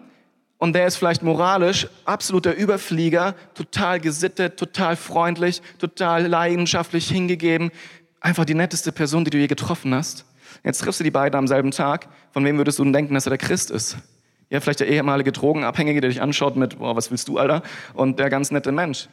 und 0.63 0.75
der 0.75 0.87
ist 0.87 0.95
vielleicht 0.95 1.25
moralisch 1.25 1.89
absoluter 2.05 2.55
Überflieger, 2.55 3.35
total 3.55 3.99
gesittet, 3.99 4.57
total 4.57 4.95
freundlich, 4.95 5.61
total 5.79 6.29
leidenschaftlich 6.29 7.09
hingegeben. 7.09 7.73
Einfach 8.21 8.45
die 8.45 8.55
netteste 8.55 8.93
Person, 8.93 9.25
die 9.25 9.31
du 9.31 9.39
je 9.39 9.49
getroffen 9.49 9.93
hast. 9.93 10.25
Jetzt 10.63 10.79
triffst 10.79 11.01
du 11.01 11.05
die 11.05 11.11
beiden 11.11 11.37
am 11.37 11.49
selben 11.49 11.73
Tag. 11.73 12.07
Von 12.31 12.45
wem 12.45 12.59
würdest 12.59 12.79
du 12.79 12.85
denn 12.85 12.93
denken, 12.93 13.15
dass 13.15 13.27
er 13.27 13.31
der 13.31 13.39
Christ 13.39 13.73
ist? 13.73 13.97
Ja, 14.51 14.61
vielleicht 14.61 14.79
der 14.79 14.87
ehemalige 14.87 15.33
Drogenabhängige, 15.33 16.01
der 16.01 16.11
dich 16.11 16.23
anschaut 16.23 16.55
mit, 16.55 16.79
boah, 16.79 16.95
was 16.95 17.11
willst 17.11 17.27
du, 17.27 17.39
Alter? 17.39 17.63
Und 17.95 18.21
der 18.21 18.31
ganz 18.31 18.53
nette 18.53 18.71
Mensch. 18.71 19.09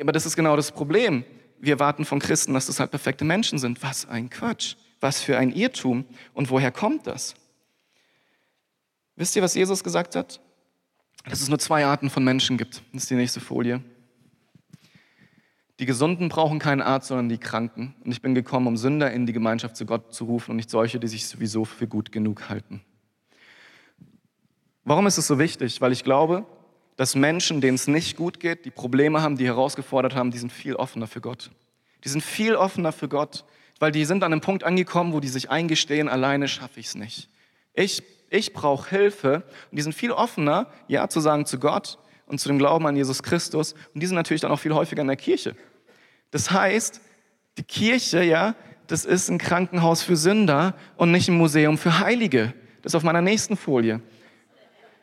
Aber 0.00 0.12
das 0.12 0.24
ist 0.24 0.36
genau 0.36 0.54
das 0.54 0.70
Problem. 0.70 1.24
Wir 1.58 1.80
warten 1.80 2.04
von 2.04 2.20
Christen, 2.20 2.54
dass 2.54 2.66
das 2.66 2.78
halt 2.78 2.92
perfekte 2.92 3.24
Menschen 3.24 3.58
sind. 3.58 3.82
Was 3.82 4.08
ein 4.08 4.30
Quatsch. 4.30 4.76
Was 5.00 5.20
für 5.20 5.38
ein 5.38 5.50
Irrtum 5.50 6.04
und 6.34 6.50
woher 6.50 6.70
kommt 6.70 7.06
das? 7.06 7.34
Wisst 9.16 9.36
ihr, 9.36 9.42
was 9.42 9.54
Jesus 9.54 9.82
gesagt 9.82 10.16
hat? 10.16 10.40
Dass 11.28 11.40
es 11.40 11.48
nur 11.48 11.58
zwei 11.58 11.84
Arten 11.84 12.08
von 12.08 12.24
Menschen 12.24 12.56
gibt. 12.56 12.82
Das 12.92 13.02
ist 13.02 13.10
die 13.10 13.14
nächste 13.14 13.40
Folie. 13.40 13.82
Die 15.78 15.86
Gesunden 15.86 16.28
brauchen 16.28 16.58
keinen 16.58 16.82
Arzt, 16.82 17.08
sondern 17.08 17.30
die 17.30 17.38
Kranken. 17.38 17.94
Und 18.04 18.12
ich 18.12 18.20
bin 18.20 18.34
gekommen, 18.34 18.66
um 18.66 18.76
Sünder 18.76 19.10
in 19.12 19.24
die 19.24 19.32
Gemeinschaft 19.32 19.76
zu 19.76 19.86
Gott 19.86 20.12
zu 20.12 20.24
rufen 20.24 20.52
und 20.52 20.56
nicht 20.56 20.70
solche, 20.70 21.00
die 21.00 21.08
sich 21.08 21.26
sowieso 21.26 21.64
für 21.64 21.86
gut 21.86 22.12
genug 22.12 22.50
halten. 22.50 22.82
Warum 24.84 25.06
ist 25.06 25.18
es 25.18 25.26
so 25.26 25.38
wichtig? 25.38 25.80
Weil 25.80 25.92
ich 25.92 26.04
glaube, 26.04 26.46
dass 26.96 27.14
Menschen, 27.14 27.62
denen 27.62 27.76
es 27.76 27.86
nicht 27.86 28.16
gut 28.16 28.40
geht, 28.40 28.66
die 28.66 28.70
Probleme 28.70 29.22
haben, 29.22 29.38
die 29.38 29.46
herausgefordert 29.46 30.14
haben, 30.14 30.30
die 30.30 30.38
sind 30.38 30.52
viel 30.52 30.74
offener 30.74 31.06
für 31.06 31.22
Gott. 31.22 31.50
Die 32.04 32.10
sind 32.10 32.22
viel 32.22 32.56
offener 32.56 32.92
für 32.92 33.08
Gott 33.08 33.44
weil 33.80 33.90
die 33.90 34.04
sind 34.04 34.22
an 34.22 34.32
einem 34.32 34.42
Punkt 34.42 34.62
angekommen, 34.62 35.12
wo 35.12 35.18
die 35.18 35.28
sich 35.28 35.50
eingestehen, 35.50 36.08
alleine 36.08 36.46
schaffe 36.46 36.78
ich 36.78 36.86
es 36.86 36.94
nicht. 36.94 37.28
Ich, 37.74 38.02
ich 38.28 38.52
brauche 38.52 38.88
Hilfe 38.90 39.42
und 39.70 39.78
die 39.78 39.82
sind 39.82 39.94
viel 39.94 40.12
offener, 40.12 40.68
Ja 40.86 41.08
zu 41.08 41.18
sagen 41.18 41.46
zu 41.46 41.58
Gott 41.58 41.98
und 42.26 42.38
zu 42.38 42.48
dem 42.48 42.58
Glauben 42.58 42.86
an 42.86 42.94
Jesus 42.94 43.22
Christus 43.22 43.74
und 43.94 44.00
die 44.00 44.06
sind 44.06 44.16
natürlich 44.16 44.42
dann 44.42 44.52
auch 44.52 44.60
viel 44.60 44.74
häufiger 44.74 45.00
in 45.00 45.08
der 45.08 45.16
Kirche. 45.16 45.56
Das 46.30 46.50
heißt, 46.50 47.00
die 47.58 47.64
Kirche, 47.64 48.22
ja, 48.22 48.54
das 48.86 49.04
ist 49.04 49.30
ein 49.30 49.38
Krankenhaus 49.38 50.02
für 50.02 50.16
Sünder 50.16 50.74
und 50.96 51.10
nicht 51.10 51.28
ein 51.28 51.36
Museum 51.36 51.78
für 51.78 51.98
Heilige. 52.00 52.52
Das 52.82 52.92
ist 52.92 52.96
auf 52.96 53.02
meiner 53.02 53.22
nächsten 53.22 53.56
Folie. 53.56 54.00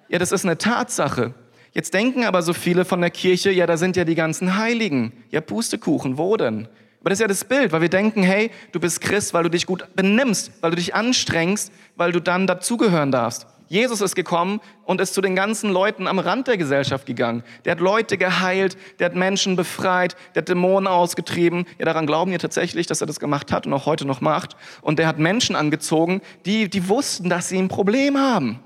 Ja, 0.08 0.20
das 0.20 0.32
ist 0.32 0.46
eine 0.46 0.58
Tatsache. 0.58 1.34
Jetzt 1.74 1.94
denken 1.94 2.24
aber 2.24 2.42
so 2.44 2.54
viele 2.54 2.86
von 2.86 3.02
der 3.02 3.10
Kirche, 3.10 3.52
ja, 3.52 3.66
da 3.66 3.78
sind 3.78 3.98
ja 3.98 4.04
die 4.04 4.16
ganzen 4.16 4.58
Heiligen. 4.58 5.12
Ja, 5.32 5.42
Pustekuchen, 5.42 6.18
wo 6.18 6.38
denn? 6.38 6.68
Aber 7.00 7.10
das 7.10 7.18
ist 7.18 7.22
ja 7.22 7.28
das 7.28 7.46
Bild, 7.46 7.72
weil 7.72 7.82
wir 7.82 7.90
denken, 7.90 8.24
hey, 8.24 8.52
du 8.72 8.80
bist 8.80 9.02
Christ, 9.02 9.34
weil 9.34 9.44
du 9.44 9.50
dich 9.50 9.66
gut 9.66 9.96
benimmst, 9.96 10.52
weil 10.62 10.72
du 10.72 10.78
dich 10.78 10.96
anstrengst, 10.96 11.72
weil 11.96 12.12
du 12.12 12.20
dann 12.20 12.48
dazugehören 12.48 13.12
darfst. 13.12 13.48
Jesus 13.70 14.02
ist 14.02 14.16
gekommen 14.16 14.62
und 14.86 15.02
ist 15.02 15.14
zu 15.14 15.22
den 15.22 15.36
ganzen 15.36 15.70
Leuten 15.70 16.08
am 16.08 16.20
Rand 16.20 16.48
der 16.48 16.58
Gesellschaft 16.58 17.06
gegangen. 17.06 17.44
Der 17.66 17.74
hat 17.74 17.80
Leute 17.80 18.18
geheilt, 18.18 18.78
der 19.00 19.08
hat 19.08 19.16
Menschen 19.16 19.56
befreit, 19.56 20.16
der 20.34 20.42
hat 20.42 20.50
Dämonen 20.50 20.88
ausgetrieben. 20.88 21.66
Ja, 21.78 21.86
daran 21.86 22.08
glauben 22.08 22.32
wir 22.32 22.40
tatsächlich, 22.40 22.88
dass 22.88 23.02
er 23.02 23.08
das 23.08 23.20
gemacht 23.20 23.52
hat 23.52 23.68
und 23.68 23.74
auch 23.74 23.86
heute 23.86 24.06
noch 24.06 24.22
macht. 24.22 24.56
Und 24.82 25.00
der 25.00 25.08
hat 25.08 25.20
Menschen 25.20 25.56
angezogen, 25.56 26.22
die, 26.46 26.70
die 26.70 26.88
wussten, 26.88 27.30
dass 27.30 27.50
sie 27.50 27.58
ein 27.58 27.68
Problem 27.68 28.18
haben. 28.18 28.60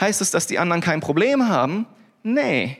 Heißt 0.00 0.22
es, 0.22 0.30
dass 0.30 0.46
die 0.46 0.58
anderen 0.58 0.80
kein 0.80 1.00
Problem 1.00 1.48
haben? 1.48 1.86
Nee. 2.22 2.78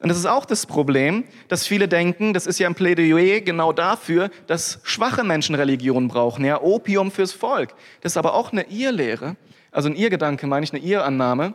Und 0.00 0.08
das 0.08 0.18
ist 0.18 0.26
auch 0.26 0.44
das 0.44 0.64
Problem, 0.64 1.24
dass 1.48 1.66
viele 1.66 1.88
denken, 1.88 2.32
das 2.32 2.46
ist 2.46 2.60
ja 2.60 2.68
ein 2.68 2.76
Plädoyer 2.76 3.40
genau 3.40 3.72
dafür, 3.72 4.30
dass 4.46 4.80
schwache 4.84 5.24
Menschen 5.24 5.56
Religion 5.56 6.06
brauchen, 6.06 6.44
ja, 6.44 6.62
Opium 6.62 7.10
fürs 7.10 7.32
Volk. 7.32 7.74
Das 8.00 8.12
ist 8.12 8.16
aber 8.16 8.34
auch 8.34 8.52
eine 8.52 8.68
Irrlehre, 8.70 9.36
also 9.72 9.88
ein 9.88 9.96
Irrgedanke, 9.96 10.46
meine 10.46 10.62
ich, 10.62 10.72
eine 10.72 10.82
Irrannahme, 10.82 11.54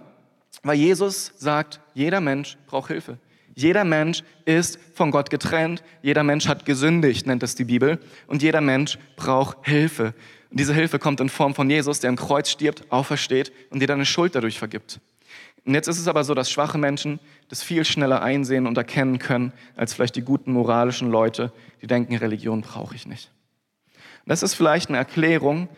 weil 0.62 0.78
Jesus 0.78 1.32
sagt, 1.38 1.80
jeder 1.94 2.20
Mensch 2.20 2.58
braucht 2.68 2.90
Hilfe. 2.90 3.18
Jeder 3.56 3.86
Mensch 3.86 4.24
ist 4.46 4.80
von 4.94 5.12
Gott 5.12 5.30
getrennt, 5.30 5.84
jeder 6.02 6.24
Mensch 6.24 6.48
hat 6.48 6.66
gesündigt, 6.66 7.28
nennt 7.28 7.44
es 7.44 7.56
die 7.56 7.66
Bibel, 7.66 8.00
und 8.28 8.42
jeder 8.42 8.62
Mensch 8.62 8.98
braucht 9.16 9.58
Hilfe. 9.62 10.14
Und 10.50 10.60
diese 10.60 10.74
Hilfe 10.74 11.00
kommt 11.00 11.20
in 11.22 11.30
Form 11.30 11.56
von 11.56 11.70
Jesus, 11.70 12.00
der 12.00 12.10
im 12.10 12.16
Kreuz 12.16 12.50
stirbt, 12.50 12.92
aufersteht 12.92 13.54
und 13.70 13.80
dir 13.80 13.88
deine 13.88 14.06
Schuld 14.06 14.36
dadurch 14.36 14.60
vergibt. 14.60 15.00
Und 15.66 15.74
jetzt 15.74 15.88
ist 15.88 16.00
es 16.00 16.08
aber 16.08 16.24
so, 16.24 16.34
dass 16.34 16.52
schwache 16.52 16.78
Menschen 16.78 17.20
das 17.48 17.64
viel 17.64 17.86
schneller 17.86 18.22
einsehen 18.22 18.68
und 18.68 18.78
erkennen 18.78 19.18
können, 19.20 19.54
als 19.76 19.94
vielleicht 19.94 20.16
die 20.16 20.22
guten 20.22 20.52
moralischen 20.52 21.10
Leute, 21.10 21.54
die 21.82 21.88
denken, 21.88 22.16
Religion 22.16 22.62
brauche 22.62 22.96
ich 22.96 23.08
nicht. 23.08 23.32
Das 24.26 24.44
ist 24.44 24.54
vielleicht 24.54 24.90
eine 24.90 24.98
Erklärung, 24.98 25.70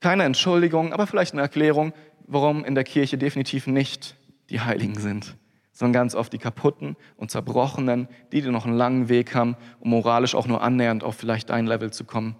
keine 0.00 0.24
Entschuldigung, 0.24 0.92
aber 0.92 1.06
vielleicht 1.06 1.32
eine 1.32 1.42
Erklärung, 1.42 1.92
warum 2.26 2.64
in 2.64 2.74
der 2.74 2.84
Kirche 2.84 3.18
definitiv 3.18 3.66
nicht 3.66 4.16
die 4.50 4.60
Heiligen 4.60 4.98
sind, 4.98 5.36
sondern 5.72 5.92
ganz 5.92 6.14
oft 6.14 6.32
die 6.32 6.38
kaputten 6.38 6.96
und 7.16 7.30
zerbrochenen, 7.30 8.08
die, 8.32 8.42
die 8.42 8.50
noch 8.50 8.66
einen 8.66 8.76
langen 8.76 9.08
Weg 9.08 9.34
haben, 9.34 9.56
um 9.80 9.90
moralisch 9.90 10.34
auch 10.34 10.46
nur 10.46 10.62
annähernd 10.62 11.04
auf 11.04 11.16
vielleicht 11.16 11.50
dein 11.50 11.66
Level 11.66 11.92
zu 11.92 12.04
kommen. 12.04 12.36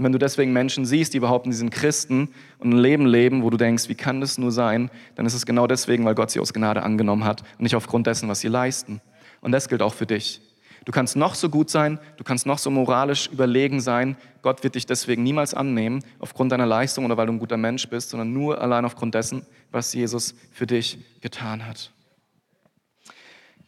Und 0.00 0.04
wenn 0.04 0.12
du 0.12 0.18
deswegen 0.18 0.54
Menschen 0.54 0.86
siehst, 0.86 1.12
die 1.12 1.20
behaupten, 1.20 1.52
sie 1.52 1.58
sind 1.58 1.68
Christen 1.68 2.30
und 2.58 2.72
ein 2.72 2.78
Leben 2.78 3.04
leben, 3.04 3.42
wo 3.42 3.50
du 3.50 3.58
denkst, 3.58 3.90
wie 3.90 3.94
kann 3.94 4.22
das 4.22 4.38
nur 4.38 4.50
sein, 4.50 4.90
dann 5.14 5.26
ist 5.26 5.34
es 5.34 5.44
genau 5.44 5.66
deswegen, 5.66 6.06
weil 6.06 6.14
Gott 6.14 6.30
sie 6.30 6.40
aus 6.40 6.54
Gnade 6.54 6.82
angenommen 6.82 7.24
hat 7.24 7.42
und 7.58 7.64
nicht 7.64 7.76
aufgrund 7.76 8.06
dessen, 8.06 8.26
was 8.26 8.40
sie 8.40 8.48
leisten. 8.48 9.02
Und 9.42 9.52
das 9.52 9.68
gilt 9.68 9.82
auch 9.82 9.92
für 9.92 10.06
dich. 10.06 10.40
Du 10.86 10.90
kannst 10.90 11.16
noch 11.16 11.34
so 11.34 11.50
gut 11.50 11.68
sein, 11.68 11.98
du 12.16 12.24
kannst 12.24 12.46
noch 12.46 12.56
so 12.56 12.70
moralisch 12.70 13.28
überlegen 13.30 13.82
sein. 13.82 14.16
Gott 14.40 14.64
wird 14.64 14.74
dich 14.74 14.86
deswegen 14.86 15.22
niemals 15.22 15.52
annehmen, 15.52 16.02
aufgrund 16.18 16.50
deiner 16.52 16.64
Leistung 16.64 17.04
oder 17.04 17.18
weil 17.18 17.26
du 17.26 17.34
ein 17.34 17.38
guter 17.38 17.58
Mensch 17.58 17.86
bist, 17.90 18.08
sondern 18.08 18.32
nur 18.32 18.58
allein 18.58 18.86
aufgrund 18.86 19.14
dessen, 19.14 19.44
was 19.70 19.92
Jesus 19.92 20.34
für 20.50 20.66
dich 20.66 20.96
getan 21.20 21.66
hat. 21.66 21.92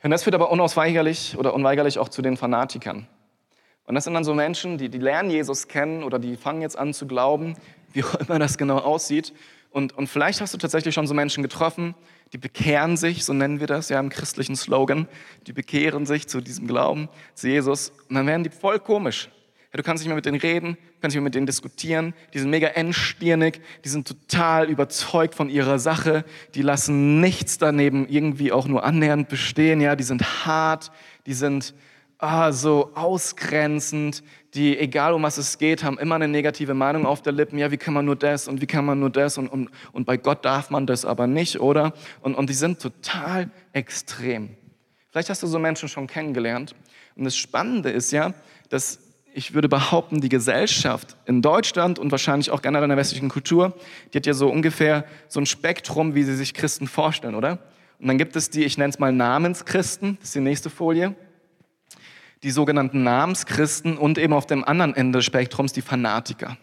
Und 0.03 0.11
das 0.11 0.23
führt 0.23 0.35
aber 0.35 0.51
unausweigerlich 0.51 1.37
oder 1.37 1.53
unweigerlich 1.53 1.99
auch 1.99 2.09
zu 2.09 2.23
den 2.23 2.39
Fanatikern. 2.39 3.07
Und 3.87 3.95
das 3.95 4.05
sind 4.05 4.15
dann 4.15 4.25
so 4.25 4.35
Menschen, 4.35 4.79
die, 4.79 4.89
die 4.89 4.99
lernen 4.99 5.31
Jesus 5.31 5.69
kennen 5.69 6.03
oder 6.05 6.19
die 6.19 6.37
fangen 6.37 6.63
jetzt 6.63 6.79
an 6.79 6.95
zu 6.95 7.07
glauben, 7.07 7.57
wie 7.93 8.05
auch 8.05 8.15
immer 8.15 8.39
das 8.39 8.59
genau 8.59 8.79
aussieht. 8.79 9.33
Und, 9.71 9.97
und 9.97 10.07
vielleicht 10.07 10.41
hast 10.41 10.53
du 10.55 10.59
tatsächlich 10.59 10.95
schon 10.95 11.07
so 11.07 11.15
Menschen 11.15 11.43
getroffen, 11.43 11.95
die 12.33 12.39
bekehren 12.39 12.97
sich, 12.97 13.25
so 13.25 13.33
nennen 13.33 13.61
wir 13.61 13.67
das 13.67 13.89
ja 13.89 14.01
im 14.01 14.09
christlichen 14.09 14.57
Slogan, 14.57 15.09
die 15.47 15.53
bekehren 15.53 16.07
sich 16.07 16.29
zu 16.29 16.41
diesem 16.41 16.67
Glauben, 16.67 17.09
zu 17.35 17.49
Jesus. 17.49 17.93
Und 18.09 18.17
dann 18.17 18.27
werden 18.27 18.45
die 18.45 18.51
voll 18.51 18.79
komisch. 18.79 19.29
Ja, 19.73 19.79
du 19.79 19.83
kannst 19.83 20.03
nicht 20.03 20.09
mehr 20.09 20.17
mit 20.17 20.27
denen 20.27 20.39
reden, 20.39 20.77
kannst 21.01 21.15
nicht 21.15 21.21
mehr 21.21 21.25
mit 21.25 21.35
denen 21.35 21.47
diskutieren. 21.47 22.13
Die 22.35 22.39
sind 22.39 22.51
mega 22.51 22.69
engstirnig, 22.69 23.63
die 23.85 23.89
sind 23.89 24.07
total 24.07 24.69
überzeugt 24.69 25.35
von 25.35 25.49
ihrer 25.49 25.79
Sache. 25.79 26.25
Die 26.55 26.61
lassen 26.61 27.21
nichts 27.21 27.57
daneben 27.57 28.07
irgendwie 28.09 28.53
auch 28.53 28.67
nur 28.67 28.85
annähernd 28.85 29.31
bestehen. 29.31 29.81
Ja, 29.81 29.97
die 29.97 30.05
sind 30.05 30.45
hart, 30.45 30.93
die 31.25 31.33
sind 31.33 31.75
ah, 32.23 32.53
so 32.53 32.93
ausgrenzend, 32.95 34.23
die, 34.55 34.79
egal 34.79 35.13
um 35.13 35.23
was 35.23 35.39
es 35.39 35.59
geht, 35.59 35.83
haben 35.83 35.99
immer 35.99 36.15
eine 36.15 36.29
negative 36.29 36.73
Meinung 36.73 37.05
auf 37.05 37.21
der 37.21 37.33
Lippen. 37.33 37.59
Ja, 37.59 37.71
wie 37.71 37.77
kann 37.77 37.95
man 37.95 38.05
nur 38.05 38.17
das 38.17 38.49
und 38.49 38.61
wie 38.61 38.67
kann 38.67 38.85
man 38.85 39.01
nur 39.01 39.11
das 39.11 39.39
und, 39.39 39.49
und, 39.49 39.71
und 39.93 40.05
bei 40.05 40.17
Gott 40.17 40.45
darf 40.45 40.71
man 40.71 40.87
das 40.87 41.05
aber 41.05 41.27
nicht, 41.27 41.61
oder? 41.61 41.93
Und, 42.21 42.35
und 42.35 42.49
die 42.49 42.55
sind 42.55 42.81
total 42.81 43.51
extrem. 43.73 44.51
Vielleicht 45.11 45.31
hast 45.31 45.43
du 45.43 45.47
so 45.47 45.59
Menschen 45.59 45.89
schon 45.89 46.07
kennengelernt. 46.07 46.75
Und 47.17 47.25
das 47.25 47.37
Spannende 47.37 47.91
ist 47.91 48.13
ja, 48.13 48.35
dass 48.69 49.01
ich 49.35 49.55
würde 49.55 49.69
behaupten, 49.69 50.21
die 50.21 50.29
Gesellschaft 50.29 51.17
in 51.27 51.43
Deutschland 51.43 51.99
und 51.99 52.13
wahrscheinlich 52.13 52.51
auch 52.51 52.63
generell 52.63 52.85
in 52.85 52.91
der 52.91 52.99
westlichen 52.99 53.31
Kultur, 53.31 53.75
die 54.13 54.19
hat 54.19 54.27
ja 54.27 54.35
so 54.35 54.49
ungefähr 54.49 55.05
so 55.29 55.41
ein 55.41 55.47
Spektrum, 55.47 56.15
wie 56.15 56.23
sie 56.23 56.37
sich 56.37 56.55
Christen 56.55 56.87
vorstellen, 56.87 57.35
oder? 57.35 57.59
Und 57.99 58.09
dann 58.09 58.19
gibt 58.19 58.37
es 58.37 58.51
die, 58.51 58.65
ich 58.65 58.79
nenne 58.79 58.91
es 58.91 58.99
mal 58.99 59.13
Namenschristen, 59.13 60.19
das 60.21 60.29
ist 60.29 60.35
die 60.35 60.41
nächste 60.41 60.71
Folie 60.71 61.17
die 62.43 62.51
sogenannten 62.51 63.03
Namenschristen 63.03 63.97
und 63.97 64.19
eben 64.19 64.33
auf 64.33 64.47
dem 64.47 64.65
anderen 64.65 64.95
Ende 64.95 65.19
des 65.19 65.27
Spektrums 65.27 65.73
die 65.73 65.83
Fanatiker. 65.83 66.57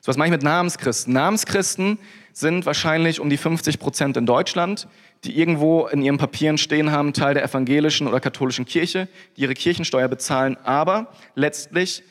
So, 0.00 0.08
was 0.08 0.16
mache 0.16 0.26
ich 0.26 0.32
mit 0.32 0.42
Namenschristen? 0.42 1.12
Namenschristen 1.12 1.98
sind 2.32 2.66
wahrscheinlich 2.66 3.20
um 3.20 3.30
die 3.30 3.36
50 3.36 3.78
Prozent 3.78 4.16
in 4.16 4.26
Deutschland, 4.26 4.88
die 5.24 5.38
irgendwo 5.38 5.86
in 5.86 6.02
ihren 6.02 6.18
Papieren 6.18 6.58
stehen 6.58 6.90
haben, 6.90 7.12
Teil 7.12 7.34
der 7.34 7.44
evangelischen 7.44 8.08
oder 8.08 8.18
katholischen 8.18 8.64
Kirche, 8.64 9.08
die 9.36 9.42
ihre 9.42 9.54
Kirchensteuer 9.54 10.08
bezahlen, 10.08 10.56
aber 10.64 11.12
letztlich 11.34 12.02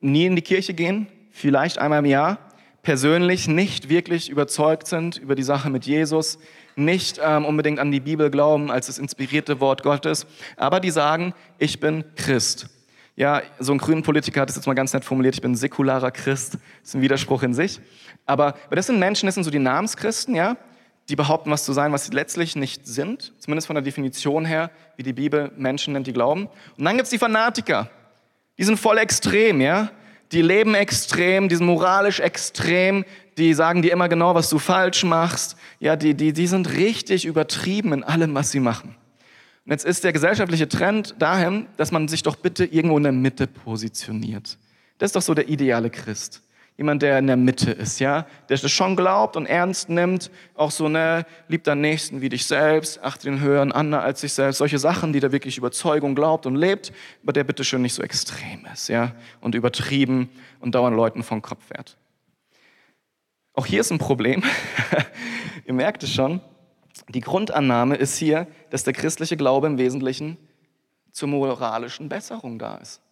nie 0.00 0.26
in 0.26 0.36
die 0.36 0.42
Kirche 0.42 0.74
gehen, 0.74 1.06
vielleicht 1.30 1.78
einmal 1.78 2.00
im 2.00 2.04
Jahr, 2.04 2.38
persönlich 2.82 3.48
nicht 3.48 3.88
wirklich 3.88 4.28
überzeugt 4.28 4.86
sind 4.86 5.16
über 5.16 5.34
die 5.34 5.42
Sache 5.42 5.70
mit 5.70 5.86
Jesus, 5.86 6.38
nicht 6.76 7.20
ähm, 7.22 7.44
unbedingt 7.44 7.78
an 7.78 7.90
die 7.90 8.00
Bibel 8.00 8.30
glauben 8.30 8.70
als 8.70 8.86
das 8.86 8.98
inspirierte 8.98 9.60
Wort 9.60 9.82
Gottes, 9.82 10.26
aber 10.56 10.80
die 10.80 10.90
sagen, 10.90 11.34
ich 11.58 11.80
bin 11.80 12.04
Christ. 12.16 12.68
Ja, 13.16 13.42
so 13.60 13.72
ein 13.72 13.78
grünen 13.78 14.02
Politiker 14.02 14.40
hat 14.40 14.50
es 14.50 14.56
jetzt 14.56 14.66
mal 14.66 14.74
ganz 14.74 14.92
nett 14.92 15.04
formuliert, 15.04 15.34
ich 15.34 15.42
bin 15.42 15.54
säkularer 15.54 16.10
Christ. 16.10 16.54
Das 16.54 16.88
ist 16.88 16.94
ein 16.94 17.02
Widerspruch 17.02 17.44
in 17.44 17.54
sich. 17.54 17.80
Aber 18.26 18.54
das 18.70 18.86
sind 18.86 18.98
Menschen, 18.98 19.26
das 19.26 19.36
sind 19.36 19.44
so 19.44 19.50
die 19.50 19.60
Namenschristen, 19.60 20.34
ja, 20.34 20.56
die 21.08 21.16
behaupten, 21.16 21.50
was 21.50 21.64
zu 21.64 21.72
sein, 21.72 21.92
was 21.92 22.06
sie 22.06 22.12
letztlich 22.12 22.56
nicht 22.56 22.86
sind, 22.86 23.32
zumindest 23.38 23.66
von 23.66 23.74
der 23.74 23.82
Definition 23.82 24.44
her, 24.44 24.70
wie 24.96 25.02
die 25.02 25.12
Bibel 25.12 25.52
Menschen 25.56 25.92
nennt, 25.92 26.06
die 26.06 26.12
glauben. 26.12 26.48
Und 26.76 26.84
dann 26.84 26.96
gibt's 26.96 27.10
die 27.10 27.18
Fanatiker. 27.18 27.90
Die 28.58 28.64
sind 28.64 28.78
voll 28.78 28.98
extrem, 28.98 29.60
ja 29.60 29.90
die 30.34 30.42
leben 30.42 30.74
extrem, 30.74 31.48
die 31.48 31.56
sind 31.56 31.66
moralisch 31.66 32.20
extrem, 32.20 33.04
die 33.38 33.54
sagen 33.54 33.82
dir 33.82 33.92
immer 33.92 34.08
genau, 34.08 34.34
was 34.34 34.50
du 34.50 34.58
falsch 34.58 35.04
machst. 35.04 35.56
Ja, 35.80 35.96
die, 35.96 36.14
die, 36.14 36.32
die 36.32 36.46
sind 36.46 36.70
richtig 36.72 37.24
übertrieben 37.24 37.92
in 37.92 38.04
allem, 38.04 38.34
was 38.34 38.50
sie 38.50 38.60
machen. 38.60 38.96
Und 39.64 39.70
jetzt 39.70 39.84
ist 39.84 40.04
der 40.04 40.12
gesellschaftliche 40.12 40.68
Trend 40.68 41.14
dahin, 41.18 41.66
dass 41.76 41.90
man 41.90 42.08
sich 42.08 42.22
doch 42.22 42.36
bitte 42.36 42.64
irgendwo 42.64 42.96
in 42.98 43.04
der 43.04 43.12
Mitte 43.12 43.46
positioniert. 43.46 44.58
Das 44.98 45.08
ist 45.08 45.16
doch 45.16 45.22
so 45.22 45.34
der 45.34 45.48
ideale 45.48 45.90
Christ 45.90 46.42
jemand, 46.76 47.02
der 47.02 47.18
in 47.18 47.26
der 47.26 47.36
Mitte 47.36 47.70
ist, 47.70 48.00
ja, 48.00 48.26
der 48.48 48.56
das 48.56 48.70
schon 48.70 48.96
glaubt 48.96 49.36
und 49.36 49.46
ernst 49.46 49.88
nimmt, 49.88 50.30
auch 50.54 50.70
so, 50.70 50.88
ne, 50.88 51.24
liebt 51.48 51.66
deinen 51.66 51.82
Nächsten 51.82 52.20
wie 52.20 52.28
dich 52.28 52.46
selbst, 52.46 53.02
achte 53.02 53.24
den 53.26 53.40
höheren 53.40 53.70
an 53.72 53.94
als 53.94 54.22
sich 54.22 54.32
selbst, 54.32 54.58
solche 54.58 54.78
Sachen, 54.78 55.12
die 55.12 55.20
da 55.20 55.30
wirklich 55.30 55.56
Überzeugung 55.56 56.14
glaubt 56.14 56.46
und 56.46 56.56
lebt, 56.56 56.92
aber 57.22 57.32
der 57.32 57.44
bitte 57.44 57.62
schön 57.62 57.82
nicht 57.82 57.94
so 57.94 58.02
extrem 58.02 58.66
ist, 58.72 58.88
ja, 58.88 59.12
und 59.40 59.54
übertrieben 59.54 60.28
und 60.60 60.74
dauernd 60.74 60.96
Leuten 60.96 61.22
vom 61.22 61.42
Kopf 61.42 61.64
fährt. 61.66 61.96
Auch 63.52 63.66
hier 63.66 63.80
ist 63.80 63.92
ein 63.92 63.98
Problem. 63.98 64.42
Ihr 65.64 65.74
merkt 65.74 66.02
es 66.02 66.12
schon. 66.12 66.40
Die 67.08 67.20
Grundannahme 67.20 67.94
ist 67.94 68.16
hier, 68.16 68.48
dass 68.70 68.82
der 68.82 68.92
christliche 68.92 69.36
Glaube 69.36 69.68
im 69.68 69.78
Wesentlichen 69.78 70.36
zur 71.12 71.28
moralischen 71.28 72.08
Besserung 72.08 72.58
da 72.58 72.76
ist. 72.78 73.03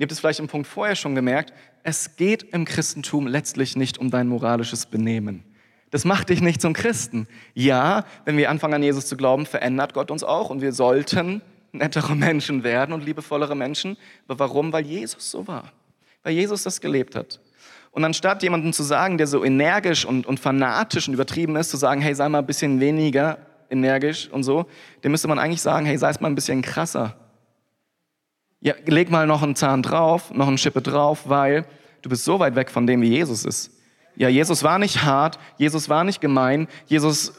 Ihr 0.00 0.04
habt 0.04 0.12
es 0.12 0.20
vielleicht 0.20 0.40
im 0.40 0.48
Punkt 0.48 0.66
vorher 0.66 0.96
schon 0.96 1.14
gemerkt, 1.14 1.52
es 1.82 2.16
geht 2.16 2.42
im 2.54 2.64
Christentum 2.64 3.26
letztlich 3.26 3.76
nicht 3.76 3.98
um 3.98 4.10
dein 4.10 4.28
moralisches 4.28 4.86
Benehmen. 4.86 5.44
Das 5.90 6.06
macht 6.06 6.30
dich 6.30 6.40
nicht 6.40 6.62
zum 6.62 6.72
Christen. 6.72 7.28
Ja, 7.52 8.06
wenn 8.24 8.38
wir 8.38 8.48
anfangen 8.48 8.72
an 8.72 8.82
Jesus 8.82 9.06
zu 9.06 9.18
glauben, 9.18 9.44
verändert 9.44 9.92
Gott 9.92 10.10
uns 10.10 10.24
auch 10.24 10.48
und 10.48 10.62
wir 10.62 10.72
sollten 10.72 11.42
nettere 11.72 12.16
Menschen 12.16 12.64
werden 12.64 12.94
und 12.94 13.04
liebevollere 13.04 13.54
Menschen. 13.54 13.98
Aber 14.26 14.38
warum? 14.38 14.72
Weil 14.72 14.86
Jesus 14.86 15.30
so 15.30 15.46
war. 15.46 15.70
Weil 16.22 16.32
Jesus 16.32 16.62
das 16.62 16.80
gelebt 16.80 17.14
hat. 17.14 17.38
Und 17.90 18.02
anstatt 18.02 18.42
jemandem 18.42 18.72
zu 18.72 18.82
sagen, 18.82 19.18
der 19.18 19.26
so 19.26 19.44
energisch 19.44 20.06
und, 20.06 20.24
und 20.24 20.40
fanatisch 20.40 21.08
und 21.08 21.12
übertrieben 21.12 21.56
ist, 21.56 21.68
zu 21.68 21.76
sagen, 21.76 22.00
hey, 22.00 22.14
sei 22.14 22.26
mal 22.30 22.38
ein 22.38 22.46
bisschen 22.46 22.80
weniger 22.80 23.36
energisch 23.68 24.30
und 24.30 24.44
so, 24.44 24.64
dem 25.04 25.12
müsste 25.12 25.28
man 25.28 25.38
eigentlich 25.38 25.60
sagen, 25.60 25.84
hey, 25.84 25.98
sei 25.98 26.08
es 26.08 26.22
mal 26.22 26.28
ein 26.28 26.34
bisschen 26.34 26.62
krasser 26.62 27.16
ja, 28.60 28.74
leg 28.86 29.10
mal 29.10 29.26
noch 29.26 29.42
einen 29.42 29.56
Zahn 29.56 29.82
drauf, 29.82 30.32
noch 30.32 30.48
eine 30.48 30.58
Schippe 30.58 30.82
drauf, 30.82 31.22
weil 31.26 31.64
du 32.02 32.10
bist 32.10 32.24
so 32.24 32.38
weit 32.38 32.56
weg 32.56 32.70
von 32.70 32.86
dem, 32.86 33.00
wie 33.00 33.08
Jesus 33.08 33.44
ist. 33.44 33.72
Ja, 34.16 34.28
Jesus 34.28 34.62
war 34.62 34.78
nicht 34.78 35.02
hart, 35.02 35.38
Jesus 35.56 35.88
war 35.88 36.04
nicht 36.04 36.20
gemein, 36.20 36.68
Jesus 36.86 37.32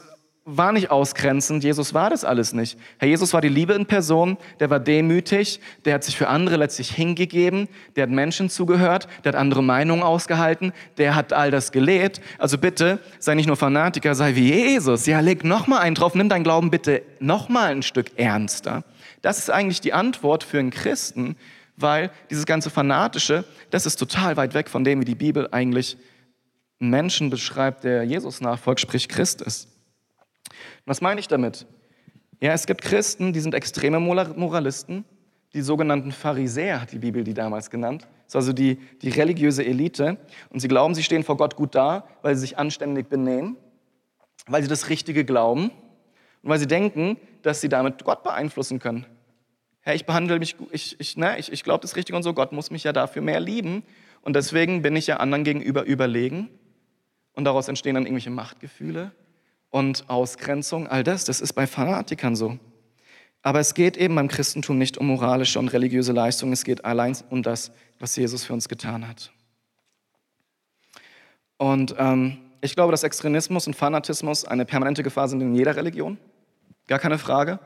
war 0.44 0.72
nicht 0.72 0.90
ausgrenzend, 0.90 1.62
Jesus 1.62 1.94
war 1.94 2.10
das 2.10 2.24
alles 2.24 2.52
nicht. 2.52 2.76
Herr 2.98 3.06
Jesus 3.06 3.32
war 3.32 3.40
die 3.40 3.48
Liebe 3.48 3.74
in 3.74 3.86
Person, 3.86 4.36
der 4.58 4.70
war 4.70 4.80
demütig, 4.80 5.60
der 5.84 5.94
hat 5.94 6.02
sich 6.02 6.16
für 6.16 6.28
andere 6.28 6.56
letztlich 6.56 6.90
hingegeben, 6.90 7.68
der 7.94 8.04
hat 8.04 8.10
Menschen 8.10 8.50
zugehört, 8.50 9.06
der 9.22 9.32
hat 9.32 9.38
andere 9.38 9.62
Meinungen 9.62 10.02
ausgehalten, 10.02 10.72
der 10.98 11.14
hat 11.14 11.32
all 11.32 11.52
das 11.52 11.70
gelebt. 11.70 12.20
Also 12.38 12.58
bitte, 12.58 12.98
sei 13.20 13.36
nicht 13.36 13.46
nur 13.46 13.56
Fanatiker, 13.56 14.16
sei 14.16 14.34
wie 14.34 14.52
Jesus. 14.52 15.06
Ja, 15.06 15.20
leg 15.20 15.44
noch 15.44 15.68
mal 15.68 15.78
einen 15.78 15.94
drauf, 15.94 16.16
nimm 16.16 16.28
dein 16.28 16.42
Glauben 16.42 16.70
bitte 16.70 17.02
noch 17.20 17.48
mal 17.48 17.70
ein 17.70 17.82
Stück 17.82 18.18
ernster. 18.18 18.82
Das 19.22 19.38
ist 19.38 19.50
eigentlich 19.50 19.80
die 19.80 19.92
Antwort 19.92 20.44
für 20.44 20.58
einen 20.58 20.70
Christen, 20.70 21.36
weil 21.76 22.10
dieses 22.30 22.44
ganze 22.44 22.70
Fanatische, 22.70 23.44
das 23.70 23.86
ist 23.86 23.96
total 23.96 24.36
weit 24.36 24.54
weg 24.54 24.68
von 24.68 24.84
dem, 24.84 25.00
wie 25.00 25.04
die 25.04 25.14
Bibel 25.14 25.48
eigentlich 25.52 25.96
einen 26.80 26.90
Menschen 26.90 27.30
beschreibt, 27.30 27.84
der 27.84 28.02
Jesus 28.02 28.40
nachfolgt, 28.40 28.80
sprich 28.80 29.08
Christ 29.08 29.40
ist. 29.40 29.68
was 30.84 31.00
meine 31.00 31.20
ich 31.20 31.28
damit? 31.28 31.66
Ja, 32.40 32.52
es 32.52 32.66
gibt 32.66 32.82
Christen, 32.82 33.32
die 33.32 33.40
sind 33.40 33.54
extreme 33.54 34.00
Moralisten. 34.00 35.04
Die 35.54 35.62
sogenannten 35.62 36.10
Pharisäer 36.10 36.80
hat 36.80 36.90
die 36.90 36.98
Bibel 36.98 37.22
die 37.22 37.34
damals 37.34 37.70
genannt. 37.70 38.08
Das 38.24 38.32
ist 38.32 38.36
also 38.36 38.52
die, 38.52 38.76
die 39.02 39.10
religiöse 39.10 39.64
Elite. 39.64 40.16
Und 40.50 40.58
sie 40.58 40.66
glauben, 40.66 40.94
sie 40.94 41.04
stehen 41.04 41.22
vor 41.22 41.36
Gott 41.36 41.54
gut 41.54 41.74
da, 41.74 42.04
weil 42.22 42.34
sie 42.34 42.40
sich 42.40 42.58
anständig 42.58 43.08
benehmen, 43.08 43.56
weil 44.46 44.62
sie 44.62 44.68
das 44.68 44.88
Richtige 44.88 45.24
glauben 45.24 45.70
und 46.42 46.50
weil 46.50 46.58
sie 46.58 46.66
denken, 46.66 47.16
dass 47.42 47.60
sie 47.60 47.68
damit 47.68 48.02
Gott 48.02 48.24
beeinflussen 48.24 48.78
können. 48.80 49.06
Hey, 49.82 49.96
ich 49.96 50.06
behandle 50.06 50.38
mich, 50.38 50.56
ich, 50.70 50.98
ich, 51.00 51.16
ne, 51.16 51.38
ich, 51.38 51.52
ich 51.52 51.64
glaube 51.64 51.82
das 51.82 51.96
Richtige 51.96 52.16
und 52.16 52.22
so, 52.22 52.34
Gott 52.34 52.52
muss 52.52 52.70
mich 52.70 52.84
ja 52.84 52.92
dafür 52.92 53.20
mehr 53.20 53.40
lieben. 53.40 53.82
Und 54.20 54.36
deswegen 54.36 54.82
bin 54.82 54.94
ich 54.94 55.08
ja 55.08 55.16
anderen 55.16 55.42
gegenüber 55.42 55.84
überlegen. 55.84 56.48
Und 57.34 57.44
daraus 57.44 57.68
entstehen 57.68 57.94
dann 57.94 58.04
irgendwelche 58.04 58.30
Machtgefühle 58.30 59.10
und 59.70 60.08
Ausgrenzung. 60.08 60.86
All 60.86 61.02
das, 61.02 61.24
das 61.24 61.40
ist 61.40 61.54
bei 61.54 61.66
Fanatikern 61.66 62.36
so. 62.36 62.58
Aber 63.42 63.58
es 63.58 63.74
geht 63.74 63.96
eben 63.96 64.14
beim 64.14 64.28
Christentum 64.28 64.78
nicht 64.78 64.98
um 64.98 65.08
moralische 65.08 65.58
und 65.58 65.72
religiöse 65.72 66.12
Leistungen, 66.12 66.52
es 66.52 66.62
geht 66.62 66.84
allein 66.84 67.16
um 67.30 67.42
das, 67.42 67.72
was 67.98 68.14
Jesus 68.14 68.44
für 68.44 68.52
uns 68.52 68.68
getan 68.68 69.08
hat. 69.08 69.32
Und 71.56 71.96
ähm, 71.98 72.38
ich 72.60 72.76
glaube, 72.76 72.92
dass 72.92 73.02
Extremismus 73.02 73.66
und 73.66 73.74
Fanatismus 73.74 74.44
eine 74.44 74.64
permanente 74.64 75.02
Gefahr 75.02 75.28
sind 75.28 75.40
in 75.40 75.54
jeder 75.56 75.74
Religion. 75.74 76.18
Gar 76.86 77.00
keine 77.00 77.18
Frage. 77.18 77.58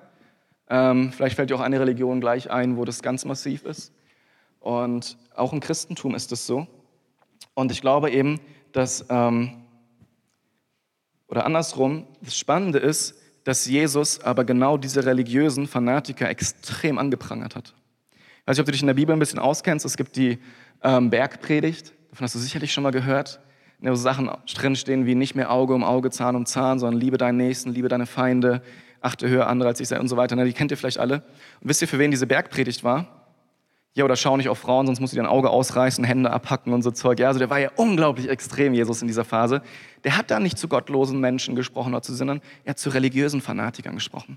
Ähm, 0.68 1.12
vielleicht 1.12 1.36
fällt 1.36 1.50
dir 1.50 1.56
auch 1.56 1.60
eine 1.60 1.80
Religion 1.80 2.20
gleich 2.20 2.50
ein, 2.50 2.76
wo 2.76 2.84
das 2.84 3.02
ganz 3.02 3.24
massiv 3.24 3.64
ist. 3.64 3.92
Und 4.60 5.16
auch 5.34 5.52
im 5.52 5.60
Christentum 5.60 6.14
ist 6.14 6.32
es 6.32 6.46
so. 6.46 6.66
Und 7.54 7.70
ich 7.70 7.80
glaube 7.80 8.10
eben, 8.10 8.40
dass, 8.72 9.06
ähm, 9.08 9.64
oder 11.28 11.44
andersrum, 11.46 12.06
das 12.20 12.36
Spannende 12.36 12.78
ist, 12.78 13.14
dass 13.44 13.66
Jesus 13.66 14.20
aber 14.20 14.44
genau 14.44 14.76
diese 14.76 15.06
religiösen 15.06 15.68
Fanatiker 15.68 16.28
extrem 16.28 16.98
angeprangert 16.98 17.54
hat. 17.54 17.74
Ich 18.12 18.46
weiß 18.48 18.56
nicht, 18.56 18.60
ob 18.60 18.66
du 18.66 18.72
dich 18.72 18.80
in 18.80 18.88
der 18.88 18.94
Bibel 18.94 19.14
ein 19.14 19.20
bisschen 19.20 19.38
auskennst. 19.38 19.86
Es 19.86 19.96
gibt 19.96 20.16
die 20.16 20.38
ähm, 20.82 21.10
Bergpredigt, 21.10 21.92
davon 22.10 22.24
hast 22.24 22.34
du 22.34 22.38
sicherlich 22.40 22.72
schon 22.72 22.82
mal 22.82 22.90
gehört, 22.90 23.40
wo 23.78 23.94
Sachen 23.94 24.30
drinstehen 24.52 25.06
wie 25.06 25.14
nicht 25.14 25.34
mehr 25.34 25.52
Auge 25.52 25.74
um 25.74 25.84
Auge, 25.84 26.10
Zahn 26.10 26.34
um 26.34 26.46
Zahn, 26.46 26.78
sondern 26.78 27.00
liebe 27.00 27.18
deinen 27.18 27.36
Nächsten, 27.36 27.70
liebe 27.70 27.88
deine 27.88 28.06
Feinde, 28.06 28.62
achte 29.06 29.28
höher 29.28 29.46
andere 29.46 29.70
als 29.70 29.80
ich 29.80 29.88
sei 29.88 29.98
und 29.98 30.08
so 30.08 30.16
weiter. 30.16 30.36
Die 30.44 30.52
kennt 30.52 30.70
ihr 30.70 30.76
vielleicht 30.76 30.98
alle. 30.98 31.22
Und 31.60 31.68
wisst 31.68 31.80
ihr, 31.80 31.88
für 31.88 31.98
wen 31.98 32.10
diese 32.10 32.26
Bergpredigt 32.26 32.84
war? 32.84 33.26
Ja, 33.96 34.04
oder 34.04 34.16
schau 34.16 34.36
nicht 34.36 34.50
auf 34.50 34.58
Frauen, 34.58 34.84
sonst 34.84 35.00
musst 35.00 35.14
du 35.14 35.16
dir 35.16 35.22
ein 35.22 35.28
Auge 35.28 35.48
ausreißen, 35.48 36.04
Hände 36.04 36.30
abhacken 36.30 36.74
und 36.74 36.82
so 36.82 36.90
Zeug. 36.90 37.18
Ja, 37.18 37.28
also 37.28 37.38
der 37.38 37.48
war 37.48 37.58
ja 37.58 37.70
unglaublich 37.76 38.28
extrem, 38.28 38.74
Jesus, 38.74 39.00
in 39.00 39.08
dieser 39.08 39.24
Phase. 39.24 39.62
Der 40.04 40.18
hat 40.18 40.30
da 40.30 40.38
nicht 40.38 40.58
zu 40.58 40.68
gottlosen 40.68 41.18
Menschen 41.18 41.56
gesprochen 41.56 41.94
oder 41.94 42.02
zu 42.02 42.14
Sinnern, 42.14 42.42
er 42.64 42.72
hat 42.72 42.78
zu 42.78 42.90
religiösen 42.90 43.40
Fanatikern 43.40 43.94
gesprochen. 43.94 44.36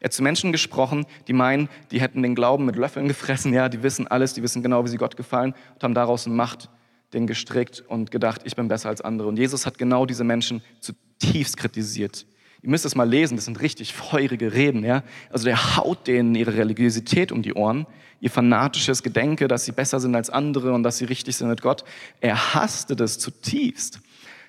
Er 0.00 0.06
hat 0.06 0.12
zu 0.12 0.22
Menschen 0.22 0.52
gesprochen, 0.52 1.06
die 1.26 1.32
meinen, 1.32 1.70
die 1.90 2.02
hätten 2.02 2.22
den 2.22 2.34
Glauben 2.34 2.66
mit 2.66 2.76
Löffeln 2.76 3.08
gefressen, 3.08 3.54
ja, 3.54 3.70
die 3.70 3.82
wissen 3.82 4.06
alles, 4.06 4.34
die 4.34 4.42
wissen 4.42 4.62
genau, 4.62 4.84
wie 4.84 4.88
sie 4.88 4.98
Gott 4.98 5.16
gefallen 5.16 5.54
und 5.74 5.82
haben 5.82 5.94
daraus 5.94 6.26
ein 6.26 6.36
Machtding 6.36 7.26
gestrickt 7.26 7.82
und 7.88 8.10
gedacht, 8.10 8.42
ich 8.44 8.56
bin 8.56 8.68
besser 8.68 8.90
als 8.90 9.00
andere. 9.00 9.28
Und 9.28 9.38
Jesus 9.38 9.64
hat 9.64 9.78
genau 9.78 10.04
diese 10.04 10.22
Menschen 10.22 10.62
zutiefst 10.80 11.56
kritisiert. 11.56 12.26
Ihr 12.62 12.70
müsst 12.70 12.84
es 12.84 12.94
mal 12.94 13.08
lesen, 13.08 13.36
das 13.36 13.44
sind 13.44 13.60
richtig 13.60 13.94
feurige 13.94 14.52
Reden. 14.52 14.84
Ja? 14.84 15.02
Also 15.30 15.44
der 15.44 15.76
haut 15.76 16.06
denen 16.06 16.34
ihre 16.34 16.56
Religiosität 16.56 17.30
um 17.30 17.42
die 17.42 17.54
Ohren, 17.54 17.86
ihr 18.20 18.30
fanatisches 18.30 19.02
Gedenke, 19.02 19.46
dass 19.46 19.64
sie 19.64 19.72
besser 19.72 20.00
sind 20.00 20.14
als 20.16 20.28
andere 20.28 20.72
und 20.72 20.82
dass 20.82 20.98
sie 20.98 21.04
richtig 21.04 21.36
sind 21.36 21.48
mit 21.48 21.62
Gott. 21.62 21.84
Er 22.20 22.54
hasste 22.54 22.96
das 22.96 23.18
zutiefst. 23.18 24.00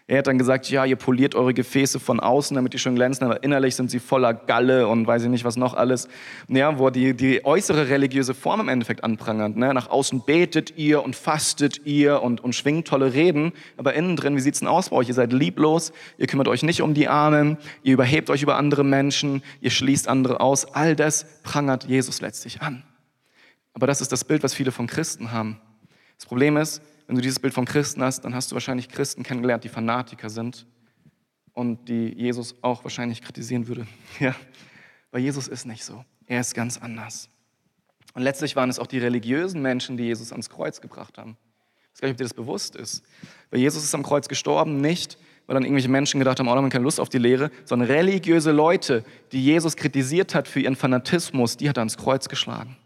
Er 0.10 0.18
hat 0.18 0.26
dann 0.26 0.40
gesagt, 0.40 0.72
ja, 0.72 0.86
ihr 0.86 0.96
poliert 0.96 1.36
eure 1.36 1.54
Gefäße 1.54 2.00
von 2.00 2.20
außen, 2.20 2.56
damit 2.56 2.74
die 2.74 2.80
schön 2.80 2.96
glänzen, 2.96 3.26
aber 3.26 3.44
innerlich 3.44 3.76
sind 3.76 3.92
sie 3.92 4.00
voller 4.00 4.34
Galle 4.34 4.88
und 4.88 5.06
weiß 5.06 5.22
ich 5.22 5.30
nicht, 5.30 5.44
was 5.44 5.56
noch 5.56 5.76
alles. 5.76 6.08
Ja, 6.48 6.80
wo 6.80 6.88
er 6.88 6.92
die, 6.92 7.14
die 7.14 7.46
äußere 7.46 7.90
religiöse 7.90 8.34
Form 8.34 8.60
im 8.62 8.70
Endeffekt 8.70 9.04
anprangert. 9.04 9.56
Ne? 9.56 9.72
Nach 9.72 9.92
außen 9.92 10.24
betet 10.26 10.76
ihr 10.78 11.04
und 11.04 11.16
fastet 11.16 11.86
ihr 11.86 12.24
und, 12.24 12.44
und 12.44 12.56
schwingt 12.56 12.88
tolle 12.88 13.14
Reden, 13.14 13.54
aber 13.78 13.94
innen 13.94 14.16
drin, 14.16 14.36
wie 14.36 14.40
sieht's 14.40 14.58
denn 14.58 14.68
aus 14.68 14.90
bei 14.90 14.96
euch? 14.96 15.10
Ihr 15.10 15.14
seid 15.14 15.32
lieblos, 15.32 15.94
ihr 16.18 16.26
kümmert 16.26 16.48
euch 16.48 16.64
nicht 16.64 16.82
um 16.82 16.96
die 16.96 17.08
Armen, 17.08 17.60
ihr 17.84 17.94
überhebt 17.94 18.32
euch 18.32 18.42
über 18.42 18.56
andere 18.56 18.84
Menschen, 18.84 19.44
ihr 19.62 19.70
schließt 19.70 20.08
andere 20.08 20.40
aus. 20.40 20.74
All 20.74 20.96
das 20.96 21.28
prangert 21.44 21.84
Jesus 21.84 22.20
letztlich 22.20 22.64
an. 22.64 22.82
Aber 23.76 23.86
das 23.86 24.02
ist 24.02 24.12
das 24.12 24.24
Bild, 24.24 24.42
was 24.42 24.56
viele 24.56 24.72
von 24.72 24.88
Christen 24.88 25.32
haben. 25.32 25.62
Das 26.18 26.26
Problem 26.26 26.58
ist, 26.58 26.82
wenn 27.10 27.16
du 27.16 27.24
dieses 27.24 27.40
Bild 27.40 27.56
von 27.56 27.66
Christen 27.66 28.04
hast, 28.04 28.24
dann 28.24 28.36
hast 28.36 28.52
du 28.52 28.54
wahrscheinlich 28.54 28.88
Christen 28.88 29.24
kennengelernt, 29.24 29.64
die 29.64 29.70
Fanatiker 29.70 30.30
sind 30.30 30.68
und 31.54 31.90
die 31.90 32.14
Jesus 32.16 32.54
auch 32.62 32.84
wahrscheinlich 32.84 33.24
kritisieren 33.24 33.68
würde. 33.68 33.88
Ja, 34.20 34.36
weil 35.10 35.22
Jesus 35.22 35.48
ist 35.48 35.66
nicht 35.66 35.84
so. 35.84 36.06
Er 36.28 36.40
ist 36.40 36.54
ganz 36.54 36.78
anders. 36.78 37.30
Und 38.14 38.22
letztlich 38.22 38.56
waren 38.56 38.70
es 38.70 38.78
auch 38.78 38.86
die 38.86 39.00
religiösen 39.00 39.60
Menschen, 39.64 39.98
die 39.98 40.04
Jesus 40.04 40.32
ans 40.32 40.52
Kreuz 40.52 40.82
gebracht 40.82 41.18
haben. 41.18 41.36
Ich 41.82 41.94
weiß 41.94 42.02
gar 42.02 42.08
nicht, 42.10 42.14
ob 42.14 42.18
dir 42.20 42.26
das 42.26 42.34
bewusst 42.36 42.76
ist. 42.76 43.04
Weil 43.50 43.60
Jesus 43.60 43.84
ist 43.84 43.96
am 43.96 44.04
Kreuz 44.04 44.28
gestorben, 44.28 44.80
nicht 44.80 45.18
weil 45.48 45.56
dann 45.56 45.64
irgendwelche 45.64 45.90
Menschen 45.90 46.20
gedacht 46.20 46.40
haben, 46.40 46.48
oh, 46.48 46.54
man 46.54 46.70
keine 46.70 46.84
Lust 46.84 47.00
auf 47.00 47.10
die 47.10 47.18
Lehre, 47.18 47.50
sondern 47.66 47.90
religiöse 47.90 48.52
Leute, 48.52 49.04
die 49.32 49.44
Jesus 49.44 49.76
kritisiert 49.76 50.36
hat 50.36 50.48
für 50.48 50.60
ihren 50.60 50.76
Fanatismus, 50.76 51.58
die 51.58 51.68
hat 51.68 51.78
er 51.78 51.82
ans 51.82 51.98
Kreuz 51.98 52.30
geschlagen. 52.30 52.78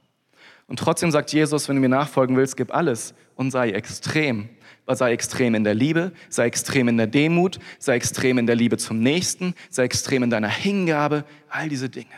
Und 0.68 0.80
trotzdem 0.80 1.12
sagt 1.12 1.34
Jesus, 1.34 1.68
wenn 1.68 1.76
du 1.76 1.82
mir 1.82 1.90
nachfolgen 1.90 2.36
willst, 2.38 2.58
gib 2.58 2.74
alles 2.74 3.14
und 3.36 3.52
sei 3.52 3.72
extrem. 3.72 4.50
Sei 4.88 5.14
extrem 5.14 5.56
in 5.56 5.64
der 5.64 5.76
Liebe, 5.76 6.12
sei 6.30 6.46
extrem 6.46 6.88
in 6.90 6.98
der 6.98 7.08
Demut, 7.08 7.60
sei 7.80 7.96
extrem 7.96 8.38
in 8.38 8.48
der 8.48 8.56
Liebe 8.56 8.78
zum 8.78 9.00
Nächsten, 9.00 9.56
sei 9.70 9.84
extrem 9.84 10.24
in 10.24 10.30
deiner 10.30 10.50
Hingabe, 10.50 11.24
all 11.50 11.70
diese 11.70 11.90
Dinge. 11.90 12.14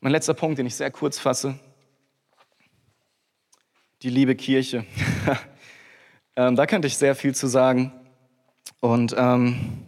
Mein 0.00 0.12
letzter 0.12 0.32
Punkt, 0.32 0.58
den 0.58 0.66
ich 0.66 0.74
sehr 0.74 0.90
kurz 0.90 1.18
fasse, 1.18 1.58
die 4.02 4.10
liebe 4.10 4.34
Kirche. 4.34 4.86
ähm, 6.36 6.56
da 6.56 6.66
könnte 6.66 6.88
ich 6.88 6.96
sehr 6.96 7.14
viel 7.14 7.34
zu 7.34 7.48
sagen. 7.48 7.92
Und 8.80 9.14
ähm, 9.18 9.84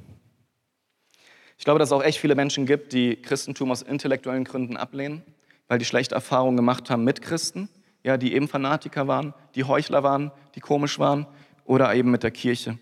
ich 1.57 1.64
glaube, 1.64 1.78
dass 1.78 1.91
es 1.91 1.93
auch 1.93 2.03
echt 2.03 2.18
viele 2.18 2.35
Menschen 2.35 2.66
gibt, 2.66 2.93
die 2.93 3.16
Christentum 3.16 3.70
aus 3.70 3.83
intellektuellen 3.83 4.45
Gründen 4.45 4.76
ablehnen 4.76 5.22
weil 5.70 5.78
die 5.78 5.84
schlechte 5.84 6.16
Erfahrungen 6.16 6.56
gemacht 6.56 6.90
haben 6.90 7.04
mit 7.04 7.22
Christen, 7.22 7.68
ja, 8.02 8.16
die 8.16 8.34
eben 8.34 8.48
Fanatiker 8.48 9.06
waren, 9.06 9.34
die 9.54 9.62
Heuchler 9.62 10.02
waren, 10.02 10.32
die 10.56 10.60
komisch 10.60 10.98
waren 10.98 11.28
oder 11.64 11.94
eben 11.94 12.10
mit 12.10 12.24
der 12.24 12.32
Kirche. 12.32 12.70
Und 12.70 12.78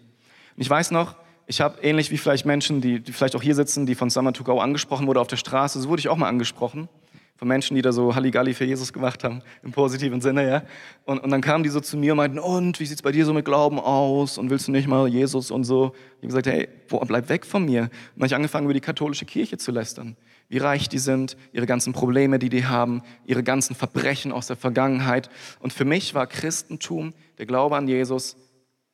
ich 0.56 0.70
weiß 0.70 0.90
noch, 0.92 1.14
ich 1.46 1.60
habe 1.60 1.82
ähnlich 1.82 2.10
wie 2.10 2.16
vielleicht 2.16 2.46
Menschen, 2.46 2.80
die, 2.80 3.00
die 3.00 3.12
vielleicht 3.12 3.36
auch 3.36 3.42
hier 3.42 3.54
sitzen, 3.54 3.84
die 3.84 3.94
von 3.94 4.08
Summer 4.08 4.32
to 4.32 4.42
Go 4.42 4.58
angesprochen 4.58 5.06
wurde 5.06 5.20
auf 5.20 5.26
der 5.26 5.36
Straße, 5.36 5.78
so 5.78 5.90
wurde 5.90 6.00
ich 6.00 6.08
auch 6.08 6.16
mal 6.16 6.30
angesprochen 6.30 6.88
von 7.36 7.46
Menschen, 7.46 7.76
die 7.76 7.82
da 7.82 7.92
so 7.92 8.14
Halligalli 8.14 8.54
für 8.54 8.64
Jesus 8.64 8.92
gemacht 8.92 9.22
haben, 9.22 9.42
im 9.62 9.70
positiven 9.70 10.20
Sinne, 10.20 10.48
ja. 10.48 10.62
Und, 11.04 11.22
und 11.22 11.30
dann 11.30 11.40
kamen 11.40 11.62
die 11.62 11.70
so 11.70 11.78
zu 11.78 11.96
mir 11.96 12.12
und 12.12 12.16
meinten, 12.16 12.38
und, 12.40 12.80
wie 12.80 12.86
sieht's 12.86 13.02
bei 13.02 13.12
dir 13.12 13.24
so 13.24 13.32
mit 13.32 13.44
Glauben 13.44 13.78
aus? 13.78 14.38
Und 14.38 14.50
willst 14.50 14.66
du 14.66 14.72
nicht 14.72 14.88
mal 14.88 15.06
Jesus 15.06 15.52
und 15.52 15.62
so? 15.62 15.92
Ich 15.94 16.16
habe 16.16 16.26
gesagt, 16.26 16.46
hey, 16.48 16.68
boah, 16.88 17.06
bleib 17.06 17.28
weg 17.28 17.46
von 17.46 17.64
mir. 17.64 17.82
Und 17.82 17.90
dann 17.90 18.22
habe 18.22 18.26
ich 18.26 18.34
angefangen, 18.34 18.64
über 18.64 18.74
die 18.74 18.80
katholische 18.80 19.24
Kirche 19.24 19.56
zu 19.56 19.70
lästern. 19.70 20.16
Wie 20.48 20.58
reich 20.58 20.88
die 20.88 20.98
sind, 20.98 21.36
ihre 21.52 21.66
ganzen 21.66 21.92
Probleme, 21.92 22.38
die 22.38 22.48
die 22.48 22.66
haben, 22.66 23.02
ihre 23.26 23.42
ganzen 23.42 23.76
Verbrechen 23.76 24.32
aus 24.32 24.46
der 24.46 24.56
Vergangenheit. 24.56 25.28
Und 25.60 25.72
für 25.72 25.84
mich 25.84 26.14
war 26.14 26.26
Christentum, 26.26 27.12
der 27.36 27.46
Glaube 27.46 27.76
an 27.76 27.86
Jesus, 27.86 28.36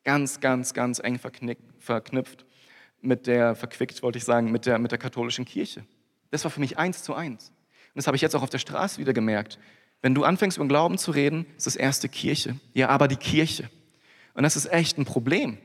ganz, 0.02 0.40
ganz, 0.40 0.74
ganz 0.74 0.98
eng 0.98 1.20
verknüpft 1.78 2.44
mit 3.00 3.26
der, 3.26 3.54
verquickt 3.54 4.02
wollte 4.02 4.18
ich 4.18 4.24
sagen, 4.24 4.50
mit 4.50 4.66
der, 4.66 4.78
mit 4.78 4.90
der 4.90 4.98
katholischen 4.98 5.44
Kirche. 5.44 5.84
Das 6.30 6.42
war 6.44 6.50
für 6.50 6.60
mich 6.60 6.78
eins 6.78 7.02
zu 7.02 7.14
eins. 7.14 7.48
Und 7.48 7.96
das 7.96 8.06
habe 8.06 8.16
ich 8.16 8.22
jetzt 8.22 8.34
auch 8.34 8.42
auf 8.42 8.50
der 8.50 8.58
Straße 8.58 8.98
wieder 8.98 9.12
gemerkt. 9.12 9.58
Wenn 10.02 10.14
du 10.14 10.24
anfängst, 10.24 10.56
über 10.56 10.66
Glauben 10.66 10.98
zu 10.98 11.12
reden, 11.12 11.46
ist 11.56 11.66
das 11.66 11.76
erste 11.76 12.08
Kirche. 12.08 12.58
Ja, 12.72 12.88
aber 12.88 13.08
die 13.08 13.16
Kirche. 13.16 13.70
Und 14.34 14.42
das 14.42 14.56
ist 14.56 14.70
echt 14.72 14.98
ein 14.98 15.04
Problem. 15.04 15.58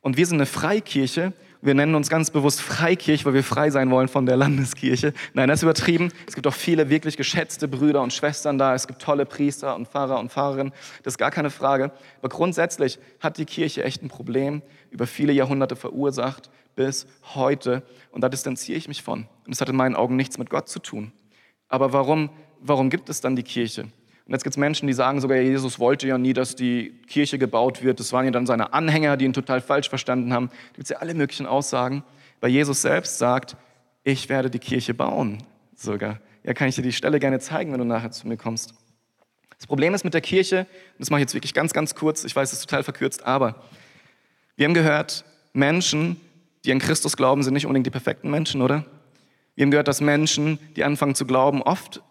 Und 0.00 0.16
wir 0.16 0.26
sind 0.26 0.36
eine 0.36 0.46
Freikirche. 0.46 1.32
Wir 1.66 1.74
nennen 1.74 1.96
uns 1.96 2.08
ganz 2.08 2.30
bewusst 2.30 2.60
Freikirche, 2.60 3.24
weil 3.24 3.34
wir 3.34 3.42
frei 3.42 3.70
sein 3.70 3.90
wollen 3.90 4.06
von 4.06 4.24
der 4.24 4.36
Landeskirche. 4.36 5.12
Nein, 5.34 5.48
das 5.48 5.58
ist 5.58 5.62
übertrieben. 5.64 6.12
Es 6.28 6.36
gibt 6.36 6.46
auch 6.46 6.54
viele 6.54 6.90
wirklich 6.90 7.16
geschätzte 7.16 7.66
Brüder 7.66 8.02
und 8.02 8.12
Schwestern 8.12 8.56
da. 8.56 8.72
Es 8.72 8.86
gibt 8.86 9.02
tolle 9.02 9.26
Priester 9.26 9.74
und 9.74 9.88
Pfarrer 9.88 10.20
und 10.20 10.30
Pfarrerinnen. 10.30 10.72
Das 11.02 11.14
ist 11.14 11.18
gar 11.18 11.32
keine 11.32 11.50
Frage. 11.50 11.90
Aber 12.20 12.28
grundsätzlich 12.28 13.00
hat 13.18 13.38
die 13.38 13.46
Kirche 13.46 13.82
echt 13.82 14.00
ein 14.00 14.08
Problem, 14.08 14.62
über 14.92 15.08
viele 15.08 15.32
Jahrhunderte 15.32 15.74
verursacht, 15.74 16.50
bis 16.76 17.08
heute. 17.34 17.82
Und 18.12 18.20
da 18.20 18.28
distanziere 18.28 18.78
ich 18.78 18.86
mich 18.86 19.02
von. 19.02 19.22
Und 19.44 19.48
das 19.48 19.60
hat 19.60 19.68
in 19.68 19.74
meinen 19.74 19.96
Augen 19.96 20.14
nichts 20.14 20.38
mit 20.38 20.48
Gott 20.48 20.68
zu 20.68 20.78
tun. 20.78 21.10
Aber 21.68 21.92
warum, 21.92 22.30
warum 22.60 22.90
gibt 22.90 23.08
es 23.08 23.20
dann 23.20 23.34
die 23.34 23.42
Kirche? 23.42 23.88
Und 24.26 24.32
jetzt 24.32 24.42
gibt 24.42 24.54
es 24.54 24.58
Menschen, 24.58 24.88
die 24.88 24.92
sagen 24.92 25.20
sogar, 25.20 25.38
Jesus 25.38 25.78
wollte 25.78 26.08
ja 26.08 26.18
nie, 26.18 26.32
dass 26.32 26.56
die 26.56 26.90
Kirche 27.06 27.38
gebaut 27.38 27.84
wird. 27.84 28.00
Das 28.00 28.12
waren 28.12 28.24
ja 28.24 28.32
dann 28.32 28.44
seine 28.44 28.72
Anhänger, 28.72 29.16
die 29.16 29.24
ihn 29.24 29.32
total 29.32 29.60
falsch 29.60 29.88
verstanden 29.88 30.32
haben. 30.32 30.48
Da 30.48 30.74
gibt 30.74 30.84
es 30.84 30.88
ja 30.90 30.96
alle 30.96 31.14
möglichen 31.14 31.46
Aussagen. 31.46 32.02
Weil 32.40 32.50
Jesus 32.50 32.82
selbst 32.82 33.18
sagt, 33.18 33.56
ich 34.02 34.28
werde 34.28 34.50
die 34.50 34.58
Kirche 34.58 34.94
bauen 34.94 35.42
sogar. 35.76 36.20
Ja, 36.42 36.54
kann 36.54 36.68
ich 36.68 36.74
dir 36.74 36.82
die 36.82 36.92
Stelle 36.92 37.20
gerne 37.20 37.38
zeigen, 37.38 37.72
wenn 37.72 37.78
du 37.78 37.84
nachher 37.84 38.10
zu 38.10 38.26
mir 38.26 38.36
kommst. 38.36 38.74
Das 39.56 39.66
Problem 39.66 39.94
ist 39.94 40.04
mit 40.04 40.14
der 40.14 40.20
Kirche, 40.20 40.60
und 40.60 41.00
das 41.00 41.10
mache 41.10 41.20
ich 41.20 41.24
jetzt 41.24 41.34
wirklich 41.34 41.54
ganz, 41.54 41.72
ganz 41.72 41.94
kurz, 41.94 42.24
ich 42.24 42.36
weiß, 42.36 42.52
es 42.52 42.58
ist 42.58 42.68
total 42.68 42.82
verkürzt, 42.82 43.24
aber 43.24 43.62
wir 44.56 44.66
haben 44.66 44.74
gehört, 44.74 45.24
Menschen, 45.52 46.20
die 46.64 46.72
an 46.72 46.78
Christus 46.78 47.16
glauben, 47.16 47.42
sind 47.42 47.54
nicht 47.54 47.66
unbedingt 47.66 47.86
die 47.86 47.90
perfekten 47.90 48.30
Menschen, 48.30 48.60
oder? 48.60 48.84
Wir 49.54 49.64
haben 49.64 49.70
gehört, 49.70 49.88
dass 49.88 50.00
Menschen, 50.00 50.58
die 50.76 50.84
anfangen 50.84 51.14
zu 51.14 51.26
glauben, 51.26 51.62
oft 51.62 52.02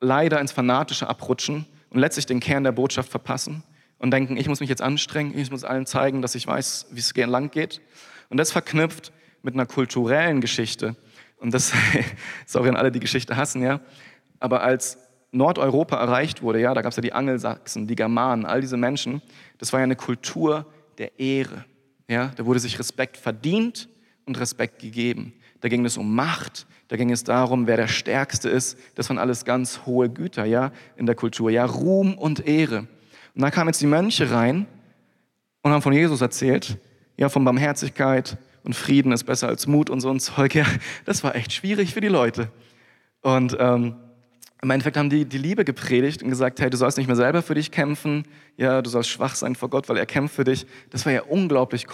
leider 0.00 0.40
ins 0.40 0.52
Fanatische 0.52 1.08
abrutschen 1.08 1.66
und 1.90 2.00
letztlich 2.00 2.26
den 2.26 2.40
Kern 2.40 2.64
der 2.64 2.72
Botschaft 2.72 3.10
verpassen 3.10 3.62
und 3.98 4.10
denken, 4.12 4.36
ich 4.36 4.48
muss 4.48 4.60
mich 4.60 4.68
jetzt 4.68 4.82
anstrengen, 4.82 5.36
ich 5.36 5.50
muss 5.50 5.64
allen 5.64 5.86
zeigen, 5.86 6.22
dass 6.22 6.34
ich 6.34 6.46
weiß, 6.46 6.86
wie 6.90 7.00
es 7.00 7.14
lang 7.14 7.50
geht. 7.50 7.80
Und 8.28 8.36
das 8.36 8.52
verknüpft 8.52 9.12
mit 9.42 9.54
einer 9.54 9.66
kulturellen 9.66 10.40
Geschichte. 10.40 10.96
Und 11.38 11.54
das, 11.54 11.72
sorry 12.46 12.68
an 12.68 12.76
alle, 12.76 12.92
die 12.92 13.00
Geschichte 13.00 13.36
hassen, 13.36 13.62
ja. 13.62 13.80
Aber 14.40 14.62
als 14.62 14.98
Nordeuropa 15.32 15.96
erreicht 15.96 16.42
wurde, 16.42 16.60
ja, 16.60 16.74
da 16.74 16.82
gab 16.82 16.90
es 16.90 16.96
ja 16.96 17.02
die 17.02 17.12
Angelsachsen, 17.12 17.86
die 17.86 17.96
Germanen, 17.96 18.46
all 18.46 18.60
diese 18.60 18.76
Menschen, 18.76 19.20
das 19.58 19.72
war 19.72 19.80
ja 19.80 19.84
eine 19.84 19.96
Kultur 19.96 20.66
der 20.98 21.18
Ehre. 21.18 21.64
Ja, 22.08 22.32
da 22.36 22.46
wurde 22.46 22.60
sich 22.60 22.78
Respekt 22.78 23.16
verdient 23.16 23.88
und 24.24 24.38
Respekt 24.40 24.80
gegeben. 24.80 25.34
Da 25.60 25.68
ging 25.68 25.84
es 25.84 25.96
um 25.96 26.14
Macht, 26.14 26.66
da 26.88 26.96
ging 26.96 27.10
es 27.10 27.22
darum, 27.22 27.66
wer 27.66 27.76
der 27.76 27.86
Stärkste 27.86 28.48
ist. 28.48 28.78
Das 28.94 29.08
waren 29.10 29.18
alles 29.18 29.44
ganz 29.44 29.80
hohe 29.84 30.08
Güter, 30.08 30.46
ja, 30.46 30.72
in 30.96 31.06
der 31.06 31.14
Kultur. 31.14 31.50
Ja, 31.50 31.66
Ruhm 31.66 32.14
und 32.14 32.46
Ehre. 32.46 32.86
Und 33.34 33.42
da 33.42 33.50
kamen 33.50 33.68
jetzt 33.68 33.80
die 33.80 33.86
Mönche 33.86 34.30
rein 34.30 34.66
und 35.62 35.70
haben 35.70 35.82
von 35.82 35.92
Jesus 35.92 36.20
erzählt, 36.22 36.78
ja, 37.16 37.28
von 37.28 37.44
Barmherzigkeit 37.44 38.38
und 38.64 38.74
Frieden 38.74 39.12
ist 39.12 39.24
besser 39.24 39.48
als 39.48 39.66
Mut 39.66 39.90
und 39.90 40.00
so 40.00 40.10
ein 40.10 40.18
Zeug. 40.18 40.54
Ja, 40.54 40.64
das 41.04 41.22
war 41.22 41.34
echt 41.36 41.52
schwierig 41.52 41.92
für 41.92 42.00
die 42.00 42.08
Leute. 42.08 42.50
Und 43.20 43.56
ähm, 43.60 43.96
im 44.62 44.70
Endeffekt 44.70 44.96
haben 44.96 45.10
die 45.10 45.24
die 45.24 45.38
Liebe 45.38 45.64
gepredigt 45.64 46.22
und 46.22 46.30
gesagt, 46.30 46.58
hey, 46.60 46.70
du 46.70 46.76
sollst 46.76 46.96
nicht 46.96 47.06
mehr 47.06 47.16
selber 47.16 47.42
für 47.42 47.54
dich 47.54 47.70
kämpfen, 47.70 48.24
ja, 48.56 48.82
du 48.82 48.90
sollst 48.90 49.10
schwach 49.10 49.34
sein 49.34 49.54
vor 49.54 49.70
Gott, 49.70 49.88
weil 49.88 49.96
er 49.98 50.06
kämpft 50.06 50.34
für 50.34 50.44
dich. 50.44 50.66
Das 50.90 51.06
war 51.06 51.12
ja 51.12 51.22
unglaublich 51.22 51.86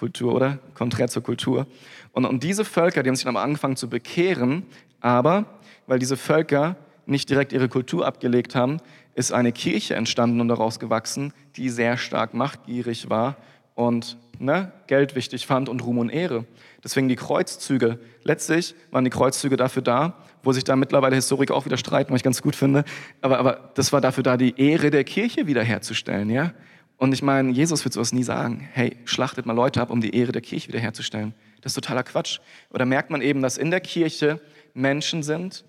Konterkultur, 0.00 0.34
oder? 0.34 0.58
Konträr 0.74 1.08
zur 1.08 1.22
Kultur. 1.22 1.66
Und, 2.12 2.24
und 2.24 2.42
diese 2.42 2.64
Völker, 2.64 3.02
die 3.02 3.10
haben 3.10 3.16
sich 3.16 3.26
dann 3.26 3.36
angefangen 3.36 3.76
zu 3.76 3.88
bekehren, 3.88 4.64
aber 5.00 5.44
weil 5.86 5.98
diese 5.98 6.16
Völker 6.16 6.76
nicht 7.06 7.28
direkt 7.28 7.52
ihre 7.52 7.68
Kultur 7.68 8.06
abgelegt 8.06 8.54
haben, 8.54 8.78
ist 9.14 9.32
eine 9.32 9.52
Kirche 9.52 9.94
entstanden 9.94 10.40
und 10.40 10.48
daraus 10.48 10.78
gewachsen, 10.78 11.32
die 11.56 11.68
sehr 11.68 11.96
stark 11.96 12.32
machtgierig 12.32 13.10
war 13.10 13.36
und 13.74 14.16
ne, 14.38 14.72
Geld 14.86 15.14
wichtig 15.14 15.46
fand 15.46 15.68
und 15.68 15.84
Ruhm 15.84 15.98
und 15.98 16.08
Ehre. 16.08 16.44
Deswegen 16.82 17.08
die 17.08 17.16
Kreuzzüge. 17.16 17.98
Letztlich 18.24 18.74
waren 18.90 19.04
die 19.04 19.10
Kreuzzüge 19.10 19.56
dafür 19.56 19.82
da, 19.82 20.14
wo 20.42 20.52
sich 20.52 20.64
da 20.64 20.76
mittlerweile 20.76 21.16
Historiker 21.16 21.54
auch 21.54 21.66
wieder 21.66 21.76
streiten, 21.76 22.12
was 22.12 22.20
ich 22.20 22.24
ganz 22.24 22.40
gut 22.40 22.56
finde. 22.56 22.84
Aber, 23.20 23.38
aber 23.38 23.70
das 23.74 23.92
war 23.92 24.00
dafür 24.00 24.22
da, 24.22 24.38
die 24.38 24.58
Ehre 24.58 24.90
der 24.90 25.04
Kirche 25.04 25.46
wiederherzustellen. 25.46 26.30
Ja? 26.30 26.52
Und 27.00 27.14
ich 27.14 27.22
meine, 27.22 27.50
Jesus 27.50 27.82
wird 27.82 27.94
sowas 27.94 28.12
nie 28.12 28.22
sagen. 28.22 28.68
Hey, 28.74 28.94
schlachtet 29.06 29.46
mal 29.46 29.54
Leute 29.54 29.80
ab, 29.80 29.88
um 29.88 30.02
die 30.02 30.14
Ehre 30.14 30.32
der 30.32 30.42
Kirche 30.42 30.68
wiederherzustellen. 30.68 31.32
Das 31.62 31.72
ist 31.72 31.76
totaler 31.76 32.02
Quatsch. 32.02 32.40
Oder 32.68 32.84
merkt 32.84 33.08
man 33.08 33.22
eben, 33.22 33.40
dass 33.40 33.56
in 33.56 33.70
der 33.70 33.80
Kirche 33.80 34.38
Menschen 34.74 35.22
sind, 35.22 35.64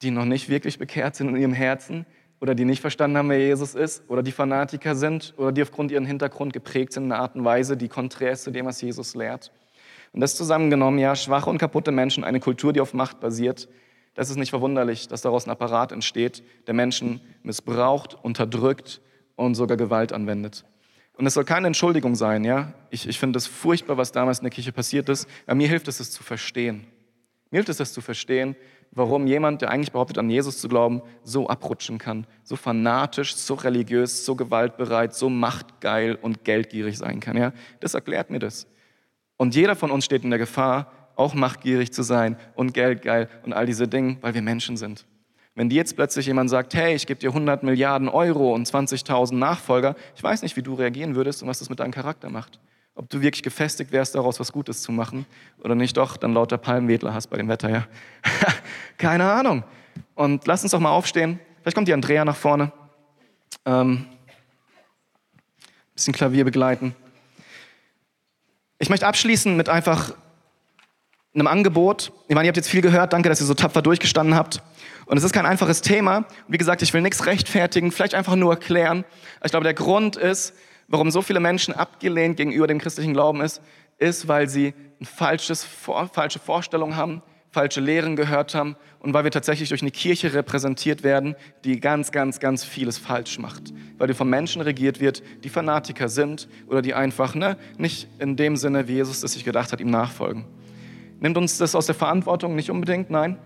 die 0.00 0.10
noch 0.10 0.24
nicht 0.24 0.48
wirklich 0.48 0.78
bekehrt 0.78 1.14
sind 1.14 1.28
in 1.28 1.36
ihrem 1.36 1.52
Herzen, 1.52 2.06
oder 2.40 2.54
die 2.54 2.64
nicht 2.64 2.80
verstanden 2.80 3.18
haben, 3.18 3.28
wer 3.28 3.38
Jesus 3.38 3.74
ist, 3.74 4.08
oder 4.08 4.22
die 4.22 4.32
Fanatiker 4.32 4.94
sind, 4.94 5.34
oder 5.36 5.52
die 5.52 5.60
aufgrund 5.60 5.90
ihren 5.90 6.06
Hintergrund 6.06 6.54
geprägt 6.54 6.94
sind 6.94 7.04
in 7.04 7.12
einer 7.12 7.20
Art 7.20 7.36
und 7.36 7.44
Weise, 7.44 7.76
die 7.76 7.88
konträr 7.88 8.32
ist 8.32 8.44
zu 8.44 8.50
dem, 8.50 8.64
was 8.64 8.80
Jesus 8.80 9.14
lehrt. 9.14 9.52
Und 10.12 10.22
das 10.22 10.36
zusammengenommen, 10.36 10.98
ja, 10.98 11.16
schwache 11.16 11.50
und 11.50 11.58
kaputte 11.58 11.92
Menschen, 11.92 12.24
eine 12.24 12.40
Kultur, 12.40 12.72
die 12.72 12.80
auf 12.80 12.94
Macht 12.94 13.20
basiert, 13.20 13.68
das 14.14 14.30
ist 14.30 14.36
nicht 14.36 14.50
verwunderlich, 14.50 15.06
dass 15.06 15.20
daraus 15.20 15.46
ein 15.46 15.50
Apparat 15.50 15.92
entsteht, 15.92 16.42
der 16.66 16.72
Menschen 16.72 17.20
missbraucht, 17.42 18.16
unterdrückt 18.22 19.02
und 19.46 19.54
sogar 19.54 19.76
Gewalt 19.76 20.12
anwendet. 20.12 20.64
Und 21.16 21.26
es 21.26 21.34
soll 21.34 21.44
keine 21.44 21.66
Entschuldigung 21.66 22.14
sein, 22.14 22.44
ja. 22.44 22.72
Ich, 22.90 23.08
ich 23.08 23.18
finde 23.18 23.36
es 23.38 23.46
furchtbar, 23.46 23.96
was 23.96 24.12
damals 24.12 24.38
in 24.38 24.44
der 24.44 24.50
Kirche 24.50 24.72
passiert 24.72 25.08
ist. 25.08 25.28
Aber 25.46 25.56
mir 25.56 25.68
hilft 25.68 25.88
es, 25.88 26.00
es 26.00 26.10
zu 26.10 26.22
verstehen. 26.22 26.86
Mir 27.50 27.58
hilft 27.58 27.68
es, 27.68 27.80
es 27.80 27.92
zu 27.92 28.00
verstehen, 28.00 28.56
warum 28.92 29.26
jemand, 29.26 29.60
der 29.60 29.70
eigentlich 29.70 29.92
behauptet, 29.92 30.18
an 30.18 30.30
Jesus 30.30 30.58
zu 30.58 30.68
glauben, 30.68 31.02
so 31.22 31.48
abrutschen 31.48 31.98
kann, 31.98 32.26
so 32.42 32.56
fanatisch, 32.56 33.34
so 33.34 33.54
religiös, 33.54 34.24
so 34.24 34.34
gewaltbereit, 34.34 35.14
so 35.14 35.28
machtgeil 35.28 36.14
und 36.14 36.44
geldgierig 36.44 36.96
sein 36.96 37.20
kann. 37.20 37.36
Ja? 37.36 37.52
Das 37.80 37.94
erklärt 37.94 38.30
mir 38.30 38.38
das. 38.38 38.66
Und 39.36 39.54
jeder 39.54 39.76
von 39.76 39.90
uns 39.90 40.04
steht 40.04 40.24
in 40.24 40.30
der 40.30 40.38
Gefahr, 40.38 40.92
auch 41.16 41.34
machtgierig 41.34 41.92
zu 41.92 42.02
sein 42.02 42.36
und 42.54 42.72
geldgeil 42.72 43.28
und 43.42 43.52
all 43.52 43.66
diese 43.66 43.88
Dinge, 43.88 44.16
weil 44.20 44.34
wir 44.34 44.42
Menschen 44.42 44.76
sind. 44.76 45.06
Wenn 45.54 45.68
dir 45.68 45.76
jetzt 45.76 45.96
plötzlich 45.96 46.26
jemand 46.26 46.48
sagt, 46.48 46.74
hey, 46.74 46.94
ich 46.94 47.06
gebe 47.06 47.20
dir 47.20 47.30
100 47.30 47.62
Milliarden 47.62 48.08
Euro 48.08 48.54
und 48.54 48.68
20.000 48.68 49.34
Nachfolger, 49.34 49.96
ich 50.14 50.22
weiß 50.22 50.42
nicht, 50.42 50.56
wie 50.56 50.62
du 50.62 50.74
reagieren 50.74 51.16
würdest 51.16 51.42
und 51.42 51.48
was 51.48 51.58
das 51.58 51.68
mit 51.68 51.80
deinem 51.80 51.92
Charakter 51.92 52.30
macht 52.30 52.60
ob 53.00 53.08
du 53.08 53.22
wirklich 53.22 53.42
gefestigt 53.42 53.92
wärst, 53.92 54.14
daraus 54.14 54.40
was 54.40 54.52
Gutes 54.52 54.82
zu 54.82 54.92
machen 54.92 55.24
oder 55.64 55.74
nicht 55.74 55.96
doch 55.96 56.18
dann 56.18 56.34
lauter 56.34 56.58
Palmwedler 56.58 57.14
hast 57.14 57.28
bei 57.28 57.38
dem 57.38 57.48
Wetter, 57.48 57.70
ja. 57.70 57.86
Keine 58.98 59.24
Ahnung. 59.24 59.64
Und 60.14 60.46
lass 60.46 60.62
uns 60.62 60.72
doch 60.72 60.80
mal 60.80 60.90
aufstehen. 60.90 61.40
Vielleicht 61.62 61.74
kommt 61.74 61.88
die 61.88 61.94
Andrea 61.94 62.26
nach 62.26 62.36
vorne. 62.36 62.72
Ähm, 63.64 64.06
bisschen 65.94 66.12
Klavier 66.12 66.44
begleiten. 66.44 66.94
Ich 68.78 68.90
möchte 68.90 69.06
abschließen 69.06 69.56
mit 69.56 69.70
einfach 69.70 70.14
einem 71.34 71.46
Angebot. 71.46 72.12
Ich 72.28 72.34
meine, 72.34 72.46
ihr 72.46 72.48
habt 72.48 72.56
jetzt 72.56 72.68
viel 72.68 72.80
gehört. 72.80 73.12
Danke, 73.12 73.28
dass 73.28 73.40
ihr 73.40 73.46
so 73.46 73.54
tapfer 73.54 73.82
durchgestanden 73.82 74.34
habt. 74.34 74.62
Und 75.06 75.16
es 75.16 75.24
ist 75.24 75.32
kein 75.32 75.46
einfaches 75.46 75.80
Thema. 75.80 76.24
Wie 76.48 76.58
gesagt, 76.58 76.82
ich 76.82 76.92
will 76.92 77.02
nichts 77.02 77.26
rechtfertigen, 77.26 77.92
vielleicht 77.92 78.14
einfach 78.14 78.36
nur 78.36 78.52
erklären. 78.52 79.04
Ich 79.44 79.50
glaube, 79.50 79.64
der 79.64 79.74
Grund 79.74 80.16
ist, 80.16 80.54
warum 80.88 81.10
so 81.10 81.22
viele 81.22 81.40
Menschen 81.40 81.74
abgelehnt 81.74 82.36
gegenüber 82.36 82.66
dem 82.66 82.78
christlichen 82.78 83.12
Glauben 83.12 83.40
ist, 83.40 83.60
ist, 83.98 84.28
weil 84.28 84.48
sie 84.48 84.74
ein 85.00 85.06
falsches, 85.06 85.64
falsche 86.12 86.38
Vorstellungen 86.38 86.96
haben, 86.96 87.22
falsche 87.50 87.80
Lehren 87.80 88.16
gehört 88.16 88.54
haben 88.54 88.76
und 89.00 89.14
weil 89.14 89.24
wir 89.24 89.30
tatsächlich 89.30 89.68
durch 89.68 89.82
eine 89.82 89.90
Kirche 89.90 90.34
repräsentiert 90.34 91.02
werden, 91.02 91.34
die 91.64 91.80
ganz, 91.80 92.12
ganz, 92.12 92.38
ganz 92.38 92.64
vieles 92.64 92.98
falsch 92.98 93.38
macht. 93.38 93.72
Weil 93.98 94.08
die 94.08 94.14
von 94.14 94.28
Menschen 94.28 94.62
regiert 94.62 95.00
wird, 95.00 95.22
die 95.42 95.48
Fanatiker 95.48 96.08
sind 96.08 96.48
oder 96.68 96.82
die 96.82 96.94
einfach 96.94 97.34
ne, 97.34 97.56
nicht 97.78 98.08
in 98.18 98.36
dem 98.36 98.56
Sinne, 98.56 98.88
wie 98.88 98.94
Jesus 98.94 99.22
es 99.22 99.32
sich 99.32 99.44
gedacht 99.44 99.72
hat, 99.72 99.80
ihm 99.80 99.90
nachfolgen. 99.90 100.44
Nimmt 101.20 101.36
uns 101.36 101.58
das 101.58 101.74
aus 101.74 101.86
der 101.86 101.94
Verantwortung? 101.94 102.54
Nicht 102.54 102.70
unbedingt, 102.70 103.10
nein. 103.10 103.38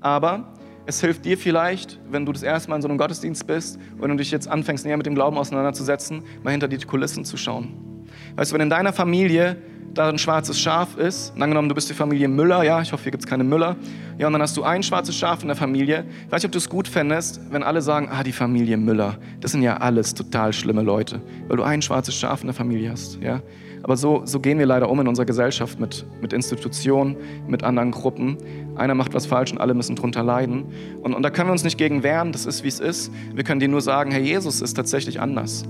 Aber 0.00 0.52
es 0.84 1.00
hilft 1.00 1.24
dir 1.24 1.38
vielleicht, 1.38 1.98
wenn 2.10 2.26
du 2.26 2.32
das 2.32 2.42
erste 2.42 2.68
Mal 2.68 2.76
in 2.76 2.82
so 2.82 2.88
einem 2.88 2.98
Gottesdienst 2.98 3.46
bist 3.46 3.78
und 3.98 4.08
du 4.10 4.16
dich 4.16 4.30
jetzt 4.30 4.48
anfängst, 4.48 4.84
näher 4.84 4.96
mit 4.96 5.06
dem 5.06 5.14
Glauben 5.14 5.38
auseinanderzusetzen, 5.38 6.22
mal 6.42 6.50
hinter 6.50 6.68
die 6.68 6.78
Kulissen 6.78 7.24
zu 7.24 7.36
schauen. 7.36 8.06
Weißt 8.36 8.50
du, 8.50 8.54
wenn 8.54 8.62
in 8.62 8.70
deiner 8.70 8.92
Familie 8.92 9.56
da 9.94 10.08
ein 10.08 10.18
schwarzes 10.18 10.58
Schaf 10.58 10.96
ist, 10.96 11.34
angenommen, 11.38 11.68
du 11.68 11.74
bist 11.74 11.88
die 11.90 11.94
Familie 11.94 12.26
Müller, 12.28 12.64
ja, 12.64 12.80
ich 12.80 12.92
hoffe, 12.92 13.04
hier 13.04 13.12
gibt 13.12 13.24
es 13.24 13.28
keine 13.28 13.44
Müller, 13.44 13.76
ja, 14.18 14.26
und 14.26 14.32
dann 14.32 14.42
hast 14.42 14.56
du 14.56 14.62
ein 14.62 14.82
schwarzes 14.82 15.14
Schaf 15.16 15.42
in 15.42 15.48
der 15.48 15.56
Familie. 15.56 16.04
Ich 16.26 16.32
weiß 16.32 16.42
nicht, 16.42 16.46
ob 16.46 16.52
du 16.52 16.58
es 16.58 16.68
gut 16.68 16.88
fändest, 16.88 17.40
wenn 17.50 17.62
alle 17.62 17.82
sagen, 17.82 18.08
ah, 18.10 18.22
die 18.22 18.32
Familie 18.32 18.76
Müller, 18.76 19.18
das 19.40 19.52
sind 19.52 19.62
ja 19.62 19.76
alles 19.76 20.14
total 20.14 20.52
schlimme 20.52 20.82
Leute, 20.82 21.20
weil 21.48 21.58
du 21.58 21.62
ein 21.62 21.82
schwarzes 21.82 22.14
Schaf 22.14 22.40
in 22.40 22.46
der 22.46 22.54
Familie 22.54 22.90
hast, 22.90 23.20
ja. 23.20 23.42
Aber 23.82 23.96
so, 23.96 24.22
so 24.24 24.38
gehen 24.38 24.58
wir 24.58 24.66
leider 24.66 24.88
um 24.88 25.00
in 25.00 25.08
unserer 25.08 25.26
Gesellschaft 25.26 25.80
mit, 25.80 26.06
mit 26.20 26.32
Institutionen, 26.32 27.16
mit 27.48 27.64
anderen 27.64 27.90
Gruppen. 27.90 28.36
Einer 28.76 28.94
macht 28.94 29.12
was 29.14 29.26
falsch 29.26 29.52
und 29.52 29.58
alle 29.58 29.74
müssen 29.74 29.96
drunter 29.96 30.22
leiden. 30.22 30.66
Und, 31.02 31.14
und 31.14 31.22
da 31.22 31.30
können 31.30 31.48
wir 31.48 31.52
uns 31.52 31.64
nicht 31.64 31.78
gegen 31.78 32.02
wehren, 32.02 32.32
das 32.32 32.46
ist, 32.46 32.62
wie 32.62 32.68
es 32.68 32.80
ist. 32.80 33.12
Wir 33.34 33.44
können 33.44 33.60
dir 33.60 33.68
nur 33.68 33.80
sagen, 33.80 34.12
Herr 34.12 34.20
Jesus 34.20 34.60
ist 34.60 34.74
tatsächlich 34.74 35.20
anders. 35.20 35.64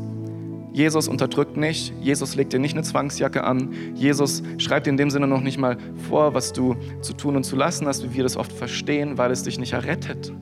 Jesus 0.72 1.06
unterdrückt 1.06 1.56
nicht, 1.56 1.92
Jesus 2.00 2.34
legt 2.34 2.54
dir 2.54 2.58
nicht 2.58 2.74
eine 2.74 2.82
Zwangsjacke 2.82 3.44
an, 3.44 3.74
Jesus 3.94 4.42
schreibt 4.56 4.86
dir 4.86 4.90
in 4.90 4.96
dem 4.96 5.10
Sinne 5.10 5.26
noch 5.26 5.42
nicht 5.42 5.58
mal 5.58 5.76
vor, 6.08 6.32
was 6.32 6.54
du 6.54 6.76
zu 7.02 7.12
tun 7.12 7.36
und 7.36 7.44
zu 7.44 7.56
lassen 7.56 7.86
hast, 7.86 8.02
wie 8.04 8.14
wir 8.14 8.22
das 8.22 8.38
oft 8.38 8.52
verstehen, 8.52 9.18
weil 9.18 9.30
es 9.30 9.42
dich 9.42 9.58
nicht 9.58 9.74
errettet. 9.74 10.32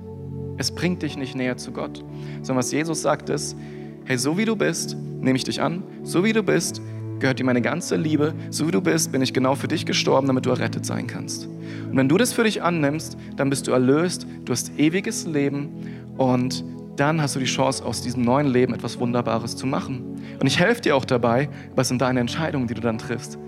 Es 0.56 0.70
bringt 0.70 1.02
dich 1.02 1.16
nicht 1.16 1.34
näher 1.34 1.56
zu 1.56 1.72
Gott. 1.72 2.04
Sondern 2.42 2.58
was 2.58 2.70
Jesus 2.70 3.02
sagt 3.02 3.28
ist, 3.28 3.56
hey, 4.04 4.18
so 4.18 4.38
wie 4.38 4.44
du 4.44 4.54
bist, 4.54 4.96
nehme 5.20 5.36
ich 5.36 5.44
dich 5.44 5.60
an, 5.60 5.82
so 6.04 6.22
wie 6.22 6.32
du 6.32 6.44
bist, 6.44 6.80
gehört 7.20 7.38
dir 7.38 7.44
meine 7.44 7.62
ganze 7.62 7.96
Liebe. 7.96 8.34
So 8.50 8.66
wie 8.66 8.72
du 8.72 8.80
bist, 8.80 9.12
bin 9.12 9.22
ich 9.22 9.32
genau 9.32 9.54
für 9.54 9.68
dich 9.68 9.86
gestorben, 9.86 10.26
damit 10.26 10.46
du 10.46 10.50
errettet 10.50 10.84
sein 10.84 11.06
kannst. 11.06 11.46
Und 11.46 11.96
wenn 11.96 12.08
du 12.08 12.18
das 12.18 12.32
für 12.32 12.44
dich 12.44 12.62
annimmst, 12.62 13.16
dann 13.36 13.50
bist 13.50 13.66
du 13.66 13.72
erlöst, 13.72 14.26
du 14.44 14.52
hast 14.52 14.78
ewiges 14.78 15.26
Leben 15.26 15.68
und 16.16 16.64
dann 16.96 17.22
hast 17.22 17.36
du 17.36 17.40
die 17.40 17.46
Chance, 17.46 17.84
aus 17.84 18.02
diesem 18.02 18.22
neuen 18.22 18.48
Leben 18.48 18.74
etwas 18.74 18.98
Wunderbares 18.98 19.56
zu 19.56 19.66
machen. 19.66 20.16
Und 20.38 20.46
ich 20.46 20.58
helfe 20.58 20.82
dir 20.82 20.96
auch 20.96 21.04
dabei, 21.04 21.48
was 21.74 21.88
sind 21.88 22.02
deine 22.02 22.20
Entscheidungen, 22.20 22.66
die 22.66 22.74
du 22.74 22.80
dann 22.80 22.98
triffst. 22.98 23.38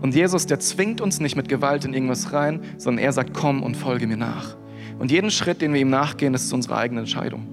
Und 0.00 0.14
Jesus, 0.14 0.46
der 0.46 0.60
zwingt 0.60 1.00
uns 1.00 1.20
nicht 1.20 1.36
mit 1.36 1.48
Gewalt 1.48 1.84
in 1.84 1.94
irgendwas 1.94 2.32
rein, 2.32 2.60
sondern 2.76 3.04
er 3.04 3.12
sagt, 3.12 3.34
komm 3.34 3.62
und 3.62 3.76
folge 3.76 4.06
mir 4.06 4.16
nach. 4.16 4.56
Und 4.98 5.10
jeden 5.10 5.30
Schritt, 5.30 5.62
den 5.62 5.72
wir 5.72 5.80
ihm 5.80 5.90
nachgehen, 5.90 6.34
ist 6.34 6.52
unsere 6.52 6.76
eigene 6.76 7.00
Entscheidung. 7.00 7.46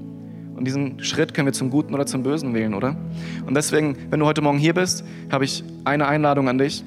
Und 0.59 0.65
diesen 0.65 1.01
Schritt 1.01 1.33
können 1.33 1.45
wir 1.45 1.53
zum 1.53 1.69
Guten 1.69 1.93
oder 1.93 2.05
zum 2.05 2.21
Bösen 2.21 2.53
wählen, 2.53 2.73
oder? 2.73 2.97
Und 3.45 3.55
deswegen, 3.55 3.95
wenn 4.09 4.19
du 4.19 4.25
heute 4.25 4.41
Morgen 4.41 4.57
hier 4.57 4.73
bist, 4.73 5.05
habe 5.31 5.45
ich 5.45 5.63
eine 5.85 6.05
Einladung 6.05 6.49
an 6.49 6.57
dich, 6.57 6.83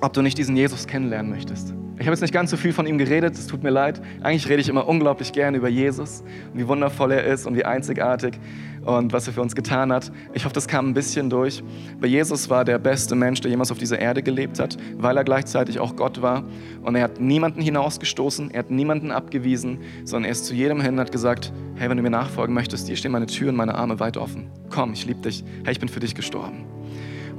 ob 0.00 0.12
du 0.12 0.22
nicht 0.22 0.38
diesen 0.38 0.56
Jesus 0.56 0.86
kennenlernen 0.86 1.28
möchtest. 1.32 1.74
Ich 2.00 2.06
habe 2.06 2.14
jetzt 2.14 2.22
nicht 2.22 2.32
ganz 2.32 2.50
so 2.50 2.56
viel 2.56 2.72
von 2.72 2.86
ihm 2.86 2.96
geredet, 2.96 3.34
es 3.34 3.46
tut 3.46 3.62
mir 3.62 3.68
leid. 3.68 4.00
Eigentlich 4.22 4.48
rede 4.48 4.62
ich 4.62 4.70
immer 4.70 4.88
unglaublich 4.88 5.32
gerne 5.32 5.58
über 5.58 5.68
Jesus 5.68 6.24
und 6.50 6.58
wie 6.58 6.66
wundervoll 6.66 7.12
er 7.12 7.24
ist 7.24 7.46
und 7.46 7.56
wie 7.56 7.66
einzigartig 7.66 8.40
und 8.86 9.12
was 9.12 9.26
er 9.26 9.34
für 9.34 9.42
uns 9.42 9.54
getan 9.54 9.92
hat. 9.92 10.10
Ich 10.32 10.46
hoffe, 10.46 10.54
das 10.54 10.66
kam 10.66 10.88
ein 10.88 10.94
bisschen 10.94 11.28
durch. 11.28 11.62
Bei 12.00 12.06
Jesus 12.06 12.48
war 12.48 12.64
der 12.64 12.78
beste 12.78 13.14
Mensch, 13.14 13.42
der 13.42 13.50
jemals 13.50 13.70
auf 13.70 13.76
dieser 13.76 13.98
Erde 13.98 14.22
gelebt 14.22 14.58
hat, 14.58 14.78
weil 14.96 15.14
er 15.18 15.24
gleichzeitig 15.24 15.78
auch 15.78 15.94
Gott 15.94 16.22
war. 16.22 16.42
Und 16.80 16.96
er 16.96 17.02
hat 17.02 17.20
niemanden 17.20 17.60
hinausgestoßen, 17.60 18.50
er 18.50 18.60
hat 18.60 18.70
niemanden 18.70 19.10
abgewiesen, 19.10 19.80
sondern 20.04 20.24
er 20.24 20.32
ist 20.32 20.46
zu 20.46 20.54
jedem 20.54 20.80
hin 20.80 20.94
und 20.94 21.00
hat 21.00 21.12
gesagt, 21.12 21.52
hey, 21.74 21.90
wenn 21.90 21.98
du 21.98 22.02
mir 22.02 22.08
nachfolgen 22.08 22.54
möchtest, 22.54 22.86
hier 22.86 22.96
stehen 22.96 23.12
meine 23.12 23.26
Türen, 23.26 23.54
meine 23.54 23.74
Arme 23.74 24.00
weit 24.00 24.16
offen. 24.16 24.50
Komm, 24.70 24.94
ich 24.94 25.04
liebe 25.04 25.20
dich. 25.20 25.44
Hey, 25.64 25.72
ich 25.72 25.80
bin 25.80 25.90
für 25.90 26.00
dich 26.00 26.14
gestorben. 26.14 26.64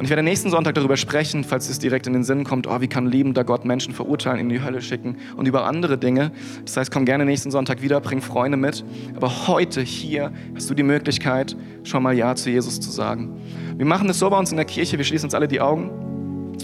Und 0.02 0.06
ich 0.06 0.10
werde 0.10 0.24
nächsten 0.24 0.50
Sonntag 0.50 0.74
darüber 0.74 0.98
sprechen, 0.98 1.44
falls 1.44 1.70
es 1.70 1.78
direkt 1.78 2.08
in 2.08 2.14
den 2.14 2.24
Sinn 2.24 2.44
kommt, 2.44 2.66
oh, 2.66 2.82
wie 2.82 2.88
kann 2.88 3.06
liebender 3.06 3.44
Gott 3.44 3.66
Menschen 3.66 3.94
verurteilen, 3.94 4.40
in 4.40 4.50
die 4.50 4.60
Hölle 4.60 4.82
schicken 4.82 5.18
und 5.38 5.48
über 5.48 5.66
andere 5.66 5.96
Dinge. 5.96 6.32
Das 6.66 6.76
heißt, 6.76 6.92
komm 6.92 7.06
gerne 7.06 7.24
nächsten 7.24 7.52
Sonntag 7.52 7.84
wieder, 7.84 8.02
bring 8.02 8.20
Freunde 8.20 8.58
mit. 8.58 8.84
Aber 9.16 9.48
heute 9.48 9.80
hier 9.82 10.34
hast 10.56 10.68
du 10.72 10.74
die 10.74 10.82
Möglichkeit, 10.82 11.56
schon 11.84 12.02
mal 12.02 12.18
Ja 12.18 12.34
zu 12.34 12.50
Jesus 12.50 12.80
zu 12.80 12.90
sagen. 12.90 13.40
Wir 13.78 13.86
machen 13.86 14.10
es 14.10 14.18
so 14.18 14.28
bei 14.28 14.40
uns 14.40 14.50
in 14.50 14.58
der 14.58 14.66
Kirche, 14.66 14.98
wir 14.98 15.06
schließen 15.06 15.28
uns 15.28 15.36
alle 15.36 15.48
die 15.48 15.62
Augen. 15.62 15.92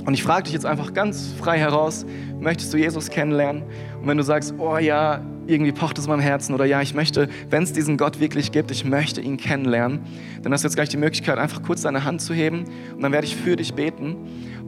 Und 0.04 0.16
ich 0.16 0.24
frage 0.24 0.46
dich 0.46 0.54
jetzt 0.54 0.66
einfach 0.66 0.96
ganz 0.96 1.32
frei 1.40 1.60
heraus, 1.60 2.08
möchtest 2.40 2.74
du 2.74 2.80
Jesus 2.80 3.08
kennenlernen? 3.08 3.62
Und 4.02 4.08
wenn 4.08 4.18
du 4.18 4.24
sagst, 4.24 4.56
oh 4.58 4.80
ja, 4.80 5.22
irgendwie 5.48 5.72
pocht 5.72 5.98
es 5.98 6.06
in 6.06 6.12
meinem 6.12 6.22
Herzen 6.22 6.54
oder 6.54 6.66
ja, 6.66 6.82
ich 6.82 6.94
möchte, 6.94 7.30
wenn 7.50 7.64
es 7.64 7.74
diesen 7.74 7.98
Gott 7.98 8.20
wirklich 8.20 8.52
gibt, 8.52 8.72
ich 8.72 8.86
möchte 8.86 9.22
ihn 9.22 9.38
kennenlernen, 9.38 10.02
dann 10.44 10.54
hast 10.54 10.64
du 10.64 10.68
jetzt 10.68 10.76
gleich 10.76 10.90
die 10.90 10.98
Möglichkeit, 10.98 11.38
einfach 11.38 11.64
kurz 11.64 11.82
deine 11.82 12.04
Hand 12.04 12.22
zu 12.22 12.34
heben 12.34 12.66
und 12.96 13.02
dann 13.02 13.12
werde 13.12 13.26
ich 13.26 13.36
für 13.36 13.56
dich 13.56 13.74
beten. 13.74 14.16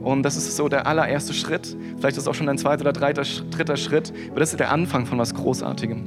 Und 0.02 0.22
das 0.22 0.36
ist 0.36 0.56
so 0.56 0.68
der 0.68 0.86
allererste 0.86 1.34
Schritt. 1.34 1.76
Vielleicht 1.98 2.16
ist 2.16 2.22
es 2.22 2.28
auch 2.28 2.34
schon 2.34 2.46
dein 2.46 2.56
zweiter 2.56 2.80
oder 2.80 2.92
dritter, 2.92 3.22
dritter 3.50 3.76
Schritt, 3.76 4.12
aber 4.30 4.40
das 4.40 4.50
ist 4.50 4.58
der 4.58 4.72
Anfang 4.72 5.04
von 5.04 5.18
was 5.18 5.34
Großartigem. 5.34 6.02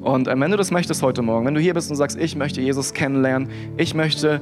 Und 0.00 0.28
äh, 0.28 0.38
wenn 0.38 0.50
du 0.50 0.56
das 0.56 0.70
möchtest 0.70 1.02
heute 1.02 1.22
Morgen, 1.22 1.46
wenn 1.46 1.54
du 1.54 1.60
hier 1.60 1.74
bist 1.74 1.90
und 1.90 1.96
sagst, 1.96 2.16
ich 2.18 2.36
möchte 2.36 2.60
Jesus 2.60 2.92
kennenlernen, 2.94 3.48
ich 3.76 3.94
möchte 3.94 4.40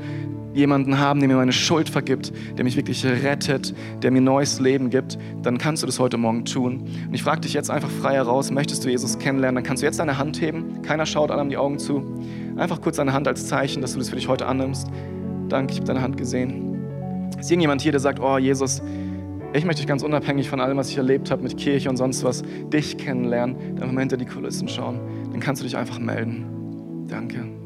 jemanden 0.55 0.99
haben, 0.99 1.21
der 1.21 1.29
mir 1.29 1.37
meine 1.37 1.53
Schuld 1.53 1.89
vergibt, 1.89 2.33
der 2.57 2.65
mich 2.65 2.77
wirklich 2.77 3.05
rettet, 3.05 3.75
der 4.03 4.11
mir 4.11 4.21
neues 4.21 4.61
Leben 4.61 4.91
gibt, 4.91 5.19
dann 5.43 5.59
kannst 5.59 5.83
du 5.83 5.87
das 5.87 5.99
heute 5.99 6.17
Morgen 6.17 6.45
tun. 6.45 6.85
Und 7.07 7.15
ich 7.15 7.23
frage 7.23 7.43
dich 7.43 7.53
jetzt 7.53 7.71
einfach 7.71 7.91
frei 7.91 8.15
heraus, 8.15 8.51
möchtest 8.51 8.85
du 8.85 8.89
Jesus 8.89 9.19
kennenlernen, 9.19 9.57
dann 9.57 9.65
kannst 9.65 9.83
du 9.83 9.87
jetzt 9.87 10.01
deine 10.01 10.19
Hand 10.19 10.41
heben. 10.41 10.83
Keiner 10.83 11.07
schaut 11.07 11.31
einem 11.31 11.51
die 11.51 11.57
Augen 11.57 11.79
zu. 11.79 12.03
Einfach 12.57 12.81
kurz 12.81 12.97
deine 12.97 13.13
Hand 13.13 13.29
als 13.29 13.47
Zeichen, 13.47 13.81
dass 13.81 13.93
du 13.93 13.99
das 13.99 14.11
für 14.11 14.17
dich 14.17 14.29
heute 14.29 14.47
annimmst. 14.47 14.89
Danke, 15.49 15.73
ich 15.73 15.79
habe 15.79 15.87
deine 15.87 16.03
Hand 16.03 16.17
gesehen. 16.17 16.79
Ist 17.39 17.51
irgendjemand 17.51 17.81
hier, 17.81 17.93
der 17.93 18.01
sagt, 18.01 18.21
oh 18.21 18.39
Jesus, 18.39 18.83
ich 19.53 19.65
möchte 19.65 19.81
dich 19.81 19.89
ganz 19.89 20.03
unabhängig 20.03 20.49
von 20.49 20.61
allem, 20.61 20.77
was 20.77 20.91
ich 20.91 20.97
erlebt 20.97 21.31
habe 21.31 21.43
mit 21.43 21.57
Kirche 21.57 21.89
und 21.89 21.97
sonst 21.97 22.23
was, 22.23 22.43
dich 22.73 22.97
kennenlernen, 22.99 23.77
dann 23.77 23.95
mal 23.95 24.01
hinter 24.01 24.17
die 24.17 24.27
Kulissen 24.27 24.69
schauen. 24.69 25.01
Dann 25.31 25.41
kannst 25.41 25.63
du 25.63 25.65
dich 25.65 25.77
einfach 25.77 25.99
melden. 25.99 27.07
Danke. 27.09 27.60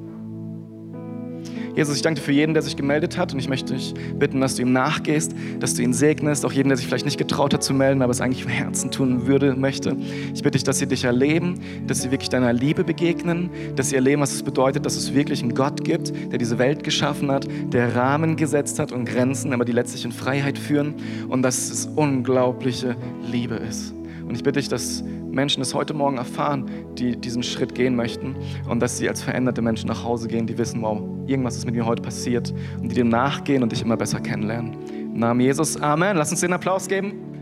Jesus, 1.74 1.96
ich 1.96 2.02
danke 2.02 2.20
dir 2.20 2.24
für 2.24 2.32
jeden, 2.32 2.54
der 2.54 2.62
sich 2.62 2.76
gemeldet 2.76 3.18
hat 3.18 3.32
und 3.32 3.40
ich 3.40 3.48
möchte 3.48 3.74
dich 3.74 3.94
bitten, 4.16 4.40
dass 4.40 4.54
du 4.54 4.62
ihm 4.62 4.72
nachgehst, 4.72 5.34
dass 5.58 5.74
du 5.74 5.82
ihn 5.82 5.92
segnest, 5.92 6.46
auch 6.46 6.52
jeden, 6.52 6.68
der 6.68 6.76
sich 6.76 6.86
vielleicht 6.86 7.04
nicht 7.04 7.18
getraut 7.18 7.52
hat 7.52 7.64
zu 7.64 7.74
melden, 7.74 8.00
aber 8.02 8.12
es 8.12 8.20
eigentlich 8.20 8.44
im 8.44 8.50
Herzen 8.50 8.92
tun 8.92 9.26
würde, 9.26 9.56
möchte. 9.56 9.96
Ich 10.32 10.42
bitte 10.42 10.52
dich, 10.52 10.64
dass 10.64 10.78
sie 10.78 10.86
dich 10.86 11.04
erleben, 11.04 11.60
dass 11.86 12.02
sie 12.02 12.12
wirklich 12.12 12.30
deiner 12.30 12.52
Liebe 12.52 12.84
begegnen, 12.84 13.50
dass 13.74 13.88
sie 13.88 13.96
erleben, 13.96 14.22
was 14.22 14.32
es 14.32 14.44
bedeutet, 14.44 14.86
dass 14.86 14.94
es 14.94 15.14
wirklich 15.14 15.42
einen 15.42 15.54
Gott 15.54 15.84
gibt, 15.84 16.12
der 16.30 16.38
diese 16.38 16.58
Welt 16.58 16.84
geschaffen 16.84 17.30
hat, 17.32 17.48
der 17.72 17.96
Rahmen 17.96 18.36
gesetzt 18.36 18.78
hat 18.78 18.92
und 18.92 19.06
Grenzen, 19.06 19.52
aber 19.52 19.64
die 19.64 19.72
letztlich 19.72 20.04
in 20.04 20.12
Freiheit 20.12 20.58
führen 20.58 20.94
und 21.28 21.42
dass 21.42 21.70
es 21.70 21.86
unglaubliche 21.86 22.96
Liebe 23.28 23.56
ist. 23.56 23.94
Und 24.34 24.38
ich 24.38 24.42
bitte 24.42 24.58
dich, 24.58 24.68
dass 24.68 25.04
Menschen 25.30 25.62
es 25.62 25.74
heute 25.74 25.94
Morgen 25.94 26.16
erfahren, 26.16 26.68
die 26.98 27.14
diesen 27.14 27.44
Schritt 27.44 27.72
gehen 27.72 27.94
möchten 27.94 28.34
und 28.68 28.80
dass 28.80 28.98
sie 28.98 29.08
als 29.08 29.22
veränderte 29.22 29.62
Menschen 29.62 29.86
nach 29.86 30.02
Hause 30.02 30.26
gehen, 30.26 30.44
die 30.44 30.58
wissen, 30.58 30.82
wow, 30.82 31.00
irgendwas 31.28 31.56
ist 31.56 31.66
mit 31.66 31.76
mir 31.76 31.86
heute 31.86 32.02
passiert 32.02 32.52
und 32.82 32.88
die 32.88 32.96
dem 32.96 33.10
nachgehen 33.10 33.62
und 33.62 33.70
dich 33.70 33.80
immer 33.80 33.96
besser 33.96 34.18
kennenlernen. 34.18 34.74
Im 34.90 35.20
Namen 35.20 35.38
Jesus, 35.38 35.80
Amen. 35.80 36.16
Lass 36.16 36.32
uns 36.32 36.40
den 36.40 36.52
Applaus 36.52 36.88
geben. 36.88 37.33